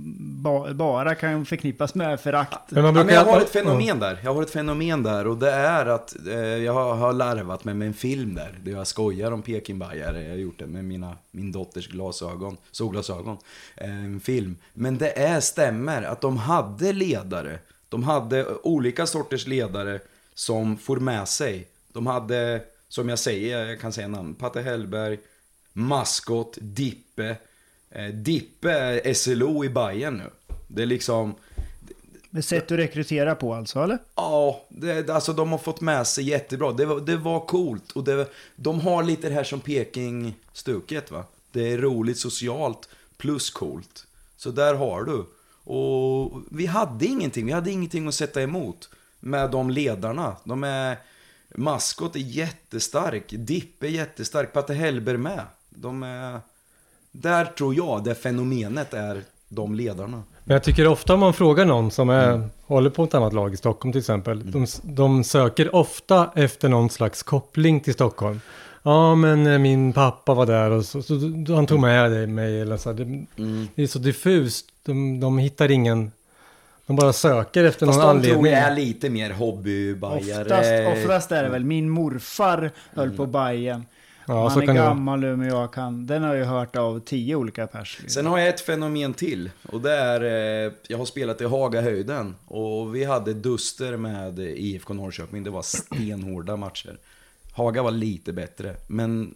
ba, 0.44 0.74
bara 0.74 1.16
kan 1.16 1.46
förknippas 1.46 1.96
med 1.96 2.20
förakt. 2.20 2.72
Men 2.72 2.86
Ja, 2.86 2.92
men 2.92 3.16
jag 3.16 3.26
har 3.26 3.42
ett 3.42 3.50
fenomen 3.50 4.00
där. 4.00 4.20
Jag 4.24 4.34
har 4.34 4.44
ett 4.44 4.52
fenomen 4.52 5.04
där 5.04 5.28
och 5.28 5.38
det 5.38 5.52
är 5.52 5.86
att 5.86 6.28
eh, 6.28 6.36
jag 6.38 6.74
har, 6.74 6.96
har 6.96 7.14
larvat 7.14 7.64
mig 7.64 7.74
med 7.74 7.88
en 7.88 7.94
film 7.94 8.36
där. 8.36 8.60
Där 8.64 8.72
jag 8.72 8.88
skojar 8.88 9.32
om 9.32 9.42
Pekingbajare. 9.42 10.24
Jag 10.24 10.30
har 10.30 10.38
gjort 10.38 10.60
det 10.60 10.68
med 10.68 10.86
mina, 10.86 11.18
min 11.32 11.52
dotters 11.52 11.88
glasögon, 11.88 12.58
solglasögon. 12.72 13.38
Eh, 13.76 13.90
en 13.90 14.20
film. 14.20 14.58
Men 14.74 14.98
det 14.98 15.20
är, 15.20 15.40
stämmer 15.40 16.04
att 16.04 16.22
de 16.22 16.38
hade 16.38 16.94
ledare. 16.94 17.60
De 17.90 18.04
hade 18.04 18.46
olika 18.64 19.06
sorters 19.06 19.48
ledare 19.48 20.00
som 20.34 20.78
får 20.78 20.98
med 20.98 21.28
sig. 21.28 21.68
De 21.94 22.08
hade, 22.08 22.62
som 22.88 23.10
jag 23.10 23.20
säger, 23.20 23.66
jag 23.66 23.80
kan 23.80 23.94
säga 23.94 24.08
namn, 24.08 24.34
Patte 24.34 24.62
Hellberg, 24.62 25.18
Maskot, 25.74 26.58
Dippe. 26.62 27.36
Eh, 27.90 28.06
Dippe 28.06 28.72
är 28.72 29.14
SLO 29.14 29.66
i 29.66 29.70
Bayern 29.70 30.18
nu. 30.18 30.56
Det 30.68 30.82
är 30.82 30.86
liksom... 30.86 31.36
Ett 32.38 32.46
sätt 32.46 32.72
att 32.72 32.78
rekrytera 32.78 33.36
på 33.36 33.54
alltså, 33.54 33.80
eller? 33.80 33.98
Ja, 34.16 34.66
det, 34.70 35.10
alltså 35.10 35.34
de 35.34 35.52
har 35.52 35.58
fått 35.58 35.82
med 35.82 36.08
sig 36.08 36.24
jättebra. 36.24 36.72
Det 36.72 36.86
var, 36.86 37.00
det 37.00 37.18
var 37.18 37.40
coolt. 37.40 37.92
Och 37.92 38.04
det, 38.04 38.30
de 38.56 38.80
har 38.80 39.04
lite 39.04 39.30
det 39.30 39.36
här 39.36 39.44
som 39.44 39.60
Peking-stuket 39.60 41.12
va. 41.12 41.24
Det 41.52 41.74
är 41.74 41.78
roligt 41.78 42.20
socialt 42.20 42.90
plus 43.18 43.50
coolt. 43.50 44.06
Så 44.38 44.52
där 44.52 44.74
har 44.74 45.04
du. 45.04 45.26
Och 45.64 46.42
vi 46.52 46.66
hade 46.66 47.06
ingenting, 47.06 47.46
vi 47.46 47.52
hade 47.52 47.72
ingenting 47.72 48.08
att 48.08 48.14
sätta 48.14 48.42
emot 48.42 48.90
med 49.20 49.52
de 49.52 49.70
ledarna. 49.70 50.36
De 50.44 50.64
är... 50.64 50.98
Maskot 51.56 52.16
är 52.16 52.20
jättestark, 52.20 53.26
Dippe 53.30 53.88
är 53.88 53.92
jättestark, 53.92 54.54
Patte 54.54 54.74
Hellberg 54.74 55.18
med. 55.18 55.46
De 55.76 56.04
är... 56.04 56.40
Där 57.12 57.46
tror 57.46 57.76
jag 57.76 58.04
det 58.04 58.16
fenomenet 58.16 58.94
är 58.94 59.22
de 59.50 59.76
ledarna. 59.76 60.24
Men 60.44 60.54
jag 60.54 60.64
tycker 60.64 60.88
ofta 60.88 61.14
om 61.14 61.20
man 61.20 61.34
frågar 61.34 61.66
någon 61.66 61.92
som 61.92 62.10
är, 62.10 62.50
håller 62.66 62.90
på 62.90 63.04
ett 63.04 63.14
annat 63.14 63.34
lag 63.34 63.54
i 63.54 63.58
Stockholm 63.58 63.92
till 63.92 64.00
exempel. 64.00 64.52
De, 64.52 64.66
de 64.84 65.24
söker 65.24 65.76
ofta 65.76 66.32
efter 66.36 66.70
någon 66.70 66.90
slags 66.90 67.24
koppling 67.24 67.80
till 67.80 67.94
Stockholm. 67.94 68.42
Ja, 68.84 69.16
men 69.16 69.48
eh, 69.48 69.58
min 69.60 69.94
pappa 69.94 70.34
var 70.34 70.46
där 70.46 70.72
och 70.72 70.86
så, 70.86 71.02
så, 71.02 71.20
så 71.48 71.56
han 71.56 71.68
tog 71.68 71.80
med 71.80 72.12
dig- 72.12 72.28
mig. 72.28 72.62
Eller 72.62 72.78
så. 72.78 72.94
Det, 72.94 73.26
det 73.76 73.84
är 73.84 73.88
så 73.88 74.00
diffust. 74.00 74.66
De, 74.86 75.20
de 75.20 75.38
hittar 75.38 75.72
ingen... 75.72 76.12
De 76.86 76.96
bara 76.96 77.14
söker 77.14 77.64
efter 77.64 77.86
Fast 77.86 78.00
någon 78.00 78.08
de 78.08 78.12
anledning. 78.18 78.44
tror 78.44 78.48
jag 78.48 78.60
är 78.72 78.76
lite 78.76 79.10
mer 79.10 79.34
hobbybajare. 79.34 80.42
Oftast, 80.44 81.04
oftast 81.04 81.32
är 81.32 81.44
det 81.44 81.50
väl, 81.50 81.66
min 81.66 81.90
morfar 81.90 82.72
höll 82.94 83.12
på 83.18 83.26
Bajen. 83.26 83.86
Ja, 84.28 84.50
så 84.50 84.60
Han 84.60 84.70
är 84.70 84.74
gammal 84.74 85.20
nu 85.20 85.36
men 85.36 85.48
jag 85.48 85.74
kan, 85.74 86.08
den 86.08 86.24
har 86.24 86.30
jag 86.30 86.38
ju 86.38 86.44
hört 86.44 86.76
av 86.76 87.00
tio 87.00 87.36
olika 87.36 87.68
pers. 87.68 88.00
Sen 88.08 88.26
har 88.26 88.38
jag 88.38 88.48
ett 88.48 88.62
fenomen 88.62 89.14
till. 89.14 89.50
Och 89.72 89.82
det 89.82 89.92
är, 89.92 90.22
eh, 90.66 90.74
jag 90.88 90.98
har 90.98 91.06
spelat 91.06 91.42
i 91.42 91.46
Hagahöjden. 91.46 92.36
Och 92.46 92.96
vi 92.96 93.04
hade 93.04 93.34
duster 93.34 93.98
med 93.98 94.40
IFK 94.40 94.94
Norrköping. 94.94 95.44
Det 95.44 95.50
var 95.50 95.62
stenhårda 95.62 96.58
matcher. 96.58 96.98
Haga 97.54 97.84
var 97.84 97.92
lite 97.92 98.34
bättre. 98.34 98.76
Men 98.88 99.36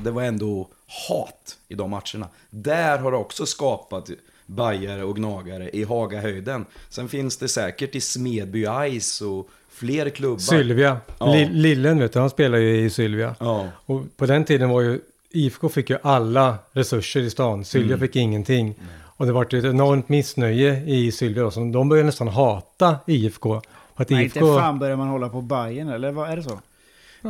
det 0.00 0.10
var 0.10 0.22
ändå 0.22 0.68
hat 1.08 1.58
i 1.68 1.74
de 1.74 1.90
matcherna. 1.90 2.28
Där 2.50 2.98
har 2.98 3.10
det 3.10 3.18
också 3.18 3.46
skapat 3.46 4.10
bajare 4.46 5.04
och 5.04 5.16
gnagare 5.16 5.70
i 5.70 5.84
Hagahöjden. 5.84 6.66
Sen 6.88 7.08
finns 7.08 7.36
det 7.36 7.48
säkert 7.48 7.94
i 7.94 8.00
Smedby 8.00 8.66
Ice 9.00 9.20
och 9.22 9.48
fler 9.78 10.10
klubbar. 10.10 10.38
Sylvia. 10.38 10.96
Ja. 11.18 11.32
Li- 11.34 11.48
Lillen 11.52 11.98
vet 11.98 12.12
du, 12.12 12.18
han 12.18 12.30
spelar 12.30 12.58
ju 12.58 12.80
i 12.84 12.90
Sylvia. 12.90 13.34
Ja. 13.40 13.66
Och 13.86 14.02
på 14.16 14.26
den 14.26 14.44
tiden 14.44 14.68
var 14.68 14.80
ju 14.80 15.00
IFK 15.30 15.68
fick 15.68 15.90
ju 15.90 15.98
alla 16.02 16.58
resurser 16.72 17.20
i 17.20 17.30
stan. 17.30 17.64
Sylvia 17.64 17.96
Mm. 17.96 18.00
fick 18.08 18.16
ingenting. 18.16 18.74
Och 19.00 19.26
det 19.26 19.32
var 19.32 19.44
ett 19.44 19.64
enormt 19.64 20.08
missnöje 20.08 20.82
i 20.86 21.12
Sylvia 21.12 21.42
då, 21.42 21.50
så 21.50 21.60
de 21.60 21.88
började 21.88 22.06
nästan 22.06 22.28
hata 22.28 22.96
IFK. 23.06 23.60
För 23.96 24.02
att 24.02 24.10
Nej, 24.10 24.24
IFK... 24.24 24.40
inte 24.40 24.60
fan 24.60 24.78
börjar 24.78 24.96
man 24.96 25.08
hålla 25.08 25.28
på 25.28 25.40
Bajen 25.40 25.88
eller 25.88 26.12
vad 26.12 26.30
är 26.30 26.36
det 26.36 26.42
så? 26.42 26.60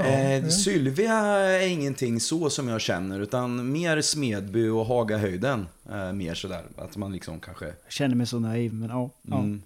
Eh, 0.01 0.49
Sylvia 0.49 1.15
är 1.29 1.69
ingenting 1.69 2.21
så 2.21 2.51
som 2.51 2.69
jag 2.69 2.81
känner, 2.81 3.21
utan 3.21 3.73
mer 3.73 4.01
Smedby 4.01 4.69
och 4.69 4.87
Hagahöjden. 4.87 5.67
Eh, 5.93 6.13
mer 6.13 6.35
sådär, 6.35 6.63
att 6.77 6.97
man 6.97 7.13
liksom 7.13 7.41
kanske... 7.41 7.65
Jag 7.65 7.75
känner 7.93 8.15
mig 8.15 8.27
så 8.27 8.39
naiv 8.39 8.75
men 8.75 8.89
ja. 8.91 9.11
ja. 9.23 9.37
Mm. 9.39 9.63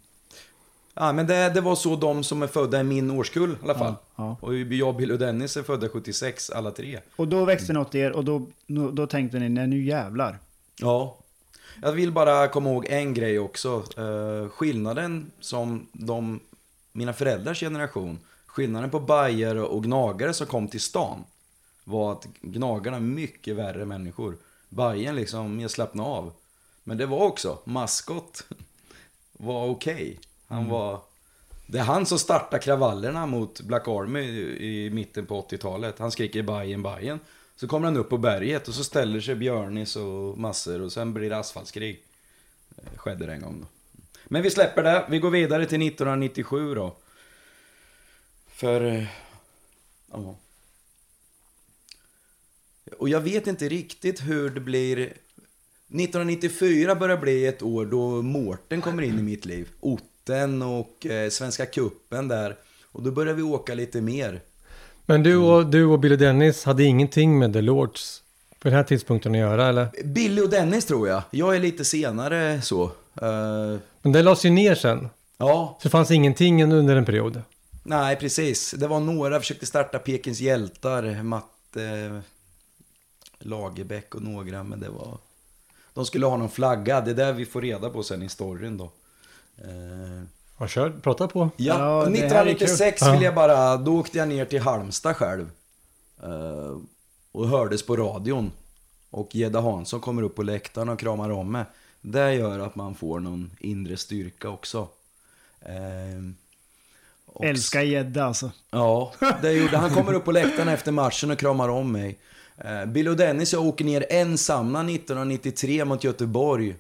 Ja, 0.95 1.13
men 1.13 1.27
det, 1.27 1.51
det 1.55 1.61
var 1.61 1.75
så 1.75 1.97
de 1.97 2.25
som 2.25 2.43
är 2.43 2.47
födda 2.47 2.81
i 2.81 2.85
min 2.85 3.11
årskull 3.11 3.51
i 3.51 3.65
alla 3.65 3.75
fall. 3.79 3.95
ja. 4.17 4.37
Och 4.41 4.55
jag, 4.57 4.97
Bill 4.97 5.13
och 5.13 5.19
Dennis 5.19 5.57
är 5.57 5.63
födda 5.63 5.89
76, 5.89 6.51
alla 6.51 6.71
tre. 6.71 7.01
Och 7.17 7.29
då 7.29 7.45
växte 7.45 7.73
något 7.73 7.95
i 7.95 7.99
er 7.99 8.11
och 8.13 8.25
då, 8.25 8.47
då, 8.93 9.07
tänkte 9.07 9.39
ni, 9.39 9.49
nej 9.49 9.67
nu 9.67 9.85
jävlar. 9.85 10.39
Ja. 10.77 11.19
Jag 11.83 11.93
vill 11.93 12.13
bara 12.13 12.49
komma 12.49 12.71
ihåg 12.71 12.87
en 12.89 13.15
grej 13.15 13.39
också. 13.39 13.85
Eh, 13.97 14.49
skillnaden 14.49 15.31
som 15.41 15.87
de, 15.93 16.41
mina 16.93 17.13
föräldrars 17.13 17.61
generation, 17.61 18.19
skillnaden 18.47 18.91
på 18.91 19.01
bajare 19.01 19.63
och 19.63 19.85
gnagare 19.85 20.35
som 20.35 20.47
kom 20.47 20.69
till 20.69 20.81
stan 20.81 21.25
var 21.85 22.13
att 22.13 22.27
gnagarna 22.41 22.97
är 22.97 23.01
mycket 23.01 23.57
värre 23.57 23.85
människor. 23.85 24.37
Bajen 24.69 25.17
liksom 25.17 25.57
mer 25.57 25.69
slappna 25.69 26.03
av. 26.03 26.33
Men 26.85 26.97
det 26.99 27.07
var 27.07 27.19
också, 27.19 27.59
maskot 27.65 28.47
var 29.33 29.67
okej. 29.69 30.19
Han 30.53 30.69
var... 30.69 31.01
Det 31.67 31.79
är 31.79 31.83
han 31.83 32.07
som 32.07 32.19
startar 32.19 32.59
kravallerna 32.59 33.27
mot 33.27 33.61
Black 33.61 33.89
Army 33.89 34.21
i, 34.21 34.87
i 34.87 34.91
mitten 34.91 35.27
på 35.27 35.43
80-talet. 35.43 35.99
Han 35.99 36.11
skriker 36.11 36.43
Bajen, 36.43 36.83
Bajen. 36.83 37.21
Så 37.57 37.69
kommer 37.69 37.85
han 37.87 37.97
upp 37.97 38.09
på 38.09 38.19
berget 38.19 38.69
och 38.69 38.75
så 38.75 38.85
ställer 38.85 39.21
sig 39.21 39.35
Björnis 39.35 39.97
och 39.97 40.39
massor 40.39 40.81
och 40.83 40.93
sen 40.93 41.15
blir 41.15 41.31
det 41.31 41.39
asfaltskrig. 41.39 42.03
Eh, 42.77 42.99
Skedde 42.99 43.27
det 43.27 43.33
en 43.33 43.41
gång 43.43 43.61
då. 43.61 43.67
Men 44.25 44.43
vi 44.43 44.51
släpper 44.51 44.83
det. 44.83 45.07
Vi 45.11 45.19
går 45.19 45.31
vidare 45.31 45.67
till 45.67 45.83
1997 45.83 46.75
då. 46.75 46.97
För... 48.47 48.81
eh, 48.85 49.05
Ja. 50.13 50.37
Och 52.99 53.09
jag 53.09 53.21
vet 53.21 53.47
inte 53.47 53.69
riktigt 53.69 54.21
hur 54.23 54.51
det 54.51 54.61
blir. 54.61 54.99
1994 54.99 56.95
börjar 56.95 57.17
bli 57.17 57.47
ett 57.47 57.63
år 57.63 57.87
då 57.87 58.23
Mårten 58.23 58.81
kommer 58.81 59.03
in 59.03 59.19
i 59.19 59.23
mitt 59.23 59.45
liv. 59.45 59.69
Otten 60.23 60.63
och 60.63 61.07
eh, 61.07 61.31
Svenska 61.31 61.67
Kuppen 61.67 62.29
där. 62.29 62.57
Och 62.93 63.03
då 63.03 63.11
börjar 63.11 63.35
vi 63.35 63.43
åka 63.43 63.75
lite 63.75 64.01
mer. 64.01 64.41
Men 65.07 65.23
du 65.23 65.37
och, 65.37 65.67
du 65.67 65.85
och 65.85 65.99
Billy 65.99 66.17
Dennis 66.17 66.65
hade 66.65 66.85
ingenting 66.85 67.39
med 67.39 67.53
The 67.53 67.61
Lords 67.61 68.23
på 68.59 68.69
den 68.69 68.77
här 68.77 68.85
tidpunkten 68.85 69.33
att 69.33 69.39
göra 69.39 69.67
eller? 69.69 69.89
Billy 70.05 70.43
och 70.43 70.51
Dennis 70.51 70.85
tror 70.85 71.09
jag. 71.09 71.23
Jag 71.31 71.57
är 71.57 71.61
lite 71.61 71.85
senare 71.85 72.61
så. 72.63 72.85
Eh, 73.23 73.79
Men 74.03 74.13
det 74.13 74.23
lades 74.23 74.45
ju 74.45 74.51
ner 74.51 74.75
sen. 74.75 75.09
ja, 75.39 75.79
Så 75.83 75.89
det 75.89 75.91
fanns 75.91 76.11
ingenting 76.11 76.65
under 76.73 76.97
en 76.97 77.05
period. 77.05 77.43
nej 77.83 78.17
precis. 78.17 78.71
Det 78.79 78.89
var 78.89 79.01
några 79.01 79.41
försökte 79.41 79.67
starta 79.67 79.99
Pekins 79.99 80.41
hjältar. 80.41 81.23
Matte 81.23 82.23
Lagerbäck 83.39 84.15
och 84.15 84.23
några. 84.23 84.63
Men 84.63 84.81
det 84.81 84.89
var... 84.89 85.19
De 85.95 86.07
skulle 86.07 86.27
ha 86.27 86.37
någon 86.37 86.51
flagga. 86.51 87.01
Det 87.01 87.11
är 87.11 87.15
där 87.15 87.33
vi 87.33 87.47
får 87.47 87.61
reda 87.63 87.91
på 87.91 88.03
sen 88.03 88.23
i 88.23 88.29
storyn 88.29 88.79
då. 88.79 88.91
Eh, 89.65 90.23
Ja, 90.59 90.69
kör, 90.69 90.91
prata 90.91 91.29
på. 91.29 91.51
Ja, 91.57 91.79
Ja, 91.79 92.11
det 92.11 92.19
här 92.19 92.47
är 92.47 92.51
1996 92.51 93.03
kul. 93.03 93.13
vill 93.13 93.23
jag 93.23 93.35
bara, 93.35 93.77
då 93.77 93.99
åkte 93.99 94.19
jag 94.19 94.29
ner 94.29 94.45
till 94.45 94.61
Halmstad 94.61 95.17
själv. 95.17 95.51
Eh, 96.23 96.77
och 97.33 97.49
hördes 97.49 97.87
på 97.87 97.97
radion. 97.97 98.53
Och 99.11 99.35
Gedda 99.35 99.61
Hansson 99.61 100.01
kommer 100.01 100.23
upp 100.23 100.35
på 100.37 100.43
läktaren 100.43 100.89
och 100.89 100.99
kramar 100.99 101.31
om 101.31 101.53
mig. 101.53 101.65
Det 102.01 102.35
gör 102.35 102.59
att 102.59 102.75
man 102.77 102.95
får 102.95 103.21
någon 103.21 103.51
inre 103.61 103.97
styrka 103.97 104.49
också. 104.49 104.89
Eh, 105.61 106.23
och- 107.27 107.45
Älskar 107.45 107.83
gädda 107.83 108.25
alltså. 108.25 108.51
Ja, 108.71 109.13
det 109.43 109.53
gjorde 109.53 109.77
han. 109.77 109.91
kommer 109.91 110.13
upp 110.15 110.25
på 110.25 110.33
läktaren 110.33 110.69
efter 110.69 110.93
matchen 110.93 111.31
och 111.31 111.39
kramar 111.39 111.69
om 111.69 111.93
mig. 111.93 112.19
Eh, 112.59 112.85
Bill 112.87 113.09
och 113.09 113.17
Dennis 113.17 113.53
och 113.55 113.61
jag 113.61 113.67
åker 113.69 113.85
ner 113.85 114.05
ensamma 114.11 114.83
1993 114.83 115.85
mot 115.85 116.05
Göteborg. 116.05 116.75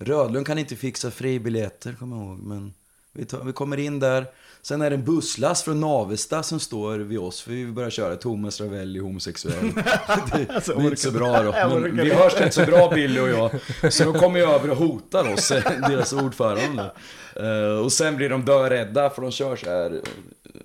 Rödlund 0.00 0.46
kan 0.46 0.58
inte 0.58 0.76
fixa 0.76 1.10
fribiljetter, 1.10 1.92
kommer 1.92 2.16
jag 2.16 2.26
ihåg. 2.26 2.38
Men 2.38 2.74
vi, 3.12 3.24
tar, 3.24 3.44
vi 3.44 3.52
kommer 3.52 3.76
in 3.76 4.00
där. 4.00 4.26
Sen 4.62 4.82
är 4.82 4.90
det 4.90 4.96
en 4.96 5.04
busslast 5.04 5.64
från 5.64 5.80
Navesta 5.80 6.42
som 6.42 6.60
står 6.60 6.98
vid 6.98 7.18
oss. 7.18 7.40
För 7.40 7.50
vi 7.50 7.66
börjar 7.66 7.90
köra 7.90 8.16
Thomas 8.16 8.60
Ravelli 8.60 8.98
homosexuell. 8.98 9.74
det, 9.74 9.84
det 10.32 10.68
är 10.68 10.84
inte 10.84 10.96
så 10.96 11.10
bra 11.10 11.42
då. 11.42 11.52
Men 11.52 11.96
vi 11.96 12.14
hörs 12.14 12.32
inte 12.32 12.50
så 12.50 12.64
bra 12.64 12.90
Billy 12.90 13.20
och 13.20 13.28
jag. 13.28 13.50
Så 13.92 14.04
de 14.04 14.14
kommer 14.14 14.38
ju 14.38 14.46
över 14.46 14.70
och 14.70 14.76
hotar 14.76 15.32
oss, 15.32 15.48
deras 15.88 16.12
ordförande. 16.12 16.92
Eh, 17.36 17.84
och 17.84 17.92
sen 17.92 18.16
blir 18.16 18.28
de 18.28 18.44
dörädda 18.44 19.10
för 19.10 19.22
de 19.22 19.30
kör 19.30 19.56
så 19.56 19.70
här 19.70 20.00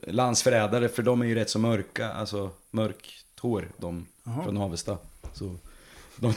eh, 0.02 0.14
landsförrädare. 0.14 0.90
För 0.90 1.04
de 1.04 1.22
är 1.22 1.26
ju 1.26 1.36
rätt 1.36 1.50
så 1.50 1.60
mörka, 1.60 2.14
alltså 2.14 2.50
mörkt 2.72 3.40
hår, 3.42 3.68
de 3.78 4.06
från 4.44 4.58
Avesta. 4.58 4.98
Så 5.34 5.56
de, 6.18 6.34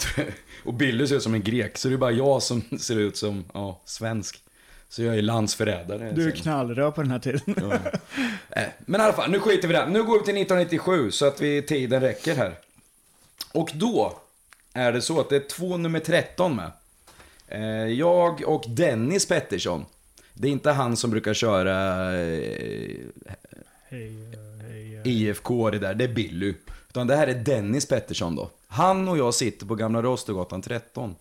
och 0.64 0.74
Billy 0.74 1.06
ser 1.06 1.16
ut 1.16 1.22
som 1.22 1.34
en 1.34 1.42
grek, 1.42 1.78
så 1.78 1.88
det 1.88 1.94
är 1.94 1.98
bara 1.98 2.10
jag 2.10 2.42
som 2.42 2.62
ser 2.80 2.96
ut 2.98 3.16
som, 3.16 3.44
ja, 3.54 3.80
svensk. 3.84 4.42
Så 4.90 5.02
jag 5.02 5.18
är 5.18 5.22
landsförrädare. 5.22 6.12
Du 6.12 6.26
är 6.26 6.30
knallröd 6.30 6.94
på 6.94 7.02
den 7.02 7.10
här 7.10 7.18
tiden. 7.18 7.40
Ja. 7.46 7.74
Eh, 8.50 8.68
Men 8.86 9.00
i 9.00 9.04
alla 9.04 9.12
fall, 9.12 9.30
nu 9.30 9.40
skiter 9.40 9.68
vi 9.68 9.74
det. 9.74 9.86
Nu 9.88 10.02
går 10.02 10.18
vi 10.18 10.24
till 10.24 10.36
1997 10.36 11.10
så 11.10 11.26
att 11.26 11.40
vi, 11.40 11.62
tiden 11.62 12.00
räcker 12.00 12.34
här. 12.36 12.54
Och 13.52 13.70
då 13.74 14.18
är 14.72 14.92
det 14.92 15.02
så 15.02 15.20
att 15.20 15.28
det 15.30 15.36
är 15.36 15.40
två 15.48 15.76
nummer 15.76 16.00
13 16.00 16.56
med. 16.56 16.70
Eh, 17.48 17.92
Jag 17.92 18.42
och 18.48 18.64
Dennis 18.68 19.26
Pettersson. 19.26 19.84
Det 20.34 20.48
är 20.48 20.52
inte 20.52 20.70
han 20.70 20.96
som 20.96 21.10
brukar 21.10 21.34
köra 21.34 22.12
eh, 22.20 22.96
IFK 25.04 25.70
det 25.70 25.78
där, 25.78 25.94
det 25.94 26.04
är 26.04 26.08
Billy. 26.08 26.54
Utan 26.88 27.07
det 27.07 27.16
här 27.16 27.27
är 27.27 27.35
Dennis 27.35 27.87
Pettersson 27.87 28.37
då. 28.37 28.51
Han 28.66 29.09
och 29.09 29.18
jag 29.18 29.35
sitter 29.35 29.66
på 29.66 29.74
Gamla 29.74 30.03
Rostogatan 30.03 30.62
13. 30.62 31.14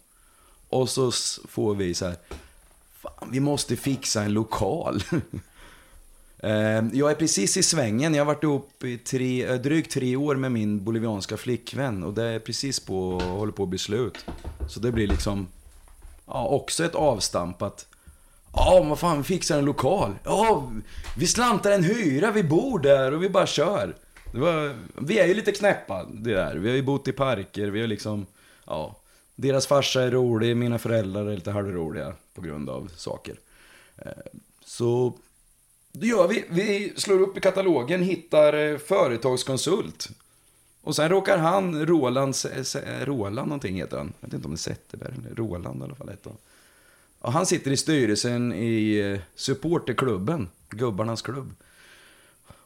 Och 0.70 0.90
så 0.90 1.12
får 1.48 1.76
vi 1.76 1.94
så 1.94 2.06
här. 2.06 2.16
Fan, 3.02 3.30
vi 3.32 3.40
måste 3.40 3.76
fixa 3.76 4.24
en 4.24 4.34
lokal. 4.34 5.04
Ehm, 6.40 6.92
jag 6.94 7.12
är 7.12 7.16
precis 7.16 7.58
i 7.58 7.64
svängen. 7.64 8.14
Jag 8.14 8.26
har 8.26 8.34
varit 8.34 8.44
ihop 8.44 8.84
i 8.84 8.98
tre, 8.98 9.46
eh, 9.46 9.56
drygt 9.56 9.92
tre 9.92 10.16
år 10.16 10.36
med 10.36 10.52
min 10.52 10.84
bolivianska 10.84 11.38
flickvän. 11.38 12.04
Och 12.04 12.14
det 12.14 12.24
är 12.24 12.40
precis 12.40 12.80
på, 12.80 13.20
håller 13.20 13.52
på 13.52 13.64
att 13.64 13.70
bli 13.70 13.80
slut. 13.80 14.26
Så 14.70 14.80
det 14.80 14.92
blir 14.92 15.08
liksom 15.08 15.48
ja, 16.26 16.48
också 16.48 16.86
ett 16.86 16.96
avstamp 16.96 17.62
att 17.62 17.88
Ja, 18.54 18.86
vad 18.90 19.00
fan, 19.00 19.18
vi 19.18 19.24
fixar 19.24 19.60
en 19.60 19.66
lokal. 19.66 20.16
Ja, 20.24 20.72
vi 21.18 21.28
slantar 21.28 21.72
en 21.72 21.84
hyra, 21.84 22.32
vi 22.32 22.44
bor 22.44 22.80
där 22.80 23.14
och 23.14 23.24
vi 23.24 23.30
bara 23.30 23.48
kör. 23.48 23.96
Det 24.38 24.42
var, 24.42 24.76
vi 24.96 25.20
är 25.20 25.28
ju 25.28 25.34
lite 25.34 25.52
knäppa, 25.52 26.04
det 26.04 26.34
där. 26.34 26.56
Vi 26.56 26.70
har 26.70 26.76
ju 26.76 26.82
bott 26.82 27.08
i 27.08 27.12
parker, 27.12 27.68
vi 27.68 27.82
har 27.82 27.88
liksom, 27.88 28.26
ja. 28.66 28.96
Deras 29.36 29.68
farsa 29.68 30.02
är 30.02 30.12
rolig, 30.12 30.58
mina 30.58 30.80
föräldrar 30.80 31.26
är 31.26 31.36
lite 31.36 31.52
halvroliga 31.52 32.14
på 32.34 32.42
grund 32.42 32.70
av 32.70 32.92
saker. 32.96 33.40
Eh, 33.98 34.12
så, 34.66 35.14
det 35.92 36.08
gör 36.08 36.28
vi. 36.28 36.46
Vi 36.50 36.94
slår 36.96 37.22
upp 37.22 37.38
i 37.38 37.42
katalogen, 37.42 38.04
hittar 38.04 38.54
eh, 38.54 38.78
företagskonsult. 38.78 40.10
Och 40.82 40.96
sen 40.96 41.10
råkar 41.10 41.38
han, 41.38 41.86
Roland, 41.86 42.36
Roland 43.02 43.48
någonting 43.48 43.76
heter 43.76 43.98
han. 43.98 44.14
Jag 44.20 44.28
vet 44.28 44.34
inte 44.34 44.46
om 44.46 44.52
det 44.52 44.56
är 44.56 44.58
Zetterberg 44.58 45.14
eller 45.26 45.36
Roland 45.36 45.82
i 45.82 45.84
alla 45.84 45.96
fall 45.96 46.10
heter 46.10 46.30
han. 46.30 46.38
Och 47.20 47.34
han 47.34 47.46
sitter 47.46 47.72
i 47.72 47.78
styrelsen 47.78 48.54
i 48.54 48.98
eh, 48.98 49.20
supporterklubben, 49.36 50.50
gubbarnas 50.70 51.22
klubb. 51.22 51.54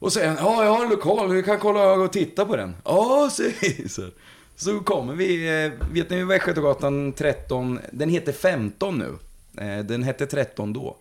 Och 0.01 0.13
säger 0.13 0.27
han, 0.27 0.37
ja 0.37 0.63
jag 0.63 0.71
har 0.73 0.83
en 0.83 0.89
lokal, 0.89 1.33
vi 1.33 1.43
kan 1.43 1.59
kolla 1.59 1.93
och 1.93 2.13
titta 2.13 2.45
på 2.45 2.55
den. 2.55 2.75
Ja, 2.85 3.29
säger 3.33 3.87
så. 3.89 4.07
Så 4.55 4.79
kommer 4.79 5.13
vi, 5.13 5.63
eh, 5.65 5.71
vet 5.93 6.09
ni 6.09 6.23
Västgötagatan 6.23 7.13
13, 7.13 7.79
den 7.91 8.09
heter 8.09 8.31
15 8.33 8.97
nu. 8.97 9.17
Eh, 9.65 9.85
Den 9.85 10.03
hette 10.03 10.25
13 10.25 10.73
då. 10.73 10.97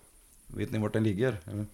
Vet 0.47 0.73
ni 0.73 0.79
vart 0.79 0.93
den 0.93 1.03
ligger? 1.05 1.37
eller? 1.47 1.67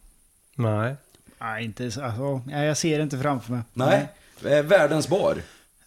Nej. 0.54 0.94
Nej, 1.38 1.64
inte 1.64 1.90
så. 1.90 2.02
Alltså, 2.02 2.40
nej, 2.46 2.66
jag 2.66 2.76
ser 2.76 2.96
det 2.96 3.02
inte 3.02 3.18
framför 3.18 3.52
mig. 3.52 3.62
Nej. 3.72 4.08
Eh, 4.44 4.62
Världens 4.64 5.08
bar. 5.08 5.36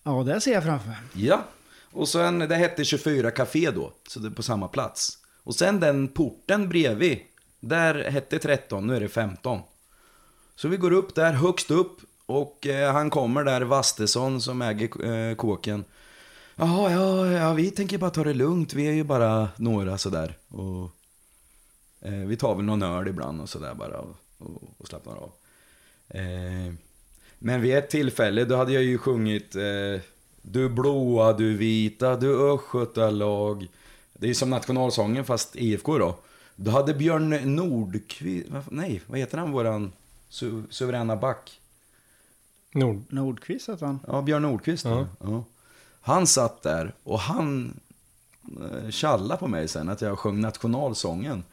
Ja, 0.03 0.23
det 0.23 0.41
ser 0.41 0.53
jag 0.53 0.63
framför 0.63 0.87
mig. 0.87 0.97
Ja. 1.13 1.43
Och 1.91 2.07
sen, 2.09 2.39
det 2.39 2.55
hette 2.55 2.85
24 2.85 3.31
Café 3.31 3.71
då, 3.71 3.91
så 4.07 4.19
det 4.19 4.27
är 4.27 4.31
på 4.31 4.43
samma 4.43 4.67
plats. 4.67 5.17
Och 5.43 5.55
sen 5.55 5.79
den 5.79 6.07
porten 6.07 6.69
bredvid, 6.69 7.19
där 7.59 8.03
hette 8.11 8.39
13, 8.39 8.87
nu 8.87 8.95
är 8.95 8.99
det 8.99 9.09
15. 9.09 9.59
Så 10.59 10.67
vi 10.67 10.77
går 10.77 10.91
upp 10.91 11.15
där, 11.15 11.33
högst 11.33 11.71
upp, 11.71 12.01
och 12.25 12.67
eh, 12.67 12.93
han 12.93 13.09
kommer 13.09 13.43
där, 13.43 13.61
Vastesson 13.61 14.41
som 14.41 14.61
äger 14.61 15.05
eh, 15.05 15.35
kåken. 15.35 15.83
Jaha, 16.55 16.91
ja, 16.91 17.27
ja, 17.27 17.53
vi 17.53 17.71
tänker 17.71 17.97
bara 17.97 18.09
ta 18.09 18.23
det 18.23 18.33
lugnt, 18.33 18.73
vi 18.73 18.87
är 18.87 18.91
ju 18.91 19.03
bara 19.03 19.49
några 19.57 19.97
sådär. 19.97 20.37
Och, 20.47 20.89
eh, 22.01 22.13
vi 22.27 22.37
tar 22.37 22.55
väl 22.55 22.65
någon 22.65 22.83
öl 22.83 23.07
ibland 23.07 23.41
och 23.41 23.49
sådär 23.49 23.73
bara 23.73 23.99
och, 23.99 24.15
och, 24.37 24.63
och 24.77 24.87
slappnar 24.87 25.15
av. 25.15 25.31
Eh, 26.07 26.73
men 27.39 27.61
vid 27.61 27.75
ett 27.75 27.89
tillfälle, 27.89 28.45
då 28.45 28.55
hade 28.55 28.73
jag 28.73 28.83
ju 28.83 28.97
sjungit 28.97 29.55
eh, 29.55 30.01
Du 30.41 30.69
blåa, 30.69 31.33
du 31.33 31.57
vita, 31.57 32.15
du 32.15 32.53
östgötalag. 32.53 33.67
Det 34.13 34.25
är 34.25 34.29
ju 34.29 34.35
som 34.35 34.49
nationalsången 34.49 35.25
fast 35.25 35.55
IFK 35.55 35.97
då. 35.97 36.19
Då 36.55 36.71
hade 36.71 36.93
Björn 36.93 37.55
Nordqvist, 37.55 38.49
nej, 38.69 39.01
vad 39.07 39.19
heter 39.19 39.37
han, 39.37 39.51
våran 39.51 39.91
su 40.29 40.63
suveräna 40.69 41.15
back? 41.15 41.59
Nord. 42.73 43.03
Nordqvist 43.09 43.67
hette 43.67 43.85
han. 43.85 43.99
Ja, 44.07 44.21
Björn 44.21 44.41
Nordqvist. 44.41 44.85
Ja. 44.85 45.07
Ja. 45.19 45.43
Han 46.01 46.27
satt 46.27 46.61
där 46.61 46.93
och 47.03 47.19
han 47.19 47.79
eh, 48.61 48.89
tjallade 48.89 49.39
på 49.39 49.47
mig 49.47 49.67
sen 49.67 49.89
att 49.89 50.01
jag 50.01 50.19
sjöng 50.19 50.41
nationalsången. 50.41 51.43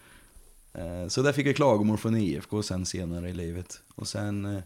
Eh, 0.72 1.08
så 1.08 1.22
där 1.22 1.32
fick 1.32 1.46
jag 1.46 1.56
klagomål 1.56 1.98
från 1.98 2.16
IFK 2.16 2.62
sen 2.62 2.86
senare 2.86 3.30
i 3.30 3.32
livet. 3.32 3.80
Och 3.94 4.08
sen 4.08 4.56
eh, 4.56 4.62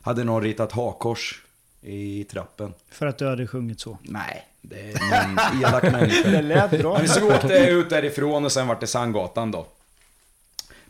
hade 0.00 0.24
någon 0.24 0.42
ritat 0.42 0.72
hakkors 0.72 1.42
i 1.80 2.24
trappen. 2.24 2.74
För 2.90 3.06
att 3.06 3.18
du 3.18 3.28
hade 3.28 3.46
sjungit 3.46 3.80
så. 3.80 3.98
Nej, 4.02 4.46
det 4.62 4.92
är 4.92 5.24
en 5.24 5.38
elak 5.62 5.82
människa. 5.92 6.30
Det 6.30 6.42
lät 6.42 6.70
bra. 6.70 6.98
Men 6.98 7.08
så 7.08 7.34
åkte 7.34 7.54
ut 7.68 7.90
därifrån 7.90 8.44
och 8.44 8.52
sen 8.52 8.66
vart 8.68 8.80
det 8.80 8.86
Sandgatan 8.86 9.50
då. 9.50 9.66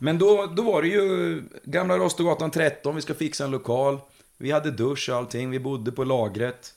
Men 0.01 0.17
då, 0.17 0.45
då 0.55 0.63
var 0.63 0.81
det 0.81 0.87
ju 0.87 1.43
Gamla 1.63 1.97
Rostogatan 1.97 2.51
13, 2.51 2.95
vi 2.95 3.01
ska 3.01 3.13
fixa 3.13 3.43
en 3.43 3.51
lokal. 3.51 3.99
Vi 4.37 4.51
hade 4.51 4.71
dusch 4.71 5.09
och 5.09 5.15
allting, 5.15 5.49
vi 5.49 5.59
bodde 5.59 5.91
på 5.91 6.03
lagret. 6.03 6.73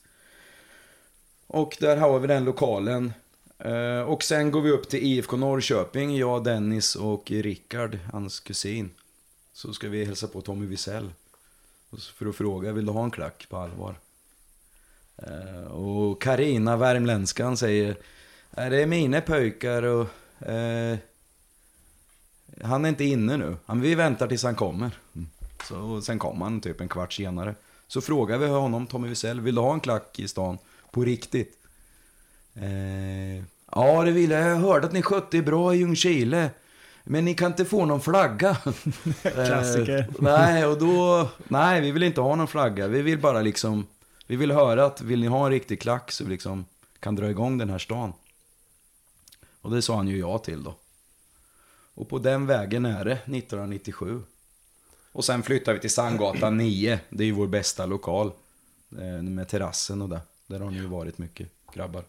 Och 1.46 1.76
där 1.80 1.96
har 1.96 2.18
vi 2.18 2.26
den 2.26 2.44
lokalen. 2.44 3.12
Eh, 3.58 4.00
och 4.00 4.22
sen 4.22 4.50
går 4.50 4.60
vi 4.60 4.70
upp 4.70 4.88
till 4.88 5.02
IFK 5.02 5.36
Norrköping, 5.36 6.16
jag, 6.16 6.44
Dennis 6.44 6.96
och 6.96 7.30
Rickard, 7.30 7.98
hans 8.12 8.40
kusin. 8.40 8.90
Så 9.52 9.72
ska 9.72 9.88
vi 9.88 10.04
hälsa 10.04 10.26
på 10.26 10.40
Tommy 10.40 10.66
Wisell. 10.66 11.10
För 12.14 12.26
att 12.26 12.36
fråga, 12.36 12.72
vill 12.72 12.86
du 12.86 12.92
ha 12.92 13.04
en 13.04 13.10
klack 13.10 13.46
på 13.48 13.56
allvar? 13.56 13.94
Eh, 15.16 15.72
och 15.72 16.22
Karina 16.22 16.76
värmländskan 16.76 17.56
säger, 17.56 17.96
är 18.50 18.70
det 18.70 18.82
är 18.82 18.86
mina 18.86 19.20
pojkar 19.20 19.82
och 19.82 20.08
eh, 20.48 20.98
han 22.62 22.84
är 22.84 22.88
inte 22.88 23.04
inne 23.04 23.36
nu. 23.36 23.56
Han, 23.66 23.80
vi 23.80 23.94
väntar 23.94 24.26
tills 24.26 24.42
han 24.42 24.54
kommer. 24.54 24.90
Mm. 25.14 25.28
Så 25.68 26.00
sen 26.02 26.18
kom 26.18 26.42
han 26.42 26.60
typ 26.60 26.80
en 26.80 26.88
kvart 26.88 27.12
senare. 27.12 27.54
Så 27.86 28.00
frågar 28.00 28.38
vi 28.38 28.46
honom, 28.46 28.86
Tommy 28.86 29.08
Wiesell, 29.08 29.40
vill 29.40 29.54
du 29.54 29.60
ha 29.60 29.72
en 29.72 29.80
klack 29.80 30.18
i 30.18 30.28
stan? 30.28 30.58
På 30.90 31.04
riktigt? 31.04 31.58
Eh, 32.54 33.44
ja, 33.70 34.04
det 34.04 34.10
vill 34.10 34.30
jag. 34.30 34.48
Jag 34.48 34.56
hörde 34.56 34.86
att 34.86 34.92
ni 34.92 35.02
skötte 35.02 35.38
er 35.38 35.42
bra 35.42 35.74
i 35.74 35.78
Ljungskile. 35.78 36.50
Men 37.04 37.24
ni 37.24 37.34
kan 37.34 37.50
inte 37.50 37.64
få 37.64 37.84
någon 37.84 38.00
flagga. 38.00 38.54
Klassiker. 39.22 39.98
Eh, 39.98 40.06
nej, 40.18 40.66
och 40.66 40.78
då... 40.78 41.28
Nej, 41.48 41.80
vi 41.80 41.90
vill 41.90 42.02
inte 42.02 42.20
ha 42.20 42.36
någon 42.36 42.48
flagga. 42.48 42.88
Vi 42.88 43.02
vill 43.02 43.18
bara 43.18 43.40
liksom... 43.40 43.86
Vi 44.26 44.36
vill 44.36 44.50
höra 44.50 44.84
att 44.84 45.00
vill 45.00 45.20
ni 45.20 45.26
ha 45.26 45.44
en 45.44 45.52
riktig 45.52 45.80
klack 45.80 46.12
så 46.12 46.24
vi 46.24 46.30
liksom 46.30 46.64
kan 47.00 47.14
dra 47.14 47.30
igång 47.30 47.58
den 47.58 47.70
här 47.70 47.78
stan. 47.78 48.12
Och 49.60 49.70
det 49.70 49.82
sa 49.82 49.96
han 49.96 50.08
ju 50.08 50.18
ja 50.18 50.38
till 50.38 50.62
då. 50.62 50.74
Och 51.94 52.08
på 52.08 52.18
den 52.18 52.46
vägen 52.46 52.86
är 52.86 53.04
det 53.04 53.12
1997. 53.12 54.22
Och 55.12 55.24
sen 55.24 55.42
flyttar 55.42 55.72
vi 55.72 55.78
till 55.80 55.90
Sandgatan 55.90 56.56
9. 56.56 57.00
Det 57.10 57.22
är 57.24 57.26
ju 57.26 57.32
vår 57.32 57.46
bästa 57.46 57.86
lokal. 57.86 58.32
eh, 58.98 59.22
Med 59.22 59.48
terrassen 59.48 60.02
och 60.02 60.08
det. 60.08 60.20
Där 60.46 60.60
har 60.60 60.70
ni 60.70 60.76
ju 60.78 60.86
varit 60.86 61.18
mycket, 61.18 61.48
grabbar. 61.74 62.04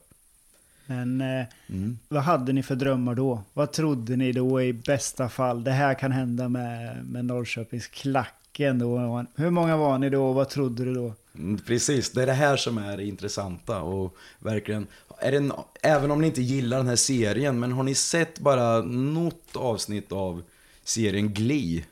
Men 0.85 1.21
eh, 1.21 1.45
Mm. 1.69 1.99
vad 2.07 2.23
hade 2.23 2.53
ni 2.53 2.63
för 2.63 2.75
drömmar 2.75 3.15
då? 3.15 3.41
Vad 3.53 3.71
trodde 3.71 4.15
ni 4.15 4.31
då 4.31 4.61
i 4.61 4.73
bästa 4.73 5.29
fall? 5.29 5.63
Det 5.63 5.71
här 5.71 5.93
kan 5.93 6.11
hända 6.11 6.49
med, 6.49 7.05
med 7.05 7.25
Norrköpings 7.25 7.87
klacken 7.87 8.79
då. 8.79 9.25
Hur 9.35 9.49
många 9.49 9.77
var 9.77 9.97
ni 9.97 10.09
då 10.09 10.25
och 10.25 10.35
vad 10.35 10.49
trodde 10.49 10.85
du 10.85 10.93
då? 10.93 11.13
Mm, 11.35 11.57
Precis, 11.57 12.11
det 12.11 12.21
är 12.21 12.25
det 12.25 12.33
här 12.33 12.57
som 12.57 12.77
är 12.77 12.97
det 12.97 13.05
intressanta 13.05 13.81
och 13.81 14.17
verkligen, 14.39 14.87
är 15.19 15.31
det, 15.31 15.51
även 15.81 16.11
om 16.11 16.21
ni 16.21 16.27
inte 16.27 16.41
gillar 16.41 16.77
den 16.77 16.87
här 16.87 16.95
serien, 16.95 17.59
men 17.59 17.71
har 17.71 17.83
ni 17.83 17.95
sett 17.95 18.39
bara 18.39 18.81
något 18.81 19.55
avsnitt 19.55 20.11
av 20.11 20.43
serien 20.83 21.33
Glee? 21.33 21.83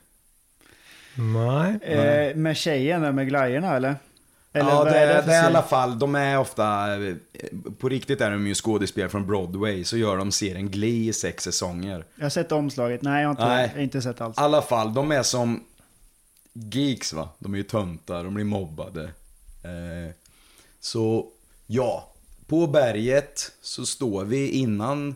Nej. 1.14 1.78
Eh, 1.82 2.36
med 2.36 2.56
tjejen 2.56 3.14
med 3.14 3.28
glajjorna 3.28 3.76
eller? 3.76 3.96
Eller 4.54 4.70
ja, 4.70 4.84
det, 4.84 4.98
är 4.98 5.22
för 5.22 5.28
det 5.28 5.34
är 5.36 5.42
i 5.42 5.46
alla 5.46 5.62
fall, 5.62 5.98
de 5.98 6.14
är 6.14 6.38
ofta, 6.38 6.94
eh, 7.04 7.14
på 7.78 7.88
riktigt 7.88 8.20
är 8.20 8.30
de 8.30 8.46
ju 8.46 8.54
skådespelare 8.54 9.10
från 9.10 9.26
Broadway, 9.26 9.84
så 9.84 9.96
gör 9.96 10.16
de 10.16 10.32
serien 10.32 10.70
Glee 10.70 11.08
i 11.08 11.12
sex 11.12 11.44
säsonger. 11.44 12.04
Jag 12.16 12.24
har 12.24 12.30
sett 12.30 12.52
omslaget. 12.52 13.02
Nej, 13.02 13.22
jag 13.22 13.28
har 13.28 13.30
inte, 13.30 13.44
Nej. 13.48 13.62
Jag 13.62 13.74
har 13.74 13.82
inte 13.82 14.02
sett 14.02 14.20
alls. 14.20 14.38
I 14.38 14.40
alla 14.40 14.62
fall, 14.62 14.94
de 14.94 15.12
är 15.12 15.22
som 15.22 15.64
geeks 16.52 17.12
va. 17.12 17.28
De 17.38 17.54
är 17.54 17.58
ju 17.58 17.62
töntar, 17.62 18.24
de 18.24 18.34
blir 18.34 18.44
mobbade. 18.44 19.10
Eh, 19.62 20.14
så 20.80 21.28
ja, 21.66 22.12
på 22.46 22.66
berget 22.66 23.52
så 23.60 23.86
står 23.86 24.24
vi 24.24 24.48
innan 24.48 25.14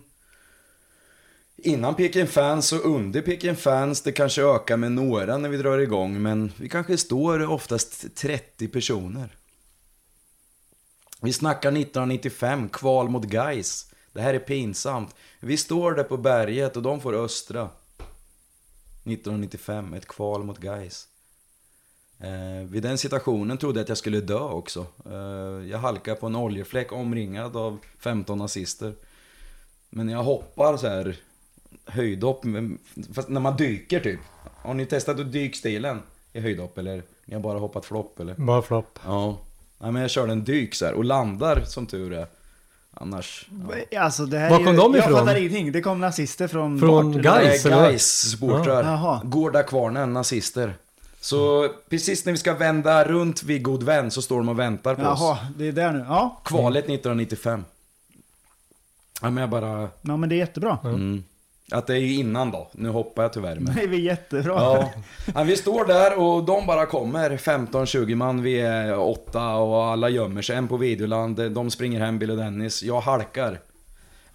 Innan 1.59 1.94
Peking 1.94 2.26
Fans 2.26 2.72
och 2.72 2.84
under 2.84 3.22
Peking 3.22 3.57
Fans, 3.57 4.03
det 4.03 4.12
kanske 4.12 4.42
ökar 4.42 4.76
med 4.76 4.92
några 4.92 5.38
när 5.38 5.49
vi 5.49 5.57
drar 5.57 5.78
igång, 5.78 6.22
men 6.22 6.53
vi 6.57 6.68
kanske 6.68 6.99
står 6.99 7.51
oftast 7.51 8.16
30 8.16 8.68
personer. 8.68 9.36
Vi 11.20 11.32
snackar 11.32 11.68
1995, 11.68 12.68
kval 12.68 13.09
mot 13.09 13.24
Guys. 13.24 13.90
Det 14.12 14.20
här 14.20 14.34
är 14.34 14.38
pinsamt. 14.38 15.14
Vi 15.40 15.57
står 15.57 15.92
där 15.92 16.05
på 16.05 16.16
berget 16.16 16.76
och 16.76 16.82
de 16.82 17.01
får 17.01 17.24
Östra. 17.24 17.70
1995, 19.05 19.94
ett 19.94 20.07
kval 20.07 20.44
mot 20.44 20.59
Guys. 20.59 21.09
Eh, 22.20 22.68
vid 22.68 22.82
den 22.82 22.98
situationen 22.98 23.58
trodde 23.58 23.78
jag 23.78 23.84
att 23.84 23.88
jag 23.88 23.98
skulle 23.98 24.20
dö 24.20 24.38
också. 24.38 24.86
Eh, 25.10 25.68
jag 25.70 25.78
halkar 25.78 26.14
på 26.14 26.26
en 26.26 26.36
oljefläck 26.36 26.92
omringad 26.92 27.56
av 27.56 27.78
15 27.98 28.38
nazister. 28.38 28.92
Men 29.90 30.08
jag 30.08 30.22
hoppar 30.22 30.76
så 30.76 30.88
här 30.88 31.16
höjdhopp, 31.86 32.44
fast 33.14 33.28
när 33.28 33.40
man 33.40 33.56
dyker 33.56 34.00
typ. 34.00 34.20
Har 34.62 34.74
ni 34.74 34.86
testat 34.86 35.32
dykstilen 35.32 36.02
i 36.32 36.40
höjdhopp 36.40 36.78
eller? 36.78 37.02
Ni 37.24 37.34
har 37.34 37.42
bara 37.42 37.58
hoppat 37.58 37.84
flopp 37.84 38.20
eller? 38.20 38.34
Bara 38.34 38.62
flopp. 38.62 38.98
Ja. 39.04 39.38
Nej 39.78 39.92
men 39.92 40.02
jag 40.02 40.10
körde 40.10 40.32
en 40.32 40.44
dyk 40.44 40.74
så 40.74 40.84
här 40.86 40.94
och 40.94 41.04
landar 41.04 41.62
som 41.66 41.86
tur 41.86 42.12
är. 42.12 42.26
Annars... 42.90 43.48
Ja. 43.90 44.00
Alltså, 44.00 44.26
det 44.26 44.38
här 44.38 44.50
Var 44.50 44.56
kom 44.56 44.66
ju, 44.66 44.72
de 44.72 44.96
ifrån? 44.96 45.12
Jag 45.12 45.20
fattar 45.20 45.36
ingenting. 45.36 45.72
Det 45.72 45.80
kom 45.80 46.00
nazister 46.00 46.48
från... 46.48 46.80
Från? 46.80 47.22
Gais? 47.22 47.44
Guys, 47.44 47.66
eller 47.66 47.76
vad? 47.76 47.88
guys 47.88 48.06
supportrar. 48.06 48.82
Jaha. 48.82 49.20
Gårdakvarnen, 49.24 50.12
nazister. 50.12 50.74
Så 51.26 51.68
precis 51.88 52.24
när 52.24 52.32
vi 52.32 52.38
ska 52.38 52.54
vända 52.54 53.04
runt 53.04 53.42
vid 53.42 53.62
God 53.62 53.82
Vän 53.82 54.10
så 54.10 54.22
står 54.22 54.36
de 54.36 54.48
och 54.48 54.58
väntar 54.58 54.94
på 54.94 55.02
oss. 55.02 55.20
Jaha, 55.20 55.38
det 55.56 55.68
är 55.68 55.72
där 55.72 55.92
nu. 55.92 56.04
Ja, 56.08 56.40
Kvalet 56.44 56.84
1995. 56.84 57.64
Ja 59.22 59.30
men 59.30 59.40
jag 59.40 59.50
bara... 59.50 59.88
ja 60.00 60.16
men 60.16 60.28
det 60.28 60.34
är 60.34 60.36
jättebra. 60.36 60.78
Mm. 60.84 61.24
Att 61.72 61.86
det 61.86 61.94
är 61.94 61.98
ju 61.98 62.14
innan 62.14 62.50
då. 62.50 62.70
Nu 62.72 62.88
hoppar 62.88 63.22
jag 63.22 63.32
tyvärr 63.32 63.56
men... 63.56 63.74
Det 63.74 63.82
är 63.82 63.88
jättebra. 63.88 64.54
Ja. 64.54 64.90
ja, 65.34 65.42
vi 65.42 65.56
står 65.56 65.84
där 65.84 66.18
och 66.18 66.44
de 66.44 66.66
bara 66.66 66.86
kommer, 66.86 67.30
15-20 67.30 68.14
man, 68.14 68.42
vi 68.42 68.60
är 68.60 68.98
åtta 68.98 69.54
och 69.54 69.84
alla 69.84 70.08
gömmer 70.08 70.42
sig. 70.42 70.56
En 70.56 70.68
på 70.68 70.76
videoland, 70.76 71.50
de 71.52 71.70
springer 71.70 72.00
hem, 72.00 72.18
Bill 72.18 72.30
och 72.30 72.36
Dennis. 72.36 72.82
Jag 72.82 73.00
halkar. 73.00 73.60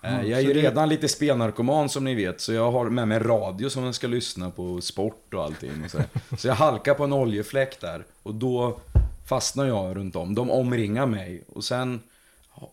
Eh, 0.03 0.21
jag 0.29 0.39
är 0.39 0.43
ju 0.43 0.53
det- 0.53 0.61
redan 0.61 0.89
lite 0.89 1.07
spelnarkoman 1.07 1.89
som 1.89 2.03
ni 2.03 2.15
vet, 2.15 2.41
så 2.41 2.53
jag 2.53 2.71
har 2.71 2.89
med 2.89 3.07
mig 3.07 3.19
radio 3.19 3.69
som 3.69 3.83
jag 3.83 3.95
ska 3.95 4.07
lyssna 4.07 4.49
på 4.51 4.81
sport 4.81 5.33
och 5.33 5.43
allting. 5.43 5.71
Och 5.85 5.91
så, 5.91 5.99
så 6.37 6.47
jag 6.47 6.55
halkar 6.55 6.93
på 6.93 7.03
en 7.03 7.13
oljefläck 7.13 7.81
där 7.81 8.03
och 8.23 8.35
då 8.35 8.79
fastnar 9.27 9.65
jag 9.65 9.95
runt 9.97 10.15
om. 10.15 10.35
De 10.35 10.51
omringar 10.51 11.05
mig 11.05 11.43
och 11.53 11.63
sen 11.63 11.99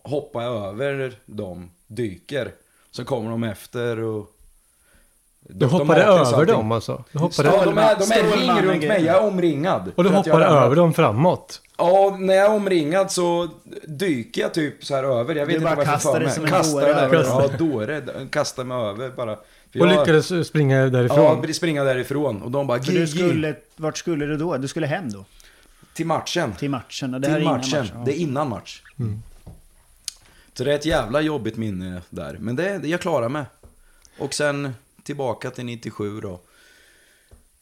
hoppar 0.03 0.43
jag 0.43 0.65
över 0.67 1.13
dem, 1.25 1.69
dyker. 1.87 2.51
Så 2.91 3.05
kommer 3.05 3.29
de 3.31 3.43
efter 3.43 3.99
och... 3.99 4.35
Du 5.53 5.65
hoppade 5.65 6.03
över 6.03 6.19
allting. 6.19 6.45
dem 6.45 6.71
alltså? 6.71 7.03
Du 7.11 7.19
hoppade, 7.19 7.49
Ja, 7.49 7.65
de 7.65 7.77
är, 7.77 7.95
de 7.99 8.11
är 8.11 8.37
ring 8.37 8.69
runt 8.71 8.87
mig, 8.87 9.03
jag 9.05 9.15
är 9.15 9.23
omringad. 9.27 9.91
och 9.95 10.03
du 10.03 10.09
hoppade 10.09 10.45
ramlat- 10.45 10.63
över 10.65 10.75
dem 10.75 10.93
framåt? 10.93 11.61
Ja, 11.77 12.17
när 12.19 12.33
jag 12.33 12.45
är 12.45 12.55
omringad 12.55 13.11
så 13.11 13.47
dyker 13.87 14.41
jag 14.41 14.53
typ 14.53 14.85
så 14.85 14.95
här 14.95 15.03
över. 15.03 15.35
Jag 15.35 15.45
vet 15.45 15.47
Du 15.47 15.53
inte 15.53 15.63
bara 15.65 15.75
vad 15.75 15.85
jag 15.87 15.87
får 15.87 15.93
kastar 15.93 16.11
för 16.11 16.19
dig 16.19 16.25
mig. 16.27 16.35
som 16.35 16.43
en 16.45 16.49
kastar 16.51 16.81
dåre 16.81 16.93
över. 16.93 17.17
över. 17.17 17.49
Ja, 17.51 17.57
dåre. 17.57 18.01
Kastar 18.31 18.63
mig 18.63 18.77
över 18.77 19.09
bara. 19.09 19.35
För 19.73 19.81
Och 19.81 19.87
jag- 19.87 19.99
lyckades 19.99 20.47
springa 20.47 20.85
därifrån. 20.85 21.43
Ja, 21.47 21.53
springa 21.53 21.83
därifrån. 21.83 22.41
Och 22.41 22.51
de 22.51 22.67
bara, 22.67 22.83
För 22.83 22.91
du 22.91 23.07
skulle, 23.07 23.55
vart 23.75 23.97
skulle 23.97 24.25
du 24.25 24.37
då? 24.37 24.57
Du 24.57 24.67
skulle 24.67 24.87
hem 24.87 25.11
då? 25.11 25.25
Till 25.93 26.05
matchen. 26.05 26.53
Till 26.53 26.69
matchen? 26.69 27.13
Och 27.13 27.21
det 27.21 27.27
här 27.27 27.35
Till 27.35 27.45
matchen. 27.45 27.79
matchen. 27.79 28.05
Det 28.05 28.11
är 28.11 28.19
innan 28.21 28.49
match. 28.49 28.81
Mm. 28.99 29.21
Så 30.53 30.63
det 30.63 30.71
är 30.71 30.75
ett 30.75 30.85
jävla 30.85 31.21
jobbigt 31.21 31.57
minne 31.57 32.01
där. 32.09 32.37
Men 32.39 32.55
det, 32.55 32.81
jag 32.83 33.01
klarar 33.01 33.29
mig. 33.29 33.43
Och 34.19 34.33
sen 34.33 34.73
tillbaka 35.09 35.49
till 35.51 35.65
97 35.65 36.19
då. 36.21 36.39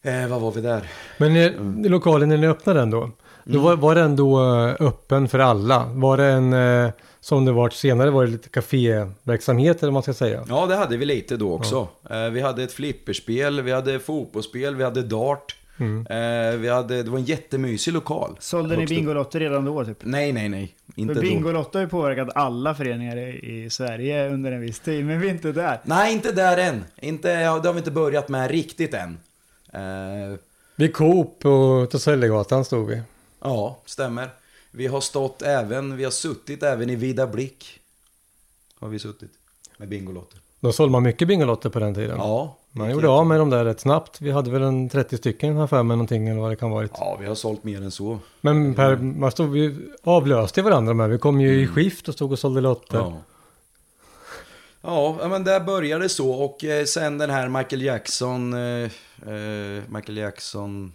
Eh, 0.01 0.27
vad 0.27 0.41
var 0.41 0.51
vi 0.51 0.61
där? 0.61 0.89
Men 1.17 1.33
när, 1.33 1.49
Mm. 1.49 1.85
i 1.85 1.89
lokalen 1.89 2.29
när 2.29 2.37
ni 2.37 2.47
öppnade 2.47 2.79
den 2.79 2.89
då. 2.89 3.11
Då 3.43 3.59
var, 3.59 3.75
var 3.75 3.95
den 3.95 4.15
då 4.15 4.39
eh, 4.55 4.75
öppen 4.87 5.27
för 5.27 5.39
alla? 5.39 5.85
Var 5.85 6.17
det 6.17 6.25
en, 6.25 6.53
eh, 6.53 6.89
som 7.19 7.45
det 7.45 7.51
varit 7.51 7.73
senare, 7.73 8.09
var 8.09 8.25
det 8.25 8.31
lite 8.31 8.49
kaféverksamhet 8.49 9.77
eller 9.77 9.87
vad 9.87 9.93
man 9.93 10.03
ska 10.03 10.13
säga? 10.13 10.45
Ja, 10.49 10.65
det 10.65 10.75
hade 10.75 10.97
vi 10.97 11.05
lite 11.05 11.37
då 11.37 11.53
också. 11.53 11.87
Eh, 12.09 12.29
vi 12.29 12.41
hade 12.41 12.63
ett 12.63 12.71
flipperspel, 12.73 13.61
vi 13.61 13.71
hade 13.71 13.99
fotbollsspel, 13.99 14.75
vi 14.75 14.83
hade 14.83 15.01
dart. 15.01 15.55
Mm. 15.79 16.07
Eh, 16.09 16.57
vi 16.59 16.69
hade, 16.69 17.03
det 17.03 17.09
var 17.09 17.17
en 17.17 17.25
jättemysig 17.25 17.93
lokal. 17.93 18.35
Sålde 18.39 18.77
ni. 18.77 18.85
Bingolotter 18.85 19.39
redan 19.39 19.65
då 19.65 19.85
typ? 19.85 19.97
Nej, 20.03 20.31
nej, 20.33 20.49
nej. 20.49 20.75
Inte. 20.97 21.19
Bingolotto 21.19 21.77
har 21.77 21.83
ju 21.83 21.89
påverkat 21.89 22.29
alla 22.35 22.75
föreningar 22.75 23.17
i, 23.17 23.69
Sverige 23.69 24.29
under 24.29 24.51
en 24.51 24.61
viss 24.61 24.79
tid, 24.79 25.05
men 25.05 25.21
vi 25.21 25.27
är 25.27 25.31
inte 25.31 25.51
där. 25.51 25.79
Nej, 25.83 26.13
inte 26.13 26.31
där 26.31 26.57
än. 26.57 26.85
Inte, 27.01 27.35
det 27.39 27.45
har 27.45 27.73
vi 27.73 27.77
inte 27.79 27.91
börjat 27.91 28.29
med 28.29 28.51
riktigt 28.51 28.93
än. 28.93 29.17
Eh, 29.73 30.37
Vid 30.75 30.93
Coop 30.95 31.45
och 31.45 31.89
Tosellagatan 31.89 32.65
stod 32.65 32.87
vi. 32.87 33.01
ja, 33.41 33.79
stämmer. 33.85 34.29
Vi 34.71 34.87
har 34.87 35.01
stått 35.01 35.41
även, 35.41 35.97
vi 35.97 36.03
har 36.03 36.11
suttit 36.11 36.63
även 36.63 36.89
i 36.89 36.95
Vida 36.95 37.27
Blick. 37.27 37.79
Har 38.79 38.87
vi 38.87 38.99
suttit. 38.99 39.31
Med 39.77 39.87
Bingolotter. 39.89 40.39
Då 40.59 40.71
sålde 40.71 40.91
man 40.91 41.03
mycket 41.03 41.27
Bingolotter 41.27 41.69
på 41.69 41.79
den 41.79 41.95
tiden. 41.95 42.17
Ja. 42.17 42.57
Man 42.77 42.91
gjorde 42.91 43.09
av 43.09 43.27
med 43.27 43.39
dem 43.39 43.49
där 43.49 43.65
rätt 43.65 43.79
snabbt. 43.79 44.21
Vi 44.21 44.31
hade 44.31 44.51
väl 44.51 44.61
en 44.61 44.89
30 44.89 45.17
stycken 45.17 45.57
här 45.57 45.67
för 45.67 45.83
mig 45.83 45.97
någonting 45.97 46.27
eller 46.27 46.41
vad 46.41 46.51
det 46.51 46.55
kan 46.55 46.71
varit. 46.71 46.91
Ja, 46.93 47.17
vi 47.21 47.27
har 47.27 47.35
sålt 47.35 47.63
mer 47.63 47.81
än 47.81 47.91
så. 47.91 48.19
Men 48.41 48.73
per, 48.73 48.95
man 48.97 49.31
stod, 49.31 49.51
vi 49.51 49.89
avlöste 50.03 50.61
varandra 50.61 50.93
med. 50.93 51.09
Vi 51.09 51.17
kom 51.17 51.41
ju 51.41 51.61
i 51.61 51.67
skift 51.67 52.07
och 52.07 52.13
stod 52.13 52.31
och 52.31 52.39
sålde 52.39 52.61
lotter. 52.61 52.97
Ja. 52.97 53.13
Ja, 54.81 55.27
men 55.29 55.43
där 55.43 55.59
började 55.59 56.03
det 56.03 56.09
så 56.09 56.31
och 56.31 56.63
eh, 56.63 56.85
sen 56.85 57.17
den 57.17 57.29
här 57.29 57.47
Michael 57.47 57.81
Jackson, 57.81 58.53
eh, 58.53 58.91
eh, 59.33 59.83
Michael 59.87 60.17
Jackson, 60.17 60.93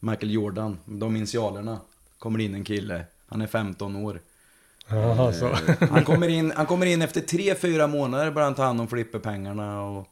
Michael 0.00 0.32
Jordan, 0.32 0.78
de 0.84 1.16
initialerna. 1.16 1.78
Kommer 2.18 2.38
in 2.38 2.54
en 2.54 2.64
kille, 2.64 3.04
han 3.28 3.42
är 3.42 3.46
15 3.46 3.96
år. 3.96 4.20
Jaha, 4.88 5.32
så. 5.32 5.46
Eh, 5.46 5.88
han, 5.90 6.04
kommer 6.04 6.28
in, 6.28 6.52
han 6.56 6.66
kommer 6.66 6.86
in 6.86 7.02
efter 7.02 7.20
3-4 7.20 7.86
månader 7.86 8.30
börjar 8.30 8.46
han 8.46 8.54
ta 8.54 8.64
hand 8.64 8.80
om 8.80 8.88
flipperpengarna 8.88 9.82
och 9.82 10.06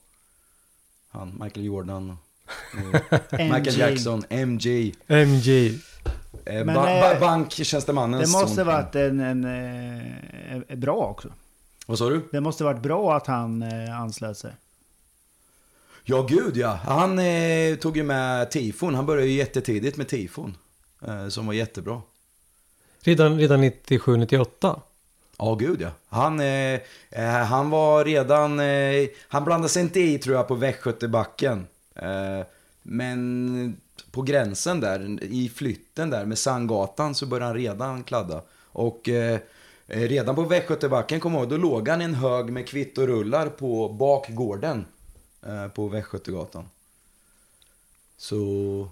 han, 1.14 1.38
Michael 1.42 1.66
Jordan. 1.66 2.10
Och 2.10 3.22
Michael. 3.32 3.78
Jackson, 3.78 4.22
MJ, 4.30 4.94
MJ. 5.06 5.66
eh, 6.44 6.64
Men, 6.64 6.66
ba, 6.74 6.88
eh, 6.88 7.14
ba, 7.14 7.20
banktjänstemannens 7.20 8.32
Det 8.32 8.38
måste 8.38 8.64
varit 8.64 8.94
en, 8.94 9.20
en, 9.20 9.44
eh, 10.68 10.76
bra 10.76 10.96
också. 10.96 11.28
Vad 11.86 11.98
sa 11.98 12.08
du? 12.10 12.28
Det 12.32 12.40
måste 12.40 12.64
varit 12.64 12.82
bra 12.82 13.16
att 13.16 13.26
han 13.26 13.62
eh, 13.62 14.00
anslöt 14.00 14.38
sig. 14.38 14.52
Ja, 16.04 16.22
gud 16.22 16.56
ja. 16.56 16.78
Han 16.84 17.18
eh, 17.18 17.74
tog 17.76 17.96
ju 17.96 18.02
med 18.02 18.50
tifon. 18.50 18.94
Han 18.94 19.06
började 19.06 19.28
ju 19.28 19.36
jättetidigt 19.36 19.96
med 19.96 20.08
tifon. 20.08 20.56
Eh, 21.06 21.28
som 21.28 21.46
var 21.46 21.54
jättebra. 21.54 22.02
Redan, 23.00 23.38
redan 23.38 23.64
97-98. 23.64 24.80
Ja, 25.38 25.54
gud 25.54 25.80
ja. 25.80 25.90
Han, 26.08 26.40
eh, 26.40 26.80
eh, 27.10 27.24
han 27.24 27.70
var 27.70 28.04
redan... 28.04 28.60
Eh, 28.60 29.08
han 29.28 29.44
blandade 29.44 29.68
sig 29.68 29.82
inte 29.82 30.00
i 30.00 30.18
tror 30.18 30.36
jag 30.36 30.48
på 30.48 30.54
Västgötebacken. 30.54 31.66
Eh, 31.94 32.46
men 32.82 33.76
på 34.10 34.22
gränsen 34.22 34.80
där, 34.80 35.18
i 35.22 35.48
flytten 35.48 36.10
där 36.10 36.24
med 36.24 36.38
Sandgatan 36.38 37.14
så 37.14 37.26
började 37.26 37.46
han 37.46 37.56
redan 37.56 38.04
kladda. 38.04 38.42
Och 38.66 39.08
eh, 39.08 39.38
eh 39.86 40.00
redan 40.00 40.34
på 40.34 40.42
Västgötebacken, 40.42 41.20
kom 41.20 41.32
jag 41.32 41.40
ihåg, 41.40 41.50
då 41.50 41.56
låg 41.56 41.88
han 41.88 42.00
i 42.00 42.04
en 42.04 42.14
hög 42.14 42.50
med 42.50 42.68
kvittorullar 42.68 43.48
på 43.48 43.88
bakgården. 43.88 44.86
Eh, 45.46 45.68
på 45.68 45.88
Västgötegatan. 45.88 46.68
Så... 48.16 48.88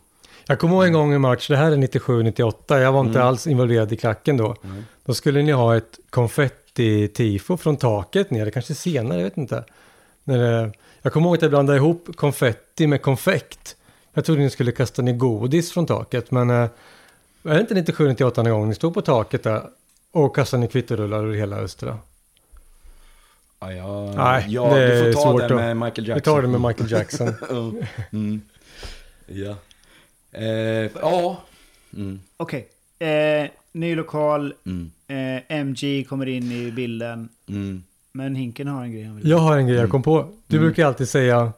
Jag 0.47 0.59
kommer 0.59 0.75
ihåg 0.75 0.85
en 0.85 0.93
gång 0.93 1.15
i 1.15 1.19
match, 1.19 1.49
det 1.49 1.57
här 1.57 1.73
är 1.73 1.77
97-98, 1.77 2.81
jag 2.81 2.93
var 2.93 3.01
inte 3.01 3.19
Mm. 3.19 3.29
alls 3.29 3.47
involverad 3.47 3.93
i 3.93 3.97
klacken 3.97 4.37
då. 4.37 4.57
Då 5.05 5.15
skulle 5.15 5.43
ni 5.43 5.53
ha 5.53 5.77
ett 5.77 5.99
konfetti-tifo 6.11 7.57
från 7.57 7.77
taket 7.77 8.31
ner, 8.31 8.51
kanske 8.51 8.75
senare, 8.75 9.19
jag 9.19 9.25
vet 9.25 9.37
inte. 9.37 9.65
När 10.25 10.73
jag 11.03 11.13
kommer 11.13 11.27
ihåg 11.27 11.37
att 11.37 11.43
jag 11.43 11.51
blandade 11.51 11.79
ihop 11.79 12.09
konfetti 12.17 12.87
med 12.87 13.03
konfekt. 13.03 13.77
Jag 14.15 14.25
trodde 14.25 14.41
ni 14.43 14.51
skulle 14.51 14.73
kasta 14.73 15.03
ner 15.03 15.13
godis 15.13 15.73
från 15.73 15.87
taket, 15.87 16.31
men 16.31 16.51
eh, 16.51 16.57
är 17.45 17.55
det 17.55 17.61
inte 17.61 17.75
97-98 17.93 18.45
en 18.47 18.51
gång 18.53 18.69
ni 18.69 18.75
stod 18.75 18.95
på 18.95 19.01
taket 19.03 19.43
där 19.43 19.63
och 20.13 20.37
kastade 20.37 20.61
ner 20.61 20.69
kvittorullar 20.69 21.27
ur 21.27 21.35
hela 21.35 21.57
Östra? 21.57 21.99
Ja, 23.61 23.73
ja, 23.73 24.13
Nej, 24.17 24.45
ja 24.49 24.75
det 24.75 25.07
du 25.07 25.13
får 25.13 25.23
ta 25.23 25.49
det 25.49 25.55
med 25.55 25.77
Michael 25.77 26.09
Jackson. 26.09 26.15
Vi 26.15 26.21
tar 26.21 26.43
det 26.43 26.49
med 26.49 26.61
Michael 26.61 26.91
Jackson. 26.91 27.35
Ja. 27.51 27.73
mm. 28.13 28.41
Ja. 29.27 29.55
Eh, 30.33 30.45
ja. 31.01 31.43
Mm. 31.97 32.21
Okej. 32.37 32.69
Eh, 32.99 33.51
ny 33.73 33.95
lokal. 33.95 34.55
Mm. 34.67 34.91
Eh, 35.09 35.43
MG 35.59 36.05
kommer 36.09 36.27
in 36.29 36.53
i 36.53 36.71
bilden. 36.73 37.29
Mm. 37.49 37.83
Men 38.13 38.35
Hinken 38.37 38.69
har 38.69 38.83
en 38.85 38.93
grej 38.93 39.03
han 39.05 39.17
vill 39.17 39.29
Jag 39.29 39.39
har 39.39 39.57
en 39.57 39.67
grej 39.67 39.77
jag 39.77 39.91
kom 39.91 40.03
på. 40.03 40.29
Du 40.47 40.57
Mm. 40.57 40.67
brukar 40.69 40.87
alltid 40.87 41.09
säga 41.09 41.53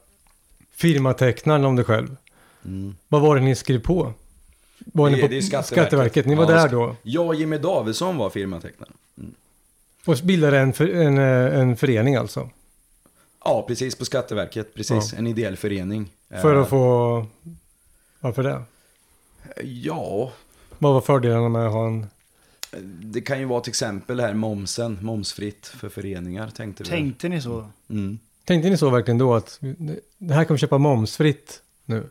firmatecknaren 0.73 1.65
om 1.65 1.77
dig 1.77 1.85
själv. 1.85 2.17
Mm. 2.65 2.95
Vad 3.09 3.21
var 3.23 3.37
det 3.37 3.43
ni 3.43 3.55
skrev 3.55 3.79
på? 3.83 4.13
Var 4.79 5.11
Det- 5.11 5.17
ni 5.17 5.23
på 5.23 5.29
det 5.29 5.37
är 5.37 5.41
Skatteverket. 5.41 5.67
Skatteverket? 5.89 6.27
Ni 6.27 6.35
var 6.35 6.45
Ja, 6.45 6.51
där 6.51 6.69
då? 6.69 6.97
Jag 7.03 7.27
och 7.27 7.35
Jimmy 7.35 7.59
Davidsson 7.59 8.17
var 8.17 8.31
firmatecknare. 8.31 8.91
Och 10.07 10.17
bildade 10.25 10.59
en, 10.59 10.73
för, 10.73 10.89
en, 10.89 11.19
eh, 11.19 11.61
en 11.61 11.77
förening 11.77 12.15
alltså? 12.17 12.51
Ja, 13.45 13.65
precis 13.69 13.95
på 13.95 14.05
Skatteverket. 14.05 14.75
Precis, 14.75 15.13
Ja. 15.13 15.19
en 15.19 15.27
ideell 15.27 15.57
förening. 15.57 16.11
För 16.43 16.55
Eh, 16.55 16.63
att 16.63 16.69
få... 16.69 17.27
Varför 18.25 18.43
det? 18.43 18.63
Ja, 19.63 20.33
Vad 20.79 20.95
var 20.95 21.01
fördelarna 21.01 21.49
med 21.49 21.67
att 21.67 21.73
ha 21.73 21.87
en... 21.87 22.07
det 23.03 23.21
kan 23.21 23.39
ju 23.39 23.45
vara 23.45 23.61
till 23.61 23.71
exempel 23.71 24.21
här 24.21 24.35
momsen, 24.35 24.99
momsfritt 25.01 25.67
för 25.67 25.89
föreningar 25.89 26.49
tänkte 26.49 26.83
vi. 26.83 26.89
Tänkte 26.89 27.29
ni 27.29 27.43
så? 27.43 27.67
Mm. 27.91 28.19
Tänkte 28.45 28.71
ni 28.71 28.77
så 28.77 28.91
verkligen 28.91 29.19
då 29.19 29.35
att 29.35 29.61
det 30.19 30.35
här 30.35 30.45
kan 30.45 30.55
vi 30.55 30.61
köpa 30.61 30.79
momsfritt 30.79 31.63
nu? 31.85 32.09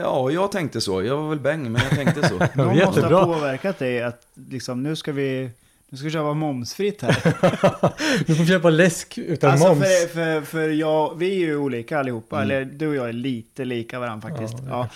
Ja, 0.00 0.30
jag 0.30 0.52
tänkte 0.52 0.80
så. 0.80 1.02
Jag 1.02 1.16
var 1.16 1.28
väl 1.28 1.40
bäng, 1.40 1.72
men 1.72 1.82
jag 1.82 1.90
tänkte 1.90 2.28
så. 2.28 2.38
Någon 2.54 2.78
måste 2.78 3.06
ha 3.06 3.24
påverkat 3.24 3.78
dig 3.78 4.02
att 4.02 4.26
liksom, 4.34 4.82
nu 4.82 4.96
ska 4.96 5.12
vi... 5.12 5.50
Nu 5.90 5.98
ska 5.98 6.04
vi 6.04 6.10
köpa 6.10 6.34
momsfritt 6.34 7.02
här. 7.02 7.16
Du 8.26 8.34
får 8.34 8.44
köpa 8.44 8.70
läsk 8.70 9.18
utan 9.18 9.50
alltså 9.50 9.68
moms. 9.68 9.80
för, 9.80 10.08
för, 10.08 10.40
för 10.40 10.68
jag, 10.68 11.18
vi 11.18 11.30
är 11.30 11.46
ju 11.46 11.56
olika 11.56 11.98
allihopa. 11.98 12.36
Mm. 12.42 12.50
Eller 12.50 12.64
du 12.64 12.88
och 12.88 12.94
jag 12.94 13.08
är 13.08 13.12
lite 13.12 13.64
lika 13.64 13.98
varandra 13.98 14.28
faktiskt. 14.28 14.54
Ja, 14.68 14.88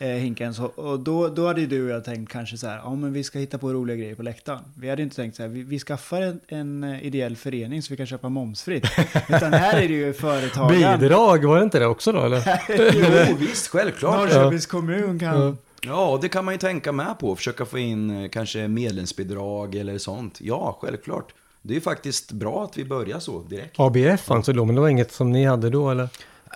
Ja, 0.00 0.06
eh, 0.06 0.12
Hinken. 0.12 0.54
Så, 0.54 0.64
och 0.64 1.00
då, 1.00 1.28
då 1.28 1.46
hade 1.46 1.60
ju 1.60 1.66
du 1.66 1.84
och 1.84 1.90
jag 1.90 2.04
tänkt 2.04 2.32
kanske 2.32 2.56
så 2.58 2.66
här, 2.66 2.76
ja 2.76 2.94
men 2.94 3.12
vi 3.12 3.24
ska 3.24 3.38
hitta 3.38 3.58
på 3.58 3.72
roliga 3.72 3.96
grejer 3.96 4.14
på 4.14 4.22
läktaren. 4.22 4.60
Vi 4.76 4.90
hade 4.90 5.02
inte 5.02 5.16
tänkt 5.16 5.36
så 5.36 5.42
här, 5.42 5.48
vi, 5.48 5.62
vi 5.62 5.78
skaffar 5.78 6.22
en, 6.22 6.40
en 6.48 6.84
eh, 6.84 7.06
ideell 7.06 7.36
förening 7.36 7.82
så 7.82 7.92
vi 7.92 7.96
kan 7.96 8.06
köpa 8.06 8.28
momsfritt. 8.28 8.86
Utan 9.28 9.52
här 9.52 9.80
är 9.80 9.88
det 9.88 9.94
ju 9.94 10.12
företagaren. 10.12 11.00
Bidrag, 11.00 11.44
var 11.44 11.56
det 11.58 11.64
inte 11.64 11.78
det 11.78 11.86
också 11.86 12.12
då 12.12 12.24
eller? 12.24 12.60
jo, 13.28 13.36
visst, 13.38 13.68
självklart. 13.68 14.14
Norrköpings 14.14 14.66
kommun 14.66 15.18
kan... 15.18 15.58
Ja. 15.82 16.18
Det 16.22 16.28
kan 16.28 16.44
man 16.44 16.54
ju 16.54 16.58
tänka 16.58 16.92
med 16.92 17.18
på. 17.18 17.36
Försöka 17.36 17.66
få 17.66 17.78
in 17.78 18.10
eh, 18.10 18.28
kanske 18.28 18.68
medlemsbidrag 18.68 19.74
eller 19.74 19.98
sånt. 19.98 20.40
Ja, 20.40 20.78
självklart. 20.80 21.34
Det 21.62 21.72
är 21.72 21.74
ju 21.74 21.80
faktiskt 21.80 22.32
bra 22.32 22.64
att 22.64 22.78
vi 22.78 22.84
börjar 22.84 23.20
så 23.20 23.42
direkt. 23.42 23.80
ABF 23.80 24.30
alltså 24.30 24.52
då, 24.52 24.64
men 24.64 24.74
det 24.74 24.80
var 24.80 24.88
inget 24.88 25.12
som 25.12 25.32
ni 25.32 25.44
hade 25.44 25.70
då 25.70 25.90
eller? 25.90 26.08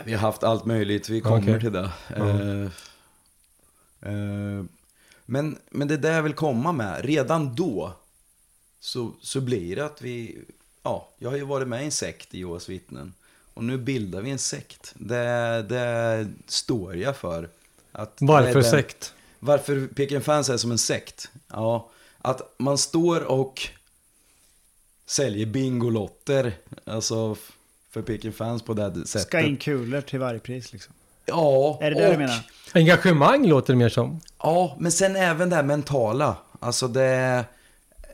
Vi 0.04 0.12
har 0.12 0.20
haft 0.20 0.42
allt 0.42 0.64
möjligt, 0.64 1.08
vi 1.08 1.20
kommer 1.20 1.42
Okej. 1.42 1.60
till 1.60 1.72
det. 1.72 1.90
Ja. 2.16 2.28
Eh, 2.28 2.62
eh, 4.12 4.64
men, 5.26 5.58
men 5.70 5.88
det 5.88 5.96
där 5.96 6.12
jag 6.12 6.22
vill 6.22 6.32
komma 6.32 6.72
med, 6.72 7.04
redan 7.04 7.54
då 7.54 7.92
så, 8.80 9.12
så 9.20 9.40
blir 9.40 9.76
det 9.76 9.84
att 9.84 10.02
vi, 10.02 10.38
ja, 10.82 11.08
jag 11.18 11.30
har 11.30 11.36
ju 11.36 11.44
varit 11.44 11.68
med 11.68 11.82
i 11.82 11.84
en 11.84 11.90
sekt 11.90 12.34
i 12.34 12.38
Jehovas 12.38 12.68
vittnen. 12.68 13.14
Och 13.54 13.64
nu 13.64 13.78
bildar 13.78 14.20
vi 14.20 14.30
en 14.30 14.38
sekt. 14.38 14.94
Det, 14.94 15.62
det 15.68 16.28
står 16.46 16.96
jag 16.96 17.16
för. 17.16 17.48
Att 17.92 18.16
det 18.16 18.26
Varför 18.26 18.52
den- 18.54 18.64
sekt? 18.64 19.14
Varför 19.38 19.86
Peking 19.86 20.20
Fans 20.20 20.48
är 20.48 20.56
som 20.56 20.70
en 20.70 20.78
sekt? 20.78 21.30
Ja, 21.48 21.90
att 22.18 22.54
man 22.58 22.78
står 22.78 23.20
och 23.20 23.68
säljer 25.06 25.46
Bingolotter, 25.46 26.52
alltså 26.84 27.36
för 27.90 28.02
Peking 28.02 28.32
Fans 28.32 28.62
på 28.62 28.74
det 28.74 28.82
här 28.82 28.90
sättet. 28.90 29.22
Ska 29.28 29.40
in 29.40 29.56
kulor 29.56 30.00
till 30.00 30.18
varje 30.18 30.40
pris 30.40 30.72
liksom. 30.72 30.94
Ja, 31.26 31.78
Är 31.82 31.90
det 31.90 32.00
det 32.00 32.06
och, 32.06 32.12
du 32.12 32.18
menar? 32.18 32.40
Engagemang 32.74 33.46
låter 33.46 33.72
det 33.72 33.78
mer 33.78 33.88
som. 33.88 34.20
Ja, 34.38 34.76
men 34.80 34.92
sen 34.92 35.16
även 35.16 35.50
det 35.50 35.56
här 35.56 35.62
mentala. 35.62 36.36
Alltså 36.60 36.88
det, 36.88 37.44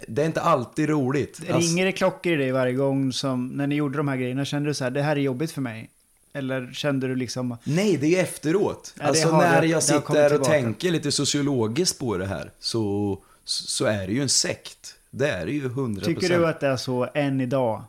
det 0.08 0.22
är 0.22 0.26
inte 0.26 0.40
alltid 0.40 0.88
roligt. 0.88 1.40
Alltså, 1.40 1.70
Ringer 1.70 1.86
det 1.86 1.92
klockor 1.92 2.32
i 2.32 2.36
dig 2.36 2.52
varje 2.52 2.72
gång 2.72 3.12
som, 3.12 3.46
när 3.48 3.66
ni 3.66 3.74
gjorde 3.74 3.96
de 3.96 4.08
här 4.08 4.16
grejerna, 4.16 4.44
kände 4.44 4.70
du 4.70 4.74
så 4.74 4.84
här, 4.84 4.90
det 4.90 5.02
här 5.02 5.16
är 5.16 5.20
jobbigt 5.20 5.50
för 5.50 5.60
mig? 5.60 5.90
Eller 6.32 6.72
kände 6.72 7.08
du 7.08 7.16
liksom... 7.16 7.56
Nej, 7.64 7.96
det 7.96 8.06
är 8.06 8.10
ju 8.10 8.16
efteråt. 8.16 8.94
Ja, 8.98 9.04
alltså 9.04 9.28
har- 9.28 9.42
när 9.42 9.62
jag 9.62 9.82
sitter 9.82 10.34
och 10.40 10.44
tänker 10.44 10.90
lite 10.90 11.12
sociologiskt 11.12 11.98
på 11.98 12.16
det 12.16 12.26
här 12.26 12.50
så, 12.58 13.18
så 13.44 13.84
är 13.84 14.06
det 14.06 14.12
ju 14.12 14.22
en 14.22 14.28
sekt. 14.28 14.94
Det 15.10 15.28
är 15.28 15.46
det 15.46 15.52
ju 15.52 15.68
100%. 15.68 16.04
Tycker 16.04 16.28
du 16.28 16.46
att 16.46 16.60
det 16.60 16.66
är 16.66 16.76
så 16.76 17.08
än 17.14 17.40
idag? 17.40 17.82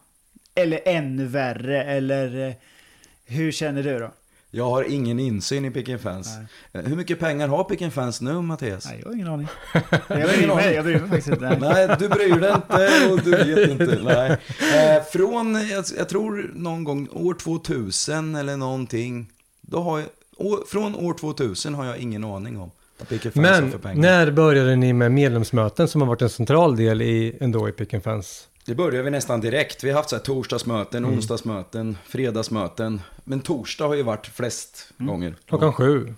Eller 0.55 0.81
ännu 0.85 1.25
värre? 1.25 1.83
Eller 1.83 2.47
eh, 2.47 2.53
hur 3.25 3.51
känner 3.51 3.83
du 3.83 3.99
då? 3.99 4.11
Jag 4.51 4.69
har 4.69 4.83
ingen 4.83 5.19
insyn 5.19 5.65
i 5.65 5.71
Picken 5.71 5.99
Fans. 5.99 6.29
Eh, 6.73 6.81
Hur 6.81 6.95
mycket 6.95 7.19
pengar 7.19 7.47
har 7.47 7.63
Picken 7.63 7.91
Fans 7.91 8.21
nu, 8.21 8.41
Mattias? 8.41 8.85
Nej, 8.85 8.99
jag 9.01 9.07
har 9.09 9.15
ingen 9.15 9.27
aning. 9.27 9.47
Jag 10.07 10.29
bryr 10.29 10.55
mig, 10.55 10.73
jag 10.73 10.85
bryr 10.85 10.99
mig 10.99 11.09
faktiskt 11.09 11.27
inte. 11.27 11.57
Nej. 11.61 11.95
Du 11.99 12.09
bryr 12.09 12.39
dig 12.39 12.51
inte 12.53 13.11
och 13.11 13.19
du 13.23 13.31
vet 13.31 13.69
inte. 13.69 13.99
Nej. 14.03 14.31
Eh, 14.97 15.03
från, 15.03 15.67
jag, 15.69 15.85
jag 15.97 16.09
tror 16.09 16.51
någon 16.55 16.83
gång 16.83 17.07
år 17.11 17.33
2000 17.33 18.35
eller 18.35 18.57
någonting. 18.57 19.31
Då 19.61 19.81
har 19.81 19.99
jag, 19.99 20.07
från 20.67 20.95
år 20.95 21.13
2000 21.13 21.73
har 21.75 21.85
jag 21.85 21.97
ingen 21.97 22.23
aning 22.23 22.59
om 22.59 22.71
Men 23.33 23.73
när 23.95 24.31
började 24.31 24.75
ni 24.75 24.93
med 24.93 25.11
medlemsmöten 25.11 25.87
som 25.87 26.01
har 26.01 26.07
varit 26.07 26.21
en 26.21 26.29
central 26.29 26.75
del 26.75 27.01
i, 27.01 27.37
ändå 27.39 27.69
i 27.69 27.71
Pick 27.71 28.03
Fans? 28.03 28.48
Det 28.69 28.75
börjar 28.75 29.03
vi 29.03 29.09
nästan 29.11 29.41
direkt. 29.41 29.83
Vi 29.83 29.89
har 29.89 29.97
haft 29.97 30.09
så 30.09 30.15
här 30.15 30.23
torsdagsmöten, 30.23 31.03
Mm. 31.05 31.15
onsdagsmöten, 31.17 31.97
fredagsmöten. 32.05 33.01
Men 33.23 33.39
torsdag 33.41 33.87
har 33.87 33.95
ju 33.95 34.03
varit 34.03 34.27
flest 34.27 34.91
Mm. 34.99 35.07
gånger. 35.11 35.35
Klockan 35.45 35.73
sju. 35.73 36.13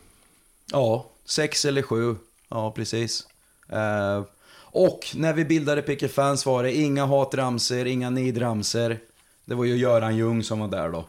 Ja, 0.72 1.10
sex 1.26 1.66
eller 1.66 1.82
sju. 1.82 2.16
Ja, 2.50 2.72
precis. 2.72 3.28
Eh, 3.70 4.24
och 4.54 5.00
när 5.16 5.34
vi 5.34 5.46
bildade 5.46 5.82
Picket 5.82 6.12
Fans 6.14 6.46
var 6.46 6.64
det 6.64 6.74
inga 6.74 7.06
hatramser, 7.06 7.86
inga 7.86 8.10
nidramser. 8.10 9.00
Det 9.46 9.56
var 9.56 9.66
ju 9.66 9.76
Göran 9.78 10.16
Ljung 10.18 10.44
som 10.44 10.60
var 10.60 10.68
där 10.68 10.90
då. 10.90 11.06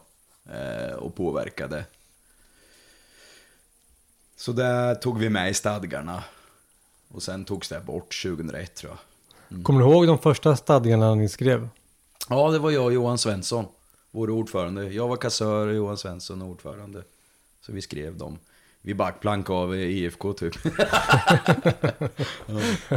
Eh, 0.53 0.93
och 0.93 1.15
påverkade. 1.15 1.85
Så 4.35 4.51
det 4.51 4.95
tog 4.95 5.19
vi 5.19 5.29
med 5.29 5.49
i 5.51 5.53
stadgarna. 5.53 6.23
Och 7.07 7.23
sen 7.23 7.45
togs 7.45 7.69
det 7.69 7.79
bort 7.85 8.21
2001 8.23 8.75
tror 8.75 8.91
jag. 8.91 8.99
Kommer 9.63 9.79
du 9.79 9.85
ihåg 9.85 10.07
de 10.07 10.17
första 10.17 10.55
stadgarna 10.55 11.15
ni 11.15 11.29
skrev? 11.29 11.69
Ja, 12.29 12.51
det 12.51 12.59
var 12.59 12.71
jag 12.71 12.85
och 12.85 12.93
Johan 12.93 13.17
Svensson, 13.17 13.65
vår 14.11 14.29
ordförande. 14.29 14.93
Jag 14.93 15.07
var 15.07 15.17
kassör 15.17 15.67
och 15.67 15.73
Johan 15.73 15.97
Svensson 15.97 16.41
ordförande. 16.41 17.03
Så 17.61 17.71
vi 17.71 17.81
skrev 17.81 18.17
dem. 18.17 18.37
Vi 18.85 18.93
backplank 18.95 19.49
av 19.49 19.75
IFK 19.75 20.33
typ. 20.33 20.53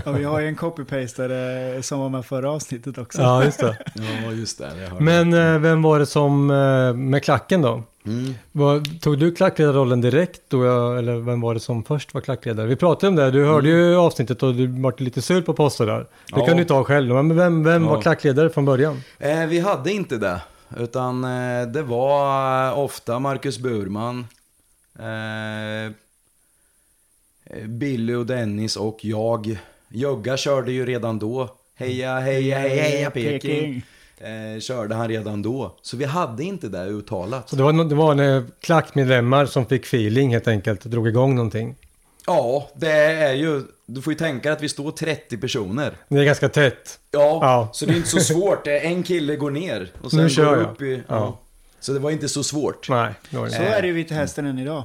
Och 0.05 0.19
vi 0.19 0.25
har 0.25 0.41
ju 0.41 0.49
en 0.49 0.57
copy-pastare 0.57 1.83
som 1.83 2.01
var 2.01 2.09
med 2.09 2.25
förra 2.27 2.51
avsnittet 2.51 2.99
också. 2.99 3.23
Ja, 3.23 3.45
just 3.45 3.61
det. 3.61 3.79
ja, 4.25 4.33
just 4.33 4.59
det. 4.59 4.73
Men 5.01 5.35
eh, 5.35 5.59
vem 5.59 5.83
var 5.83 5.99
det 5.99 6.07
som, 6.07 6.51
eh, 6.51 6.93
med 6.95 7.25
klacken 7.25 7.63
då? 7.63 7.83
Mm. 8.07 8.35
Var, 8.53 8.99
tog 9.01 9.19
du 9.19 9.35
klackledarrollen 9.35 10.01
direkt 10.01 10.41
då, 10.49 10.93
eller 10.95 11.17
vem 11.17 11.41
var 11.41 11.55
det 11.55 11.61
som 11.61 11.85
först 11.85 12.15
var 12.15 12.21
klackledare? 12.21 12.67
Vi 12.67 12.77
pratade 12.77 13.09
om 13.09 13.17
det, 13.17 13.31
du 13.31 13.45
hörde 13.45 13.69
ju 13.69 13.97
avsnittet 13.97 14.43
och 14.43 14.55
du 14.55 14.67
var 14.67 14.95
lite 14.99 15.23
sur 15.23 15.43
på 15.43 15.55
poster 15.55 15.87
där. 15.87 15.99
Det 15.99 16.07
Ja. 16.41 16.47
kan 16.47 16.57
du 16.57 16.65
ta 16.65 16.85
själv, 16.85 17.15
men 17.15 17.37
vem, 17.37 17.65
vem 17.65 17.85
Ja. 17.85 17.91
var 17.91 18.03
klackledare 18.03 18.51
från 18.51 18.65
början? 18.65 19.03
Eh, 19.19 19.47
vi 19.47 19.61
hade 19.61 19.93
inte 19.93 20.17
det. 20.17 20.41
Utan 20.79 21.25
eh, 21.25 21.67
det 21.69 21.83
var 21.83 22.67
eh, 22.69 22.79
ofta 22.79 23.19
Marcus 23.19 23.59
Burman. 23.59 24.27
Eh, 24.99 25.93
Billy 27.69 28.15
och 28.15 28.27
Dennis 28.27 28.77
och 28.77 28.99
jag. 29.05 29.59
Jögga 29.89 30.37
körde 30.37 30.73
ju 30.73 30.87
redan 30.87 31.19
då. 31.19 31.57
Heja, 31.75 32.19
heja, 32.19 32.59
heja, 32.59 32.83
heja 32.83 33.11
Peking. 33.11 33.83
Eh, 34.19 34.61
körde 34.61 34.95
han 34.95 35.09
redan 35.09 35.43
då. 35.43 35.77
Så 35.83 35.97
vi 35.97 36.05
hade 36.05 36.45
inte 36.45 36.69
det 36.69 36.85
uttalat. 36.87 37.49
Så 37.49 37.57
det 37.57 37.63
var, 37.63 37.85
det 37.85 37.95
var 37.95 38.15
en, 38.23 38.53
klackmedlemmar 38.61 39.47
som 39.47 39.67
fick 39.67 39.85
feeling 39.85 40.33
helt 40.33 40.49
enkelt 40.49 40.85
och 40.85 40.91
drog 40.91 41.09
igång 41.09 41.35
någonting. 41.35 41.77
Ja, 42.27 42.71
det 42.77 42.93
är 42.93 43.33
ju... 43.35 43.63
Du 43.87 44.03
får 44.03 44.13
ju 44.13 44.19
tänka 44.19 44.53
att 44.53 44.63
vi 44.63 44.69
står 44.69 44.91
30 44.91 45.37
personer. 45.39 45.97
Det 46.09 46.19
är 46.21 46.25
ganska 46.25 46.49
tätt. 46.49 46.99
Ja, 47.11 47.39
Ja. 47.43 47.69
så 47.73 47.87
det 47.87 47.93
är 47.93 47.97
inte 47.97 48.09
så 48.09 48.21
svårt. 48.21 48.67
En 48.67 49.03
kille 49.03 49.37
går 49.37 49.51
ner 49.51 49.93
och 50.03 50.11
sen 50.11 50.17
Nu 50.19 50.25
går 50.25 50.29
kör 50.31 50.57
jag. 50.57 50.71
upp 50.71 50.83
i... 50.83 50.95
Ja. 51.09 51.15
Ja. 51.17 51.41
Så 51.81 51.93
det 51.93 51.99
var 51.99 52.11
inte 52.11 52.29
så 52.29 52.45
svårt. 52.45 52.89
Nej, 52.89 53.15
det 53.31 53.37
var 53.37 53.45
det 53.45 53.51
Så 53.53 53.63
är 53.63 53.81
det 53.83 53.87
ju 53.89 53.93
Vita 53.93 54.15
Hästen 54.15 54.47
än 54.47 54.59
idag. 54.59 54.85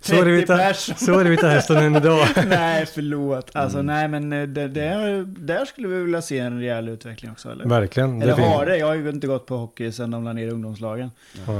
Så 0.00 0.12
är 0.14 0.24
det 0.24 0.46
30 0.46 0.52
vita, 0.54 0.74
så 0.74 1.18
är 1.18 1.24
det 1.24 1.30
vita 1.30 1.48
hästen 1.48 1.76
än 1.76 1.96
idag. 1.96 2.28
nej, 2.46 2.86
förlåt. 2.86 3.50
Alltså 3.56 3.78
Mm. 3.78 3.86
nej, 3.86 4.08
men 4.08 4.32
eh, 4.32 4.48
det, 4.48 4.68
där, 4.68 5.24
där 5.26 5.64
skulle 5.64 5.88
vi 5.88 6.02
vilja 6.02 6.22
se 6.22 6.38
en 6.38 6.58
rejäl 6.60 6.88
utveckling 6.88 7.30
också, 7.32 7.50
eller? 7.50 7.64
Verkligen. 7.66 8.22
Eller 8.22 8.34
finns- 8.34 8.48
har 8.48 8.66
det? 8.66 8.76
Jag 8.76 8.86
har 8.86 8.94
ju 8.94 9.08
inte 9.10 9.26
gått 9.26 9.46
på 9.46 9.56
hockey 9.56 9.92
sedan 9.92 10.10
de 10.10 10.24
la 10.24 10.32
ner 10.32 10.48
ungdomslagen. 10.48 11.10
Ja. 11.46 11.52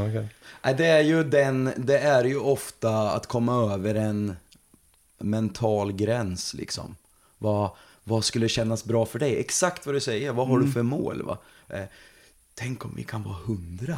Nej, 0.64 0.74
det 0.76 0.86
är 0.86 1.00
ju 1.00 1.24
den, 1.24 1.70
det 1.76 1.98
är 1.98 2.24
ju 2.24 2.38
ofta 2.38 3.10
att 3.10 3.26
komma 3.26 3.72
över 3.74 3.94
en 3.94 4.36
mental 5.18 5.92
gräns 5.92 6.54
liksom. 6.54 6.96
Vad, 7.38 7.70
vad 8.04 8.24
skulle 8.24 8.48
kännas 8.48 8.84
bra 8.84 9.06
för 9.06 9.18
dig? 9.18 9.40
Exakt 9.40 9.86
vad 9.86 9.94
du 9.94 10.00
säger, 10.00 10.32
vad 10.32 10.46
Mm. 10.46 10.56
har 10.60 10.66
du 10.66 10.72
för 10.72 10.82
mål 10.82 11.22
va? 11.22 11.38
Tänk 12.58 12.84
om 12.84 12.92
vi 12.96 13.04
kan 13.04 13.22
vara 13.22 13.34
hundra? 13.46 13.96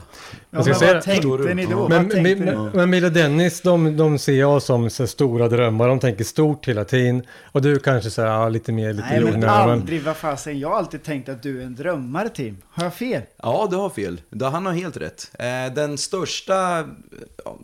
Ja, 0.51 0.65
men 0.65 0.65
säga- 0.75 0.95
vad 0.95 1.03
tänkte 1.03 1.55
ni 1.55 1.67
då? 1.67 1.89
Men, 1.89 2.09
men, 2.09 2.91
men, 2.91 3.05
och 3.05 3.13
Dennis, 3.13 3.61
de, 3.61 3.97
de 3.97 4.19
ser 4.19 4.33
jag 4.33 4.63
som 4.63 4.91
så 4.91 5.07
stora 5.07 5.49
drömmar. 5.49 5.89
De 5.89 6.01
tänker 6.01 6.25
stort 6.25 6.69
hela 6.69 6.85
tiden. 6.85 7.23
Och 7.53 7.63
du 7.63 7.79
kanske 7.79 8.11
så 8.11 8.23
här, 8.23 8.29
ja, 8.29 8.49
lite 8.49 8.73
mer, 8.73 8.93
lite 8.93 9.09
Nej, 9.11 9.21
men 9.21 9.33
jordnära. 9.33 9.67
Men, 9.67 9.71
aldrig, 9.81 10.03
vad 10.03 10.17
fasen. 10.17 10.59
Jag 10.59 10.69
har 10.69 10.77
alltid 10.77 11.03
tänkt 11.03 11.29
att 11.29 11.43
du 11.43 11.61
är 11.61 11.65
en 11.67 11.75
drömmare, 11.75 12.29
Tim. 12.29 12.57
Har 12.71 12.85
jag 12.85 12.95
fel? 12.95 13.23
Ja, 13.43 13.69
du 13.71 13.77
har 13.77 13.91
fel. 13.91 14.21
Du- 14.31 14.45
Han 14.45 14.67
har 14.67 14.73
helt 14.73 14.97
rätt. 14.97 15.31
Eh, 15.39 15.75
den 15.75 15.99
största, 15.99 16.89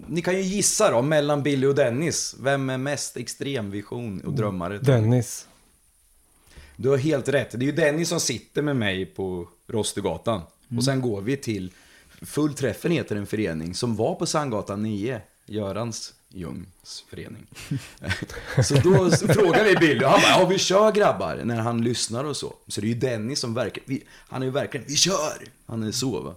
ni 0.06 0.22
kan 0.22 0.34
ju 0.34 0.42
gissa 0.42 0.90
då, 0.90 1.02
mellan 1.02 1.42
Billy 1.42 1.66
och 1.66 1.74
Dennis. 1.74 2.36
Vem 2.40 2.70
är 2.70 2.78
mest 2.78 3.16
extremvision 3.16 4.20
och 4.20 4.32
drömmare? 4.32 4.78
Dennis. 4.78 5.46
Du 6.76 6.88
har 6.88 6.96
helt 6.96 7.28
rätt. 7.28 7.50
Det 7.50 7.56
är 7.64 7.66
ju 7.66 7.72
Dennis 7.72 8.08
som 8.08 8.20
sitter 8.20 8.62
med 8.62 8.76
mig 8.76 9.06
på 9.06 9.48
Rostugatan. 9.68 10.40
Och 10.76 10.84
sen 10.84 11.00
går 11.00 11.20
vi 11.20 11.36
till 11.36 11.72
Fullträffen 12.22 12.92
heter 12.92 13.16
en 13.16 13.26
förening 13.26 13.74
som 13.74 13.96
var 13.96 14.14
på 14.14 14.26
Sandgatan 14.26 14.82
9. 14.82 15.20
Görans 15.46 16.12
Ljungs 16.36 17.04
förening. 17.10 17.46
så 18.64 18.74
då 18.74 19.10
så 19.10 19.28
frågar 19.28 19.64
vi 19.64 19.76
Billy 19.76 20.04
och 20.04 20.10
han 20.10 20.20
bara, 20.20 20.40
ja 20.40 20.46
vi 20.46 20.58
kör 20.58 20.92
grabbar. 20.92 21.40
När 21.44 21.56
han 21.56 21.84
lyssnar 21.84 22.24
och 22.24 22.36
så. 22.36 22.54
Så 22.68 22.80
det 22.80 22.86
är 22.86 22.88
ju 22.88 22.94
Dennis 22.94 23.40
som 23.40 23.54
verkligen, 23.54 24.00
han 24.28 24.42
är 24.42 24.46
ju 24.46 24.52
verkligen, 24.52 24.86
vi 24.88 24.96
kör! 24.96 25.44
Han 25.66 25.82
är 25.82 25.92
så 25.92 26.20
va. 26.20 26.34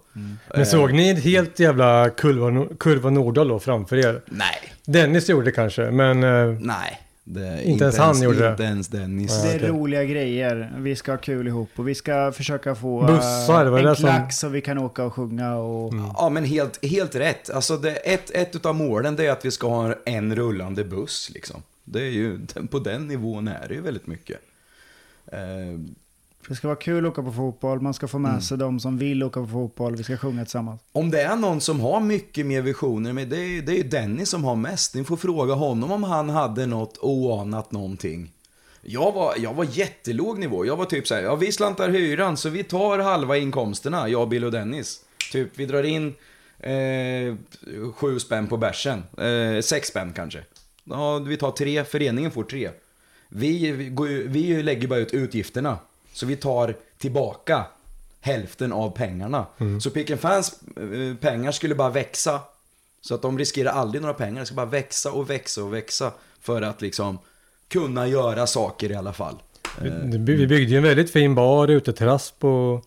Men 0.55 0.65
såg 0.65 0.93
ni 0.93 1.09
ett 1.09 1.23
helt 1.23 1.59
jävla 1.59 2.09
kurva, 2.09 2.75
kurva 2.79 3.09
Nordahl 3.09 3.47
då 3.47 3.59
framför 3.59 3.97
er? 3.97 4.21
Nej, 4.25 4.73
Dennis 4.85 5.29
gjorde 5.29 5.45
det 5.45 5.51
kanske, 5.51 5.91
men... 5.91 6.23
eh, 6.23 6.59
nej. 6.59 7.01
Det, 7.29 7.63
Inte 7.63 7.83
ens 7.83 7.97
han 7.97 8.21
gjorde 8.21 8.39
det. 8.39 8.51
Inte 8.51 8.63
ens 8.63 8.87
Dennis. 8.87 9.43
Det 9.43 9.49
är 9.51 9.57
okej. 9.57 9.69
roliga 9.69 10.03
grejer. 10.03 10.73
Vi 10.77 10.95
ska 10.95 11.11
ha 11.11 11.17
kul 11.17 11.47
ihop 11.47 11.69
och 11.75 11.87
vi 11.87 11.95
ska 11.95 12.31
försöka 12.31 12.75
få 12.75 13.01
eh, 13.01 13.07
Bussar, 13.15 13.65
det 13.65 13.71
var 13.71 13.79
en 13.79 13.85
det 13.85 13.95
som- 13.95 14.03
klack 14.03 14.33
så 14.33 14.49
vi 14.49 14.61
kan 14.61 14.77
åka 14.77 15.03
och 15.03 15.13
sjunga 15.13 15.55
och... 15.55 15.93
Ja 16.17 16.29
men 16.29 16.43
helt, 16.45 16.85
helt 16.85 17.15
rätt. 17.15 17.49
Alltså 17.49 17.77
det, 17.77 17.91
ett, 17.95 18.29
ett 18.31 18.55
utav 18.55 18.75
målen 18.75 19.15
det 19.15 19.25
är 19.25 19.31
att 19.31 19.45
vi 19.45 19.51
ska 19.51 19.67
ha 19.67 19.93
en 20.05 20.35
rullande 20.35 20.83
buss 20.83 21.31
liksom. 21.33 21.63
Det 21.83 21.99
är 21.99 22.11
ju, 22.11 22.39
på 22.71 22.79
den 22.79 23.07
nivån 23.07 23.47
är 23.47 23.67
det 23.67 23.73
ju 23.73 23.81
väldigt 23.81 24.07
mycket. 24.07 24.39
Det 26.47 26.55
ska 26.55 26.67
vara 26.67 26.77
kul 26.77 27.05
att 27.05 27.11
åka 27.11 27.23
på 27.23 27.31
fotboll, 27.31 27.81
man 27.81 27.93
ska 27.93 28.07
få 28.07 28.19
med 28.19 28.43
sig 28.43 28.57
de 28.57 28.79
som 28.79 28.97
vill 28.97 29.23
åka 29.23 29.39
på 29.39 29.47
fotboll, 29.47 29.95
vi 29.95 30.03
ska 30.03 30.17
sjunga 30.17 30.43
tillsammans. 30.43 30.81
om 30.91 31.11
det 31.11 31.21
är 31.21 31.35
någon 31.35 31.61
som 31.61 31.79
har 31.79 31.99
mycket 31.99 32.45
mer 32.45 32.61
visioner, 32.61 33.13
men 33.13 33.29
det 33.29 33.37
är, 33.37 33.61
det 33.61 33.71
är 33.71 33.75
ju 33.75 33.83
Dennis 33.83 34.29
som 34.29 34.43
har 34.43 34.55
mest. 34.55 34.95
Ni 34.95 35.03
får 35.03 35.17
fråga 35.17 35.53
honom 35.53 35.91
om 35.91 36.03
han 36.03 36.29
hade 36.29 36.65
något 36.65 36.97
oanat 37.01 37.71
någonting. 37.71 38.31
Jag 38.81 39.11
var, 39.11 39.33
jag 39.37 39.53
var 39.53 39.67
jättelåg 39.71 40.39
nivå. 40.39 40.65
Jag 40.65 40.77
var 40.77 40.85
typ 40.85 41.07
så 41.07 41.15
här, 41.15 41.21
ja 41.21 41.35
vi 41.35 41.51
slantar 41.51 41.89
hyran 41.89 42.37
så 42.37 42.49
vi 42.49 42.63
tar 42.63 42.99
halva 42.99 43.37
inkomsterna, 43.37 44.09
jag, 44.09 44.29
Bill 44.29 44.43
och 44.43 44.51
Dennis. 44.51 44.99
Typ 45.31 45.49
vi 45.55 45.65
drar 45.65 45.83
in 45.83 46.13
eh, 46.59 47.35
sju 47.93 48.19
spänn 48.19 48.47
på 48.47 48.57
bärsen. 48.57 49.03
Eh, 49.17 49.61
sex 49.61 49.87
spänn 49.87 50.13
kanske. 50.15 50.43
Ja, 50.83 51.17
vi 51.17 51.37
tar 51.37 51.51
tre, 51.51 51.83
föreningen 51.83 52.31
får 52.31 52.43
tre. 52.43 52.69
Vi, 53.29 53.71
vi, 53.71 54.23
vi 54.27 54.63
lägger 54.63 54.87
bara 54.87 54.99
ut 54.99 55.13
utgifterna. 55.13 55.77
Så 56.17 56.25
vi 56.25 56.35
tar 56.35 56.75
tillbaka 56.97 57.65
hälften 58.21 58.73
av 58.73 58.89
pengarna. 58.89 59.45
Så 59.81 59.89
Pick 59.89 60.19
Fans 60.19 60.59
eh, 60.77 61.15
pengar 61.21 61.51
skulle 61.51 61.75
bara 61.75 61.89
växa. 61.89 62.39
Så 63.01 63.15
att 63.15 63.21
de 63.21 63.37
riskerar 63.37 63.71
aldrig 63.71 64.01
några 64.01 64.13
pengar. 64.13 64.39
Det 64.39 64.45
ska 64.45 64.55
bara 64.55 64.65
växa 64.65 65.11
och 65.11 65.29
växa 65.29 65.63
och 65.63 65.73
växa. 65.73 66.11
För 66.41 66.61
att 66.61 66.81
liksom 66.81 67.17
kunna 67.67 68.07
göra 68.07 68.47
saker 68.47 68.91
i 68.91 68.95
alla 68.95 69.13
fall. 69.13 69.35
vi, 69.81 69.89
vi 70.17 70.47
byggde 70.47 70.55
ju 70.55 70.77
en 70.77 70.83
väldigt 70.83 71.11
fin 71.11 71.35
bar, 71.35 71.67
uteterrass 71.67 72.31
på 72.31 72.81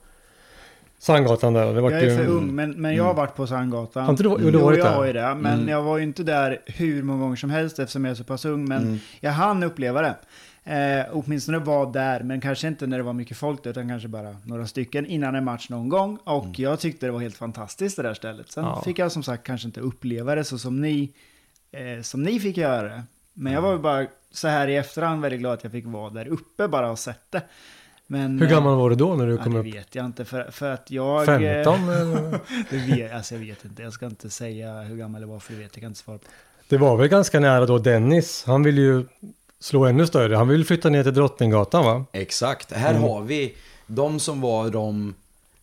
Sandgatan 0.98 1.52
där. 1.52 1.74
Det 1.74 1.80
var 1.80 1.90
Jag 1.90 2.02
är 2.02 2.10
ju... 2.10 2.16
för 2.16 2.26
ung, 2.26 2.54
men, 2.54 2.70
men 2.70 2.94
jag 2.96 3.04
har 3.04 3.14
varit 3.14 3.36
på 3.36 3.46
Sandgatan. 3.46 4.02
Har 4.04 4.10
inte 4.10 4.22
du- 4.22 4.36
jo, 4.40 4.50
du 4.50 4.58
varit 4.58 4.78
jag 4.78 5.06
där. 5.06 5.14
det. 5.14 5.34
Men 5.34 5.68
jag 5.68 5.82
var 5.82 5.98
ju 5.98 6.04
inte 6.04 6.22
där 6.22 6.60
hur 6.66 7.02
många 7.02 7.20
gånger 7.22 7.36
som 7.36 7.50
helst 7.50 7.78
eftersom 7.78 8.04
jag 8.04 8.10
är 8.12 8.16
så 8.16 8.24
pass 8.24 8.44
ung. 8.44 8.68
Men 8.68 9.00
jag 9.20 9.30
hann 9.30 9.62
uppleva 9.62 10.02
det. 10.02 10.14
Eh, 10.64 11.04
åtminstone 11.12 11.58
var 11.58 11.92
där, 11.92 12.20
men 12.22 12.40
kanske 12.40 12.68
inte 12.68 12.86
när 12.86 12.96
det 12.96 13.02
var 13.02 13.12
mycket 13.12 13.36
folk, 13.36 13.66
utan 13.66 13.88
kanske 13.88 14.08
bara 14.08 14.36
några 14.44 14.66
stycken 14.66 15.06
innan 15.06 15.34
en 15.34 15.44
match 15.44 15.68
någon 15.68 15.88
gång. 15.88 16.18
Och 16.24 16.44
Mm. 16.44 16.54
jag 16.58 16.80
tyckte 16.80 17.06
det 17.06 17.12
var 17.12 17.20
helt 17.20 17.36
fantastiskt 17.36 17.96
det 17.96 18.02
där 18.02 18.14
stället. 18.14 18.50
Sen 18.50 18.64
Ja. 18.64 18.82
fick 18.84 18.98
jag 18.98 19.12
som 19.12 19.22
sagt 19.22 19.44
kanske 19.46 19.66
inte 19.68 19.80
uppleva 19.80 20.34
det 20.34 20.44
så 20.44 20.58
som 20.58 20.80
ni, 20.80 21.12
eh, 21.72 22.02
som 22.02 22.22
ni 22.22 22.40
fick 22.40 22.56
göra 22.56 22.88
det. 22.88 23.02
Men 23.32 23.52
jag 23.52 23.62
var 23.62 23.72
ju 23.72 23.78
bara 23.78 24.06
så 24.30 24.48
här 24.48 24.68
i 24.68 24.76
efterhand 24.76 25.22
väldigt 25.22 25.40
glad 25.40 25.52
att 25.54 25.62
jag 25.64 25.72
fick 25.72 25.86
vara 25.86 26.10
där 26.10 26.28
uppe 26.28 26.68
bara 26.68 26.90
och 26.90 26.98
sett 26.98 27.30
det. 27.30 27.42
Men, 28.06 28.38
Hur 28.40 28.46
eh, 28.46 28.50
gammal 28.50 28.76
var 28.76 28.90
du 28.90 28.96
då 28.96 29.14
när 29.16 29.26
du 29.26 29.32
Ja, 29.36 29.42
kom 29.44 29.52
det 29.54 29.58
upp? 29.60 29.66
vet 29.66 29.94
jag 29.94 30.06
inte, 30.06 30.24
för, 30.24 30.50
för 30.50 30.72
att 30.72 30.90
jag... 30.90 31.20
eh, 31.20 31.24
15 31.64 31.88
eller? 31.88 32.40
Det 32.70 32.76
vet, 32.96 33.12
alltså 33.12 33.34
jag 33.34 33.40
vet 33.40 33.64
inte, 33.64 33.82
jag 33.82 33.92
ska 33.92 34.06
inte 34.06 34.30
säga 34.30 34.80
hur 34.82 34.96
gammal 34.96 35.20
jag 35.20 35.28
var 35.28 35.38
för 35.40 35.52
det 35.52 35.58
vet 35.58 35.70
jag 35.76 35.80
kan 35.82 35.88
inte 35.90 36.00
svara 36.00 36.18
på. 36.18 36.24
Det 36.68 36.76
var 36.78 36.96
väl 36.96 37.08
ganska 37.08 37.40
nära 37.40 37.66
då 37.66 37.78
Dennis. 37.78 38.44
Han 38.46 38.62
ville 38.62 38.80
ju 38.80 39.04
slå 39.60 39.84
ännu 39.84 40.06
större. 40.06 40.36
Han 40.36 40.48
ville 40.48 40.64
flytta 40.64 40.88
ner 40.88 41.02
till 41.02 41.14
Drottninggatan 41.14 41.84
va? 41.84 42.04
Exakt. 42.12 42.72
Här 42.72 42.94
har 42.94 43.22
vi 43.22 43.54
de 43.86 44.20
som 44.20 44.40
var 44.40 44.70
de... 44.70 45.14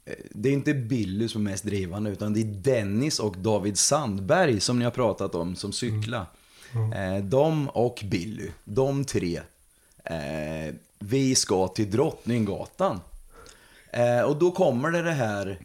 eh, 0.05 0.13
Det 0.29 0.49
är 0.49 0.53
inte 0.53 0.73
Billy 0.73 1.27
som 1.27 1.47
är 1.47 1.51
mest 1.51 1.63
drivande 1.63 2.09
utan 2.09 2.33
det 2.33 2.39
är 2.39 2.43
Dennis 2.45 3.19
och 3.19 3.37
David 3.37 3.77
Sandberg 3.77 4.59
som 4.59 4.79
ni 4.79 4.85
har 4.85 4.91
pratat 4.91 5.35
om 5.35 5.55
som 5.55 5.73
cykla. 5.73 6.25
Eh, 6.95 7.23
de 7.23 7.69
och 7.69 8.01
Billy, 8.05 8.49
de 8.63 9.05
tre. 9.05 9.39
Eh, 10.03 10.73
vi 10.99 11.35
ska 11.35 11.67
till 11.67 11.91
Drottninggatan. 11.91 12.99
Och 14.27 14.35
då 14.35 14.51
kommer 14.51 14.91
det 14.91 15.01
det 15.01 15.11
här, 15.11 15.59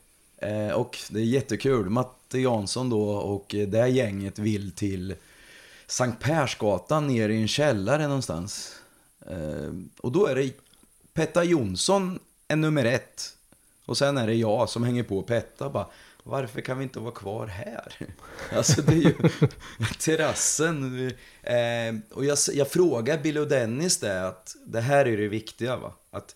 och 0.75 0.99
det 1.11 1.21
är 1.21 1.25
jättekul, 1.25 1.91
Matte 1.91 2.39
Jansson 2.39 2.91
då 2.91 3.11
och 3.11 3.55
det 3.69 3.79
här 3.79 3.87
gänget 3.87 4.39
vill 4.39 4.73
till 4.73 5.15
Sankt 5.93 6.23
Persgatan 6.23 7.07
ner 7.07 7.29
i 7.29 7.37
en 7.37 7.49
källare 7.49 8.07
någonstans. 8.07 8.77
Eh, 9.27 9.73
och 10.01 10.13
då 10.13 10.27
är 10.27 10.35
det 10.35 10.53
Petta 11.15 11.45
Jonsson 11.45 12.19
är 12.49 12.57
nummer 12.57 12.85
ett. 12.85 13.37
Och 13.87 13.99
sen 13.99 14.19
är 14.19 14.27
det 14.27 14.35
jag 14.35 14.69
som 14.69 14.85
hänger 14.85 15.03
på 15.03 15.23
Petta 15.23 15.71
bara, 15.71 15.87
varför 16.23 16.61
kan 16.61 16.79
vi 16.79 16.85
inte 16.85 17.01
vara 17.01 17.15
kvar 17.15 17.47
här? 17.47 17.95
Alltså 18.57 18.83
det 18.83 18.93
är 18.93 18.97
ju 18.97 19.15
terrassen. 19.99 21.07
Eh, 21.43 22.17
och 22.17 22.25
jag, 22.25 22.39
jag 22.53 22.69
frågar 22.69 23.19
Bill 23.19 23.39
och 23.39 23.49
Dennis 23.49 23.99
det, 23.99 24.29
att 24.29 24.57
det 24.67 24.81
här 24.81 25.07
är 25.07 25.17
det 25.17 25.29
viktiga 25.29 25.77
va. 25.77 25.93
Att 26.11 26.35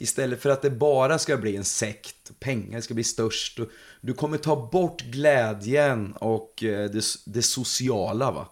Istället 0.00 0.42
för 0.42 0.50
att 0.50 0.62
det 0.62 0.70
bara 0.70 1.18
ska 1.18 1.36
bli 1.36 1.56
en 1.56 1.64
sekt, 1.64 2.40
pengar 2.40 2.80
ska 2.80 2.94
bli 2.94 3.04
störst. 3.04 3.58
Du 4.00 4.14
kommer 4.14 4.38
ta 4.38 4.68
bort 4.72 5.02
glädjen 5.02 6.12
och 6.12 6.64
eh, 6.64 6.90
det, 6.90 7.04
det 7.24 7.42
sociala 7.42 8.30
va. 8.30 8.46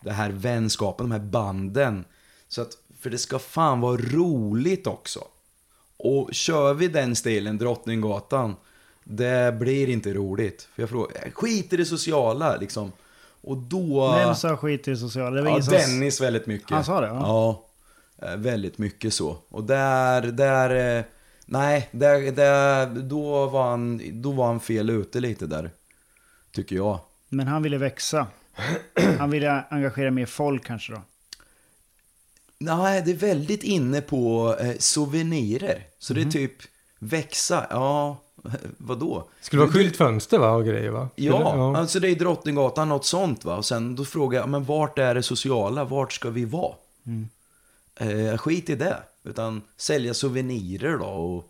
Det 0.00 0.12
här 0.12 0.30
vänskapen, 0.30 1.08
de 1.08 1.12
här 1.12 1.26
banden. 1.26 2.04
Så 2.48 2.62
att, 2.62 2.70
för 3.00 3.10
det 3.10 3.18
ska 3.18 3.38
fan 3.38 3.80
vara 3.80 3.96
roligt 3.96 4.86
också. 4.86 5.24
Och 5.96 6.28
kör 6.34 6.74
vi 6.74 6.88
den 6.88 7.16
stilen, 7.16 7.58
Drottninggatan, 7.58 8.56
det 9.04 9.54
blir 9.58 9.88
inte 9.88 10.14
roligt. 10.14 10.68
För 10.74 10.82
jag 10.82 10.88
frågar, 10.90 11.30
skit 11.30 11.72
i 11.72 11.76
det 11.76 11.84
sociala 11.84 12.56
liksom. 12.56 12.92
Och 13.42 13.56
då... 13.56 14.12
Vem 14.12 14.34
sa 14.34 14.56
skit 14.56 14.88
i 14.88 14.90
det 14.90 14.96
sociala? 14.96 15.42
Det 15.42 15.50
Ja, 15.50 15.62
som- 15.62 15.72
Dennis 15.74 16.20
väldigt 16.20 16.46
mycket. 16.46 16.70
Han 16.70 16.84
sa 16.84 17.00
det, 17.00 17.06
ja. 17.06 17.20
Ja, 17.22 17.64
väldigt 18.36 18.78
mycket 18.78 19.14
så. 19.14 19.36
Och 19.48 19.64
där, 19.64 20.22
där, 20.22 20.98
eh, 20.98 21.04
nej, 21.46 21.88
där, 21.92 22.32
där, 22.32 22.86
då, 22.86 23.46
var 23.46 23.70
han, 23.70 24.00
då 24.22 24.30
var 24.32 24.46
han 24.46 24.60
fel 24.60 24.90
ute 24.90 25.20
lite 25.20 25.46
där. 25.46 25.70
Tycker 26.52 26.76
jag. 26.76 27.00
Men 27.28 27.46
han 27.46 27.62
ville 27.62 27.78
växa. 27.78 28.26
Han 29.18 29.30
ville 29.30 29.64
engagera 29.70 30.10
mer 30.10 30.26
folk 30.26 30.64
kanske 30.64 30.92
då. 30.92 31.02
Nej, 32.58 33.02
det 33.04 33.10
är 33.10 33.16
väldigt 33.16 33.62
inne 33.62 34.00
på 34.00 34.56
eh, 34.60 34.74
souvenirer. 34.78 35.82
Så 35.98 36.12
Mhm. 36.14 36.22
det 36.22 36.28
är 36.28 36.30
typ 36.32 36.52
växa, 36.98 37.66
ja, 37.70 38.16
vadå? 38.78 39.28
Skulle 39.40 39.62
vara 39.62 39.72
skyltfönster 39.72 40.38
va 40.38 40.50
och 40.50 40.64
grejer 40.64 40.90
va? 40.90 41.08
Ja, 41.14 41.52
Eller? 41.52 41.76
alltså 41.78 42.00
det 42.00 42.08
är 42.08 42.14
Drottninggatan, 42.14 42.88
något 42.88 43.04
sånt 43.06 43.44
va. 43.44 43.56
Och 43.56 43.64
sen 43.64 43.96
då 43.96 44.04
frågar 44.04 44.40
jag, 44.40 44.48
men 44.48 44.64
vart 44.64 44.98
är 44.98 45.14
det 45.14 45.22
sociala? 45.22 45.84
Vart 45.84 46.12
ska 46.12 46.30
vi 46.30 46.44
vara? 46.44 46.74
Mm. 47.06 47.28
Eh, 47.96 48.36
skit 48.38 48.70
i 48.70 48.74
det. 48.74 48.96
Utan 49.24 49.62
sälja 49.76 50.14
souvenirer 50.14 50.98
då. 50.98 51.04
Och, 51.06 51.44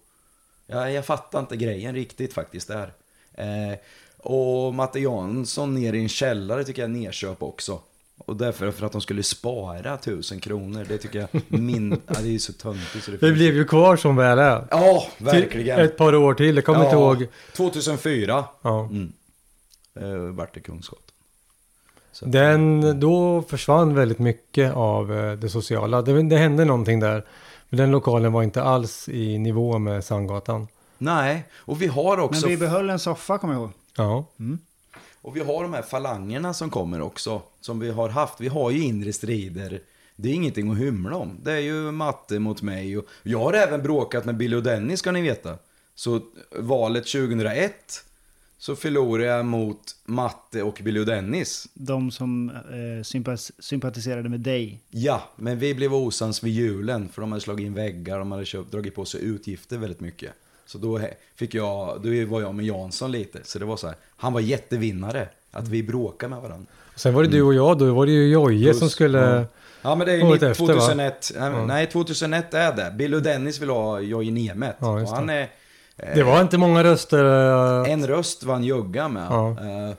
ja, 0.67 0.91
jag 0.91 1.07
fattar 1.07 1.41
inte 1.41 1.57
grejen 1.57 1.95
riktigt 1.95 2.33
faktiskt 2.33 2.69
där. 2.69 2.93
Eh, 3.35 3.79
och 4.19 4.75
Matte 4.75 5.01
Jansson 5.01 5.75
ner 5.75 5.93
i 5.93 6.01
en 6.01 6.09
källare 6.09 6.65
tycker 6.65 6.83
jag 6.83 6.91
är 6.91 6.95
nerköp 6.95 7.43
också. 7.43 7.81
Och 8.19 8.37
därför 8.37 8.71
för 8.71 8.87
att 8.87 8.93
de 8.93 9.01
skulle 9.01 9.23
spara 9.23 9.97
tusen 9.97 10.41
kronor. 10.41 10.87
Det 10.89 10.99
tycker 10.99 11.19
jag, 11.19 11.43
min, 11.49 11.91
ja, 12.07 12.15
det 12.21 12.35
är 12.35 12.39
så 12.39 12.53
töntigt 12.53 13.05
så 13.05 13.11
det 13.11 13.19
finns- 13.19 13.35
blev 13.35 13.55
ju 13.55 13.65
kvar 13.65 13.97
som 13.97 14.17
väl 14.17 14.39
är. 14.39 14.67
Ja, 14.71 15.07
Till 15.17 15.27
verkligen. 15.27 15.81
Ett 15.81 15.97
par 15.97 16.15
år 16.15 16.35
till, 16.35 16.57
jag 16.57 16.65
kommer 16.65 16.85
inte 16.85 16.97
ihåg. 16.97 17.27
2004 17.57 18.45
Ja. 18.63 18.85
mm. 18.91 19.13
eh, 20.01 20.35
vart 20.35 20.55
det 20.55 20.61
Kungsgatan. 20.61 21.05
Den, 22.21 23.01
då 23.01 23.43
försvann 23.43 23.95
väldigt 23.95 24.19
mycket 24.19 24.75
av 24.75 25.13
eh, 25.13 25.33
det 25.33 25.49
sociala. 25.49 26.03
Det, 26.03 26.23
det 26.23 26.37
hände 26.37 26.65
någonting 26.65 27.01
där. 27.01 27.25
Men 27.69 27.79
den 27.79 27.91
lokalen 27.91 28.33
var 28.33 28.43
inte 28.43 28.63
alls 28.63 29.09
i 29.09 29.39
nivå 29.39 29.79
med 29.79 30.05
Sandgatan. 30.05 30.69
Nej, 30.99 31.45
och 31.55 31.83
vi 31.83 31.87
har 31.87 32.19
också... 32.19 32.41
Men 32.41 32.51
vi 32.51 32.57
behöll 32.57 32.91
en 32.91 32.99
soffa 32.99 33.39
kommer 33.39 33.55
jag 33.55 33.61
ihåg. 33.61 33.73
Ja. 33.97 34.25
Och 35.23 35.37
vi 35.37 35.41
har 35.41 35.63
de 35.63 35.73
här 35.73 35.83
falangerna 35.83 36.55
som 36.55 36.71
kommer 36.71 37.01
också. 37.01 37.43
Som 37.61 37.81
vi 37.81 37.91
har 37.91 38.09
haft. 38.09 38.41
Vi 38.41 38.49
har 38.49 38.71
ju 38.71 38.83
inre 38.83 39.13
strider. 39.13 39.81
Det 40.17 40.29
är 40.29 40.35
ingenting 40.35 40.71
att 40.71 40.79
hymla 40.79 41.17
om. 41.17 41.39
Det 41.43 41.53
är 41.53 41.59
ju 41.59 41.91
matte 41.91 42.39
mot 42.39 42.63
mig. 42.63 42.99
Och 42.99 43.05
jag 43.23 43.39
har 43.39 43.53
även 43.53 43.83
bråkat 43.83 44.25
med 44.25 44.37
Billy 44.37 44.57
och 44.57 44.63
Dennis 44.63 44.99
ska 44.99 45.13
ni 45.13 45.23
veta. 45.23 45.59
Så 45.95 46.21
valet 46.59 47.07
2001 47.07 48.05
så 48.61 48.77
förlorade 48.77 49.29
jag 49.29 49.45
mot 49.47 49.97
matte 50.05 50.63
och 50.63 50.81
Billy 50.85 51.01
och 51.01 51.07
Dennis. 51.07 51.69
De 51.75 52.11
som 52.11 52.51
eh, 52.51 53.03
sympas- 53.05 53.53
sympatiserade 53.59 54.29
med 54.29 54.41
dig. 54.41 54.81
Ja, 54.91 55.23
men 55.37 55.59
vi 55.59 55.75
blev 55.75 55.95
osams 55.95 56.43
vid 56.43 56.53
julen 56.55 57.09
för 57.09 57.21
de 57.21 57.33
hade 57.33 57.41
slagit 57.41 57.67
in 57.67 57.75
väggar, 57.75 58.19
de 58.19 58.33
hade 58.33 58.45
köpt, 58.45 58.73
dragit 58.73 58.95
på 58.95 59.05
sig 59.05 59.25
utgifter 59.25 59.79
väldigt 59.79 60.01
mycket. 60.01 60.31
Så 60.67 60.79
då 60.79 61.01
fick 61.35 61.55
jag, 61.55 62.01
då 62.03 62.27
var 62.27 62.41
jag 62.41 62.55
med 62.55 62.67
Jansson 62.67 63.13
lite, 63.13 63.39
så 63.45 63.59
det 63.59 63.65
var 63.65 63.77
så 63.77 63.87
här, 63.87 63.97
han 64.17 64.33
var 64.33 64.41
jättevinnare, 64.41 65.29
att 65.51 65.69
vi 65.69 65.83
bråkade 65.83 66.31
med 66.31 66.43
varandra. 66.43 66.67
Sen 66.97 67.15
var 67.15 67.23
det 67.23 67.29
du 67.29 67.43
och 67.43 67.55
jag, 67.55 67.79
då 67.79 67.95
var 67.95 68.07
det 68.07 68.13
ju 68.13 68.29
Jojje 68.29 68.75
som 68.75 68.91
skulle... 68.91 69.19
ja. 69.19 69.45
Ja 69.83 69.95
men 69.95 70.07
det 70.07 70.13
är 70.13 70.17
ju 70.17 70.23
Året 70.23 70.41
nitt- 70.43 70.51
efter, 70.51 70.65
va? 70.67 70.73
2001, 70.73 71.33
nej, 71.39 71.67
nej 71.67 71.87
2001 71.87 72.55
är 72.55 72.77
det. 72.77 72.95
Bill 72.99 73.15
och 73.15 73.23
Dennis 73.23 73.61
vill 73.61 73.69
ha 73.71 74.01
Jojje 74.01 74.31
Niemet. 74.31 74.77
Ja, 74.79 75.01
och 75.03 75.09
han 75.09 75.31
är, 75.31 75.49
Det 76.15 76.23
var 76.23 76.41
inte 76.41 76.59
många 76.59 76.85
röster. 76.85 77.25
eh, 77.85 77.93
en 77.93 78.07
röst 78.07 78.43
vann 78.45 78.65
Jugga 78.65 79.09
med. 79.09 79.27
Ja. 79.31 79.51
Eh, 79.51 79.95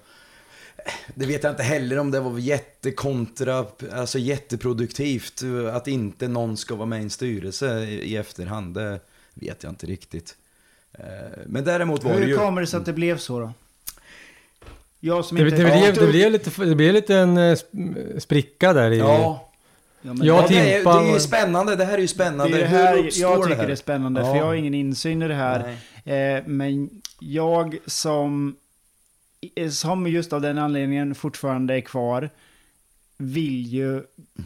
Det 1.16 1.26
vet 1.26 1.44
jag 1.44 1.52
inte 1.52 1.64
heller 1.64 2.00
om 2.00 2.12
det 2.12 2.20
var 2.20 2.40
jättekontra, 2.40 3.66
alltså 3.94 4.20
jätteproduktivt. 4.20 5.42
Att 5.74 5.88
inte 5.88 6.28
någon 6.28 6.58
ska 6.58 6.76
vara 6.76 6.86
med 6.86 7.00
i 7.00 7.04
en 7.04 7.10
styrelse 7.10 7.80
i 7.84 8.18
efterhand, 8.18 8.74
det 8.74 9.00
vet 9.34 9.64
jag 9.64 9.72
inte 9.72 9.86
riktigt. 9.86 10.36
Eh, 10.94 11.06
Men 11.46 11.64
däremot 11.64 12.04
var 12.04 12.12
det 12.14 12.18
Hur 12.20 12.28
ju... 12.28 12.38
kommer 12.38 12.62
det 12.62 12.68
sig 12.68 12.78
att 12.80 12.86
det 12.86 12.94
blev 12.94 13.18
så 13.18 13.40
då? 13.40 13.52
Jag 15.00 15.26
som 15.26 15.38
Det, 15.38 15.44
inte... 15.44 15.56
det, 15.56 15.70
Ja, 15.70 15.80
blev, 15.82 15.94
det, 15.96 16.08
blev 16.12 16.32
lite, 16.32 16.66
det 16.66 16.76
blev 16.76 16.94
lite 16.94 17.16
en 17.16 17.38
sp- 17.38 18.20
spricka 18.20 18.74
där 18.74 18.92
i... 18.92 18.98
Ja, 18.98 19.51
Ja, 20.02 20.14
men 20.14 20.28
Jag 20.28 20.44
ja 20.44 20.48
det- 20.48 20.54
det, 20.54 20.74
är, 20.76 20.84
det 20.84 21.10
är 21.10 21.14
ju 21.14 21.20
spännande. 21.20 21.76
Det 21.76 21.86
här 21.86 21.94
är 21.94 21.98
ju 21.98 22.04
det 22.04 22.08
spännande. 22.08 22.58
är 22.58 22.62
det 22.62 22.68
Hur 22.68 22.78
här 22.78 22.98
uppstår 22.98 23.32
jag 23.32 23.40
det 23.40 23.44
tycker 23.46 23.58
här? 23.58 23.68
det 23.68 23.74
är 23.74 23.76
spännande, 23.76 24.22
Ja. 24.22 24.26
för 24.32 24.36
jag 24.36 24.46
har 24.46 24.54
ingen 24.54 24.74
insyn 24.74 25.22
i 25.22 25.28
det 25.28 25.34
här. 25.36 25.76
Eh, 26.06 26.44
men 26.46 26.90
jag 27.20 27.78
som, 27.86 28.56
som 29.70 30.08
just 30.08 30.34
av 30.34 30.42
den 30.42 30.58
anledningen 30.58 31.16
fortfarande 31.16 31.76
är 31.76 31.82
kvar, 31.82 32.30
vill 33.18 33.66
ju 33.68 34.04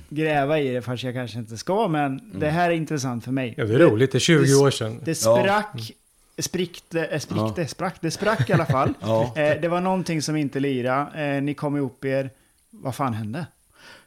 gräva 0.10 0.60
i 0.60 0.74
det 0.74 0.82
fast 0.82 1.04
jag 1.04 1.14
kanske 1.14 1.40
inte 1.40 1.58
ska. 1.58 1.88
Men 1.88 2.32
det 2.40 2.50
här 2.50 2.70
är 2.70 2.74
intressant 2.74 3.24
för 3.24 3.32
mig. 3.32 3.54
Ja, 3.58 3.66
det 3.66 3.74
är 3.74 3.80
roligt. 3.80 4.12
Det 4.12 4.18
är 4.18 4.20
20 4.20 4.46
det- 4.46 4.56
år 4.56 4.72
sedan. 4.72 5.00
Det 5.04 5.16
sprack, 5.16 5.92
sprickte, 6.38 7.06
eh, 7.06 7.20
sprickte, 7.20 7.62
Ja. 7.62 7.68
sprack, 7.68 7.96
det 8.02 8.12
sprack 8.12 8.50
i 8.50 8.54
alla 8.54 8.66
fall. 8.66 8.94
Ja. 9.02 9.34
Eh, 9.36 9.62
det 9.62 9.68
var 9.68 9.82
någonting 9.82 10.22
som 10.22 10.36
inte 10.36 10.60
lirade. 10.60 11.36
Eh, 11.36 11.42
ni 11.44 11.54
kom 11.54 11.78
ihop 11.78 12.06
er. 12.06 12.30
Vad 12.70 12.96
fan 12.96 13.14
hände? 13.14 13.46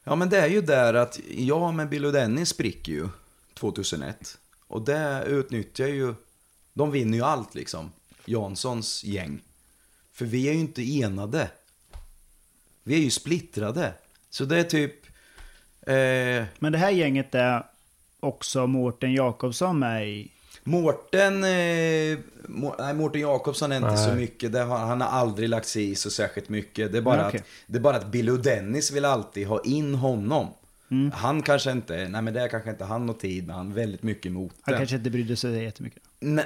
Ja 0.09 0.15
men 0.15 0.29
det 0.29 0.39
är 0.39 0.47
ju 0.47 0.61
där 0.61 0.95
att 0.95 1.21
jag 1.29 1.75
med 1.75 1.89
Bill 1.89 2.05
och 2.05 2.13
Dennis 2.13 2.49
spricker 2.49 2.93
ju 2.93 3.09
2001. 3.55 4.39
Och 4.67 4.83
det 4.83 5.25
utnyttjar 5.27 5.87
ju, 5.87 6.15
de 6.73 6.91
vinner 6.91 7.19
ju 7.19 7.25
allt 7.25 7.55
liksom. 7.55 7.93
Janssons 8.25 9.05
gäng. 9.05 9.41
För 10.13 10.25
vi 10.25 10.49
är 10.49 10.53
ju 10.53 10.59
inte 10.59 10.83
enade. 10.83 11.51
Vi 12.83 12.95
är 12.95 12.99
ju 12.99 13.11
splittrade. 13.11 13.93
Så 14.31 14.45
det 14.45 14.59
är 14.59 14.65
typ, 14.65 15.07
eh, 15.81 16.45
Men 16.59 16.73
det 16.73 16.79
här 16.79 16.91
gänget 16.91 17.35
är 17.35 17.67
också 18.21 18.67
Mårten 18.67 19.13
Jakobsson 19.13 19.79
med 19.79 20.09
i. 20.09 20.33
Mårten, 20.69 21.45
eh, 21.45 22.19
Må, 22.49 22.75
nej, 22.79 22.95
Mårten 22.95 23.21
Jakobsson 23.21 23.73
är 23.73 23.77
inte 23.77 23.89
Nej. 23.89 24.09
så 24.09 24.15
mycket. 24.15 24.53
Det 24.53 24.63
han 24.63 25.01
har 25.01 25.09
aldrig 25.09 25.49
lagt 25.49 25.67
sig 25.67 25.91
i 25.91 25.95
så 25.95 26.11
särskilt 26.11 26.49
mycket. 26.49 26.93
Det 26.93 26.99
är 26.99 27.03
bara, 27.03 27.17
Nej, 27.17 27.27
okej. 27.29 27.41
att, 27.41 27.47
det 27.67 27.79
är 27.79 27.81
bara 27.83 27.97
att 27.97 28.07
Bill 28.07 28.31
och 28.31 28.39
Dennis 28.43 28.91
vill 28.91 29.05
alltid 29.05 29.47
ha 29.47 29.61
in 29.65 29.95
honom. 29.95 30.47
Han 31.13 31.43
kanske 31.43 31.71
inte, 31.71 32.09
nej 32.09 32.23
men 32.23 32.35
det 32.35 32.41
är 32.41 32.49
kanske 32.49 32.71
inte 32.71 32.85
han 32.85 33.09
har 33.09 33.15
tid 33.15 33.47
med, 33.47 33.57
han 33.57 33.71
är 33.71 33.75
väldigt 33.75 34.03
mycket 34.03 34.27
emot 34.27 34.53
Han 34.61 34.73
det. 34.73 34.79
kanske 34.79 34.97
inte 34.97 35.11
brydde 35.11 35.37
sig 35.37 35.63
jättemycket. 35.65 36.03
Nej, 36.21 36.45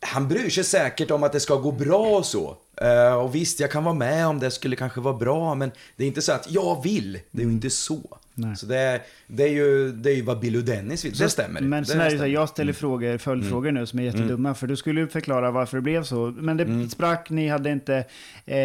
han 0.00 0.28
bryr 0.28 0.50
sig 0.50 0.64
säkert 0.64 1.10
om 1.10 1.22
att 1.22 1.32
det 1.32 1.40
ska 1.40 1.56
gå 1.56 1.72
bra 1.72 2.16
och 2.18 2.26
så. 2.26 2.56
Eh, 2.76 3.14
och 3.14 3.34
visst, 3.34 3.60
jag 3.60 3.70
kan 3.70 3.84
vara 3.84 3.94
med 3.94 4.26
om 4.26 4.38
det 4.38 4.50
skulle 4.50 4.76
kanske 4.76 5.00
vara 5.00 5.14
bra, 5.14 5.54
men 5.54 5.70
det 5.96 6.04
är 6.04 6.08
inte 6.08 6.22
så 6.22 6.32
att 6.32 6.50
jag 6.50 6.82
vill. 6.82 7.20
Det 7.30 7.42
är 7.42 7.46
ju 7.46 7.52
inte 7.52 7.70
så. 7.70 8.00
Nej. 8.40 8.56
Så 8.56 8.66
det 8.66 8.78
är, 8.78 9.00
det, 9.26 9.42
är 9.42 9.48
ju, 9.48 9.92
det 9.92 10.10
är 10.10 10.14
ju 10.14 10.22
vad 10.22 10.40
Bill 10.40 10.56
och 10.56 10.64
Dennis 10.64 11.04
vill. 11.04 11.12
Det 11.16 11.28
stämmer. 11.28 11.60
Men 11.60 11.82
det 11.82 11.88
sen 11.88 12.00
är 12.00 12.04
det 12.04 12.10
så 12.10 12.16
här, 12.22 12.26
jag 12.26 12.48
ställer 12.48 12.72
frågor, 12.72 13.18
följdfrågor 13.18 13.72
nu 13.72 13.86
som 13.86 13.98
är 13.98 14.02
jättedumma. 14.02 14.54
För 14.54 14.66
du 14.66 14.76
skulle 14.76 15.00
ju 15.00 15.08
förklara 15.08 15.50
varför 15.50 15.76
det 15.76 15.80
blev 15.82 16.04
så. 16.04 16.34
Men 16.38 16.56
det 16.56 16.88
sprack, 16.90 17.30
ni 17.30 17.48
hade 17.48 17.70
inte... 17.70 17.96
Eh, 18.46 18.56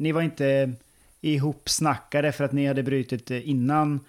ni 0.00 0.12
var 0.12 0.22
inte 0.22 0.72
ihopsnackade 1.20 2.32
för 2.32 2.44
att 2.44 2.52
ni 2.52 2.66
hade 2.66 2.82
brutit 2.82 3.26
det 3.26 3.42
innan. 3.42 4.00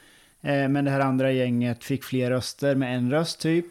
Eh, 0.42 0.68
men 0.68 0.86
det 0.86 0.92
här 0.92 1.00
andra 1.00 1.32
gänget 1.32 1.84
fick 1.84 2.04
fler 2.04 2.30
röster 2.32 2.76
med 2.76 2.96
en 2.98 3.12
röst 3.12 3.40
typ. 3.42 3.66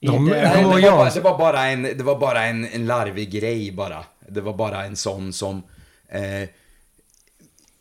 De- 0.00 0.26
I 0.26 0.30
det- 0.30 0.36
jag 0.36 0.44
Nej, 0.44 0.62
kommer 0.62 0.62
ihåg 0.62 0.82
det, 0.82 0.90
var 0.90 0.96
jag. 0.96 0.98
bara, 0.98 1.10
det 1.10 1.20
var 1.20 1.38
bara 1.38 1.66
en, 1.66 1.82
det 1.82 2.02
var 2.02 2.18
bara 2.20 2.44
en, 2.44 2.66
en 2.66 2.86
larvig 2.86 3.30
grej 3.30 3.72
bara. 3.72 4.04
Det 4.28 4.40
var 4.40 4.54
bara 4.54 4.84
en 4.84 4.96
sån 4.96 5.32
som... 5.32 5.62
Eh, 6.08 6.48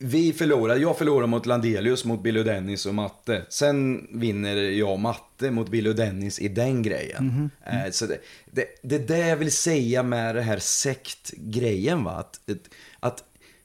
vi 0.01 0.33
förlorade, 0.33 0.79
jag 0.79 0.97
förlorade 0.97 1.27
mot 1.27 1.45
Landelius, 1.45 2.05
mot 2.05 2.23
Bill 2.23 2.37
och 2.37 2.45
Dennis 2.45 2.85
och 2.85 2.95
Matte. 2.95 3.45
Sen 3.49 4.07
vinner 4.19 4.55
jag 4.55 4.91
och 4.91 4.99
Matte 4.99 5.51
mot 5.51 5.69
Bill 5.69 5.87
och 5.87 5.95
Dennis 5.95 6.39
i 6.39 6.47
den 6.47 6.81
grejen. 6.83 7.49
Eh, 7.65 7.91
så 7.91 8.05
det, 8.05 8.17
det, 8.51 8.65
det 8.83 8.95
är 8.95 8.99
det 9.07 9.27
jag 9.27 9.37
vill 9.37 9.51
säga 9.51 10.03
med 10.03 10.35
det 10.35 10.41
här 10.41 10.59
sektgrejen 10.59 12.03
va. 12.03 12.11
Att, 12.11 12.39
att, 12.99 13.23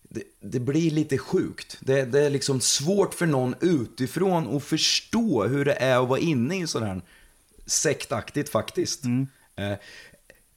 det, 0.09 0.23
det 0.41 0.61
blir 0.61 0.91
lite 0.91 1.19
sjukt. 1.19 1.77
Det, 1.81 2.05
det 2.05 2.21
är 2.21 2.31
liksom 2.31 2.61
svårt 2.61 3.15
för 3.15 3.27
någon 3.27 3.55
utifrån 3.61 4.57
att 4.57 4.65
förstå 4.65 5.45
hur 5.45 5.65
det 5.65 5.75
är 5.75 6.03
att 6.03 6.09
vara 6.09 6.21
inne 6.21 6.57
i 6.63 6.67
sån 6.67 6.83
här 6.83 7.01
sektaktigt 7.67 8.49
faktiskt. 8.49 9.05
Eh, 9.57 9.73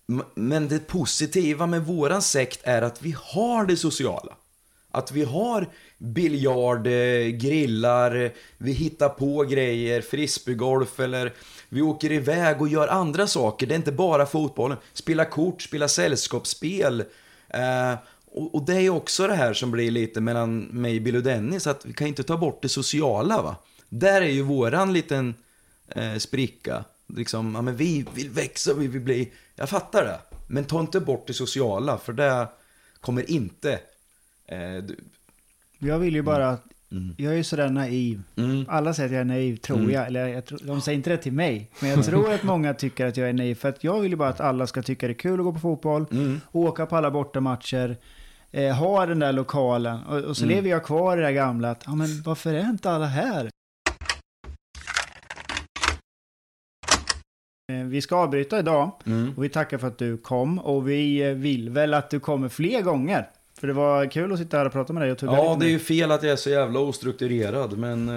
m- 0.09 0.23
Men 0.35 0.67
det 0.67 0.87
positiva 0.87 1.65
med 1.67 1.85
våran 1.85 2.21
sekt 2.21 2.59
är 2.63 2.81
att 2.81 3.01
vi 3.01 3.15
har 3.19 3.65
det 3.65 3.77
sociala. 3.77 4.35
Att 4.91 5.11
vi 5.11 5.23
har 5.23 5.67
biljard, 5.97 6.83
grillar, 7.39 8.33
vi 8.57 8.71
hittar 8.71 9.09
på 9.09 9.43
grejer, 9.43 10.01
frisbeegolf 10.01 10.99
eller 10.99 11.33
vi 11.69 11.81
åker 11.81 12.11
iväg 12.11 12.61
och 12.61 12.67
gör 12.67 12.87
andra 12.87 13.27
saker. 13.27 13.67
Det 13.67 13.73
är 13.73 13.75
inte 13.75 13.91
bara 13.91 14.25
fotbollen. 14.25 14.77
Spela 14.93 15.25
kort, 15.25 15.61
spela 15.61 15.87
sällskapsspel. 15.87 17.03
Eh, 17.49 17.93
och, 18.25 18.55
och 18.55 18.65
det 18.65 18.73
är 18.73 18.89
också 18.89 19.27
det 19.27 19.35
här 19.35 19.53
som 19.53 19.71
blir 19.71 19.91
lite 19.91 20.21
mellan 20.21 20.59
mig, 20.59 20.99
Bill 20.99 21.15
och 21.15 21.23
Dennis, 21.23 21.67
att 21.67 21.85
vi 21.85 21.93
kan 21.93 22.07
inte 22.07 22.23
ta 22.23 22.37
bort 22.37 22.61
det 22.61 22.69
sociala 22.69 23.41
va. 23.41 23.55
Där 23.89 24.21
är 24.21 24.29
ju 24.29 24.41
våran 24.41 24.93
liten 24.93 25.35
eh, 25.87 26.15
spricka. 26.17 26.83
Liksom, 27.15 27.55
ja 27.55 27.61
men 27.61 27.75
vi 27.75 28.05
vill 28.13 28.29
växa, 28.29 28.73
vi 28.73 28.87
vill 28.87 29.01
bli... 29.01 29.33
Jag 29.55 29.69
fattar 29.69 30.03
det. 30.03 30.19
Men 30.47 30.65
ta 30.65 30.79
inte 30.79 30.99
bort 30.99 31.27
det 31.27 31.33
sociala, 31.33 31.97
för 31.97 32.13
det 32.13 32.47
kommer 33.01 33.31
inte... 33.31 33.79
Eh, 34.47 34.83
du, 34.83 34.95
Jag 35.79 35.99
vill 35.99 36.13
ju 36.15 36.21
bara... 36.21 36.49
att- 36.49 36.63
Jag 37.17 37.33
är 37.33 37.37
ju 37.37 37.43
sådär 37.43 37.69
naiv. 37.69 38.21
mm, 38.37 38.65
Alla 38.69 38.93
säger 38.93 39.07
att 39.09 39.13
jag 39.13 39.21
är 39.21 39.25
naiv, 39.25 39.55
tror 39.57 39.91
jag. 39.91 40.07
Eller 40.07 40.27
jag 40.27 40.45
tror, 40.45 40.59
de 40.63 40.81
säger 40.81 40.95
inte 40.97 41.09
det 41.09 41.17
till 41.17 41.33
mig. 41.33 41.71
Men 41.81 41.89
jag 41.89 42.05
tror 42.05 42.33
att 42.33 42.43
många 42.43 42.73
tycker 42.73 43.05
att 43.05 43.17
jag 43.17 43.29
är 43.29 43.33
naiv. 43.33 43.55
För 43.55 43.69
att 43.69 43.83
jag 43.83 44.01
vill 44.01 44.11
ju 44.11 44.17
bara 44.17 44.29
att 44.29 44.39
alla 44.41 44.67
ska 44.67 44.81
tycka 44.81 45.07
det 45.07 45.13
är 45.13 45.17
kul 45.19 45.39
att 45.39 45.43
gå 45.45 45.53
på 45.53 45.59
fotboll. 45.59 46.05
mm, 46.11 46.41
Åka 46.51 46.85
på 46.85 46.95
alla 46.97 47.11
bortamatcher. 47.11 47.97
Eh, 48.51 48.75
ha 48.75 49.05
den 49.05 49.19
där 49.19 49.33
lokalen. 49.33 50.03
Och, 50.05 50.17
och 50.23 50.37
så 50.37 50.43
Mm. 50.43 50.55
lever 50.55 50.69
jag 50.69 50.83
kvar 50.85 51.17
i 51.17 51.19
det 51.19 51.25
där 51.25 51.31
gamla 51.33 51.71
att, 51.71 51.83
ja 51.85 51.95
men 51.95 52.21
varför 52.21 52.53
är 52.53 52.69
inte 52.69 52.91
alla 52.91 53.05
här? 53.05 53.49
Eh, 57.71 57.83
Vi 57.85 58.01
ska 58.01 58.15
avbryta 58.15 58.59
idag 58.59 58.91
mm. 59.05 59.33
och 59.37 59.43
vi 59.43 59.49
tackar 59.49 59.77
för 59.77 59.87
att 59.87 59.97
du 59.97 60.17
kom 60.17 60.59
och 60.59 60.89
vi 60.89 61.21
eh, 61.29 61.33
vill 61.33 61.69
väl 61.69 61.93
att 61.93 62.09
du 62.09 62.19
kommer 62.19 62.49
fler 62.49 62.81
gånger. 62.81 63.29
För 63.59 63.67
det 63.67 63.73
var 63.73 64.11
kul 64.11 64.33
att 64.33 64.39
sitta 64.39 64.57
här 64.57 64.65
och 64.65 64.71
prata 64.71 64.93
med 64.93 65.03
dig 65.03 65.11
och 65.11 65.17
tugga 65.17 65.33
Ja, 65.33 65.53
lite 65.53 65.65
det 65.65 65.69
är 65.69 65.73
ju 65.73 65.79
fel 65.79 66.11
att 66.11 66.23
jag 66.23 66.31
är 66.31 66.35
så 66.35 66.49
jävla 66.49 66.79
ostrukturerad, 66.79 67.77
men 67.77 68.09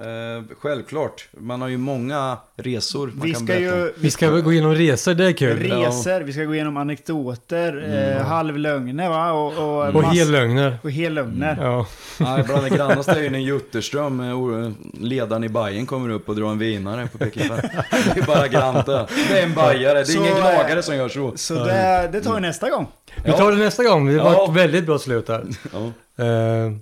eh, 0.00 0.56
självklart. 0.58 1.28
Man 1.38 1.60
har 1.60 1.68
ju 1.68 1.76
många 1.76 2.36
resor 2.56 3.06
man 3.06 3.20
Vi 3.26 3.32
kan 3.32 3.36
ska 3.46 3.46
berätta 3.54 3.74
om. 3.74 3.80
ju... 3.80 3.92
Vi 3.96 4.10
ska 4.10 4.30
väl 4.30 4.42
gå 4.42 4.52
igenom 4.52 4.74
resor, 4.74 5.14
det 5.14 5.24
är 5.24 5.32
kul. 5.32 5.58
Resor, 5.58 6.20
vi 6.20 6.32
ska 6.32 6.44
gå 6.44 6.54
igenom 6.54 6.76
anekdoter, 6.76 7.84
eh, 8.18 8.26
halvlögner 8.26 9.08
va? 9.08 9.32
Och, 9.32 9.52
och, 9.58 9.86
Och 9.96 10.02
mass- 10.02 10.16
hellögner. 10.18 10.78
och 10.82 10.90
hellögner. 10.90 11.58
Ja. 11.60 11.86
Nej, 12.20 12.42
bland 12.42 12.62
det 12.64 12.70
grannaste 12.70 13.12
är 13.12 13.22
ju 13.22 13.30
när 13.30 13.38
Jutterström, 13.38 14.20
eh, 14.20 14.70
ledaren 15.00 15.44
i 15.44 15.48
Bajen 15.48 15.86
kommer 15.86 16.08
upp 16.08 16.28
och 16.28 16.36
drar 16.36 16.50
en 16.50 16.58
vinare 16.58 17.08
på 17.12 17.18
Peking 17.18 17.48
Det 18.14 18.20
är 18.20 18.26
bara 18.26 18.48
grant 18.48 18.86
det. 18.86 19.06
Är 19.30 19.42
en 19.42 19.54
bajare, 19.54 19.94
det 19.94 20.00
är 20.00 20.04
Så, 20.04 20.18
ingen 20.18 20.32
eh, 20.32 20.38
gnagare 20.38 20.82
som 20.82 20.96
gör 20.96 21.08
så. 21.08 21.32
Så 21.36 21.54
det, 21.54 22.08
det 22.12 22.20
tar 22.20 22.34
vi 22.34 22.40
nästa 22.40 22.70
gång. 22.70 22.86
Vi 23.24 23.32
tar 23.32 23.52
det 23.52 23.58
nästa 23.58 23.84
gång. 23.84 24.06
Det 24.06 24.18
var 24.18 24.32
Ja. 24.32 24.44
ett 24.50 24.56
väldigt 24.56 24.86
bra 24.86 24.98
slut 24.98 25.28
här. 25.28 25.44
Ja. 25.72 25.78
Eh, 26.24 26.72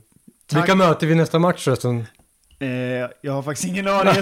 vilka 0.55 0.75
möter 0.75 1.07
vi 1.07 1.15
nästa 1.15 1.39
match 1.39 1.65
förresten? 1.65 2.05
Eh, 2.63 3.09
jag 3.21 3.33
har 3.33 3.43
faktiskt 3.43 3.69
ingen 3.69 3.89
aning. 3.89 4.15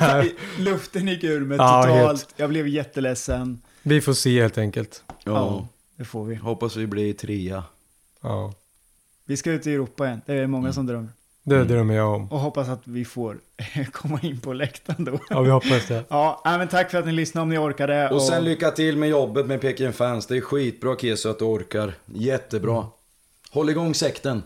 Luften 0.58 1.08
gick 1.08 1.24
ur 1.24 1.40
mig 1.40 1.58
Ja, 1.58 1.82
totalt. 1.82 1.98
helt. 2.06 2.34
Jag 2.36 2.48
blev 2.50 2.68
jätteledsen. 2.68 3.62
Vi 3.82 4.00
får 4.00 4.12
se 4.12 4.40
helt 4.42 4.58
enkelt. 4.58 5.02
Ja. 5.24 5.68
Det 5.96 6.04
får 6.04 6.24
vi. 6.24 6.34
Hoppas 6.34 6.76
vi 6.76 6.86
blir 6.86 7.12
trea. 7.12 7.64
Ja, 8.22 8.52
Vi 9.24 9.36
ska 9.36 9.50
ut 9.50 9.66
i 9.66 9.72
Europa 9.74 10.06
igen. 10.06 10.20
Det 10.26 10.34
är 10.34 10.46
många 10.46 10.62
Mm. 10.64 10.72
som 10.72 10.86
drömmer. 10.86 11.08
det 11.42 11.64
drömmer 11.64 11.94
jag 11.94 12.14
om. 12.14 12.32
Och 12.32 12.38
hoppas 12.40 12.68
att 12.68 12.80
vi 12.84 13.04
får 13.04 13.38
komma 13.92 14.20
in 14.22 14.40
på 14.40 14.52
läktaren 14.52 15.04
då. 15.04 15.18
Ja, 15.30 15.40
vi 15.40 15.50
hoppas 15.50 15.86
det. 15.88 16.04
Ja, 16.08 16.42
men 16.44 16.68
tack 16.68 16.90
för 16.90 16.98
att 16.98 17.06
ni 17.06 17.12
lyssnade 17.12 17.42
om 17.42 17.48
ni 17.48 17.58
orkade. 17.58 18.08
Och 18.10 18.22
sen 18.22 18.44
lycka 18.44 18.70
till 18.70 18.96
med 18.96 19.08
jobbet 19.08 19.46
med 19.46 19.60
Peking 19.60 19.92
Fans. 19.92 20.26
Det 20.26 20.36
är 20.36 20.40
skitbra 20.40 20.96
Keso 20.96 21.28
att 21.28 21.38
du 21.38 21.44
orkar. 21.44 21.94
Jättebra. 22.06 22.86
Håll 23.50 23.70
igång 23.70 23.94
sekten. 23.94 24.42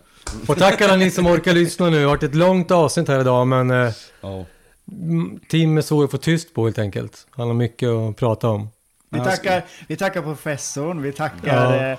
Och 0.48 0.58
tack 0.58 0.80
alla 0.80 0.96
ni 0.96 1.10
som 1.10 1.26
orkar 1.26 1.52
lyssna 1.52 1.90
nu. 1.90 1.96
Det 1.96 2.02
har 2.02 2.08
varit 2.08 2.22
ett 2.22 2.34
långt 2.34 2.70
avsnitt 2.70 3.08
här 3.08 3.20
idag, 3.20 3.46
men 3.46 3.70
eh, 3.70 3.92
Ja. 4.20 4.44
mm, 4.92 5.40
Tim 5.48 5.78
är 5.78 5.82
svår 5.82 6.04
att 6.04 6.10
få 6.10 6.16
tyst 6.16 6.54
på 6.54 6.64
helt 6.64 6.78
enkelt. 6.78 7.26
Han 7.30 7.46
har 7.46 7.54
mycket 7.54 7.88
att 7.88 8.16
prata 8.16 8.48
om. 8.48 8.68
vi, 9.10 9.20
tackar, 9.20 9.64
vi 9.88 9.96
tackar 9.96 10.22
professorn, 10.22 11.02
vi 11.02 11.12
tackar 11.12 11.74
Ja. 11.74 11.92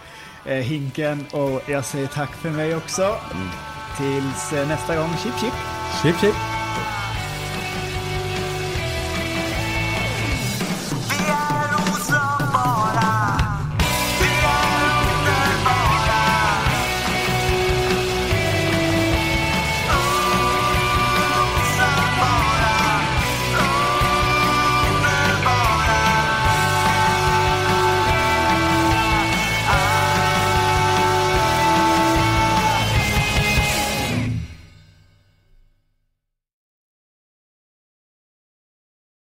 eh, 0.46 0.54
eh, 0.58 0.64
Hinken 0.64 1.26
och 1.32 1.62
jag 1.70 1.86
säger 1.86 2.08
tack 2.08 2.32
för 2.36 2.50
mig 2.50 2.76
också. 2.76 3.16
Tills 3.98 4.54
eh, 4.54 4.68
nästa 4.68 4.96
gång, 4.96 5.10
chip 5.24 5.34
chip. 5.40 5.54
Chip 6.04 6.20
chip! 6.22 6.36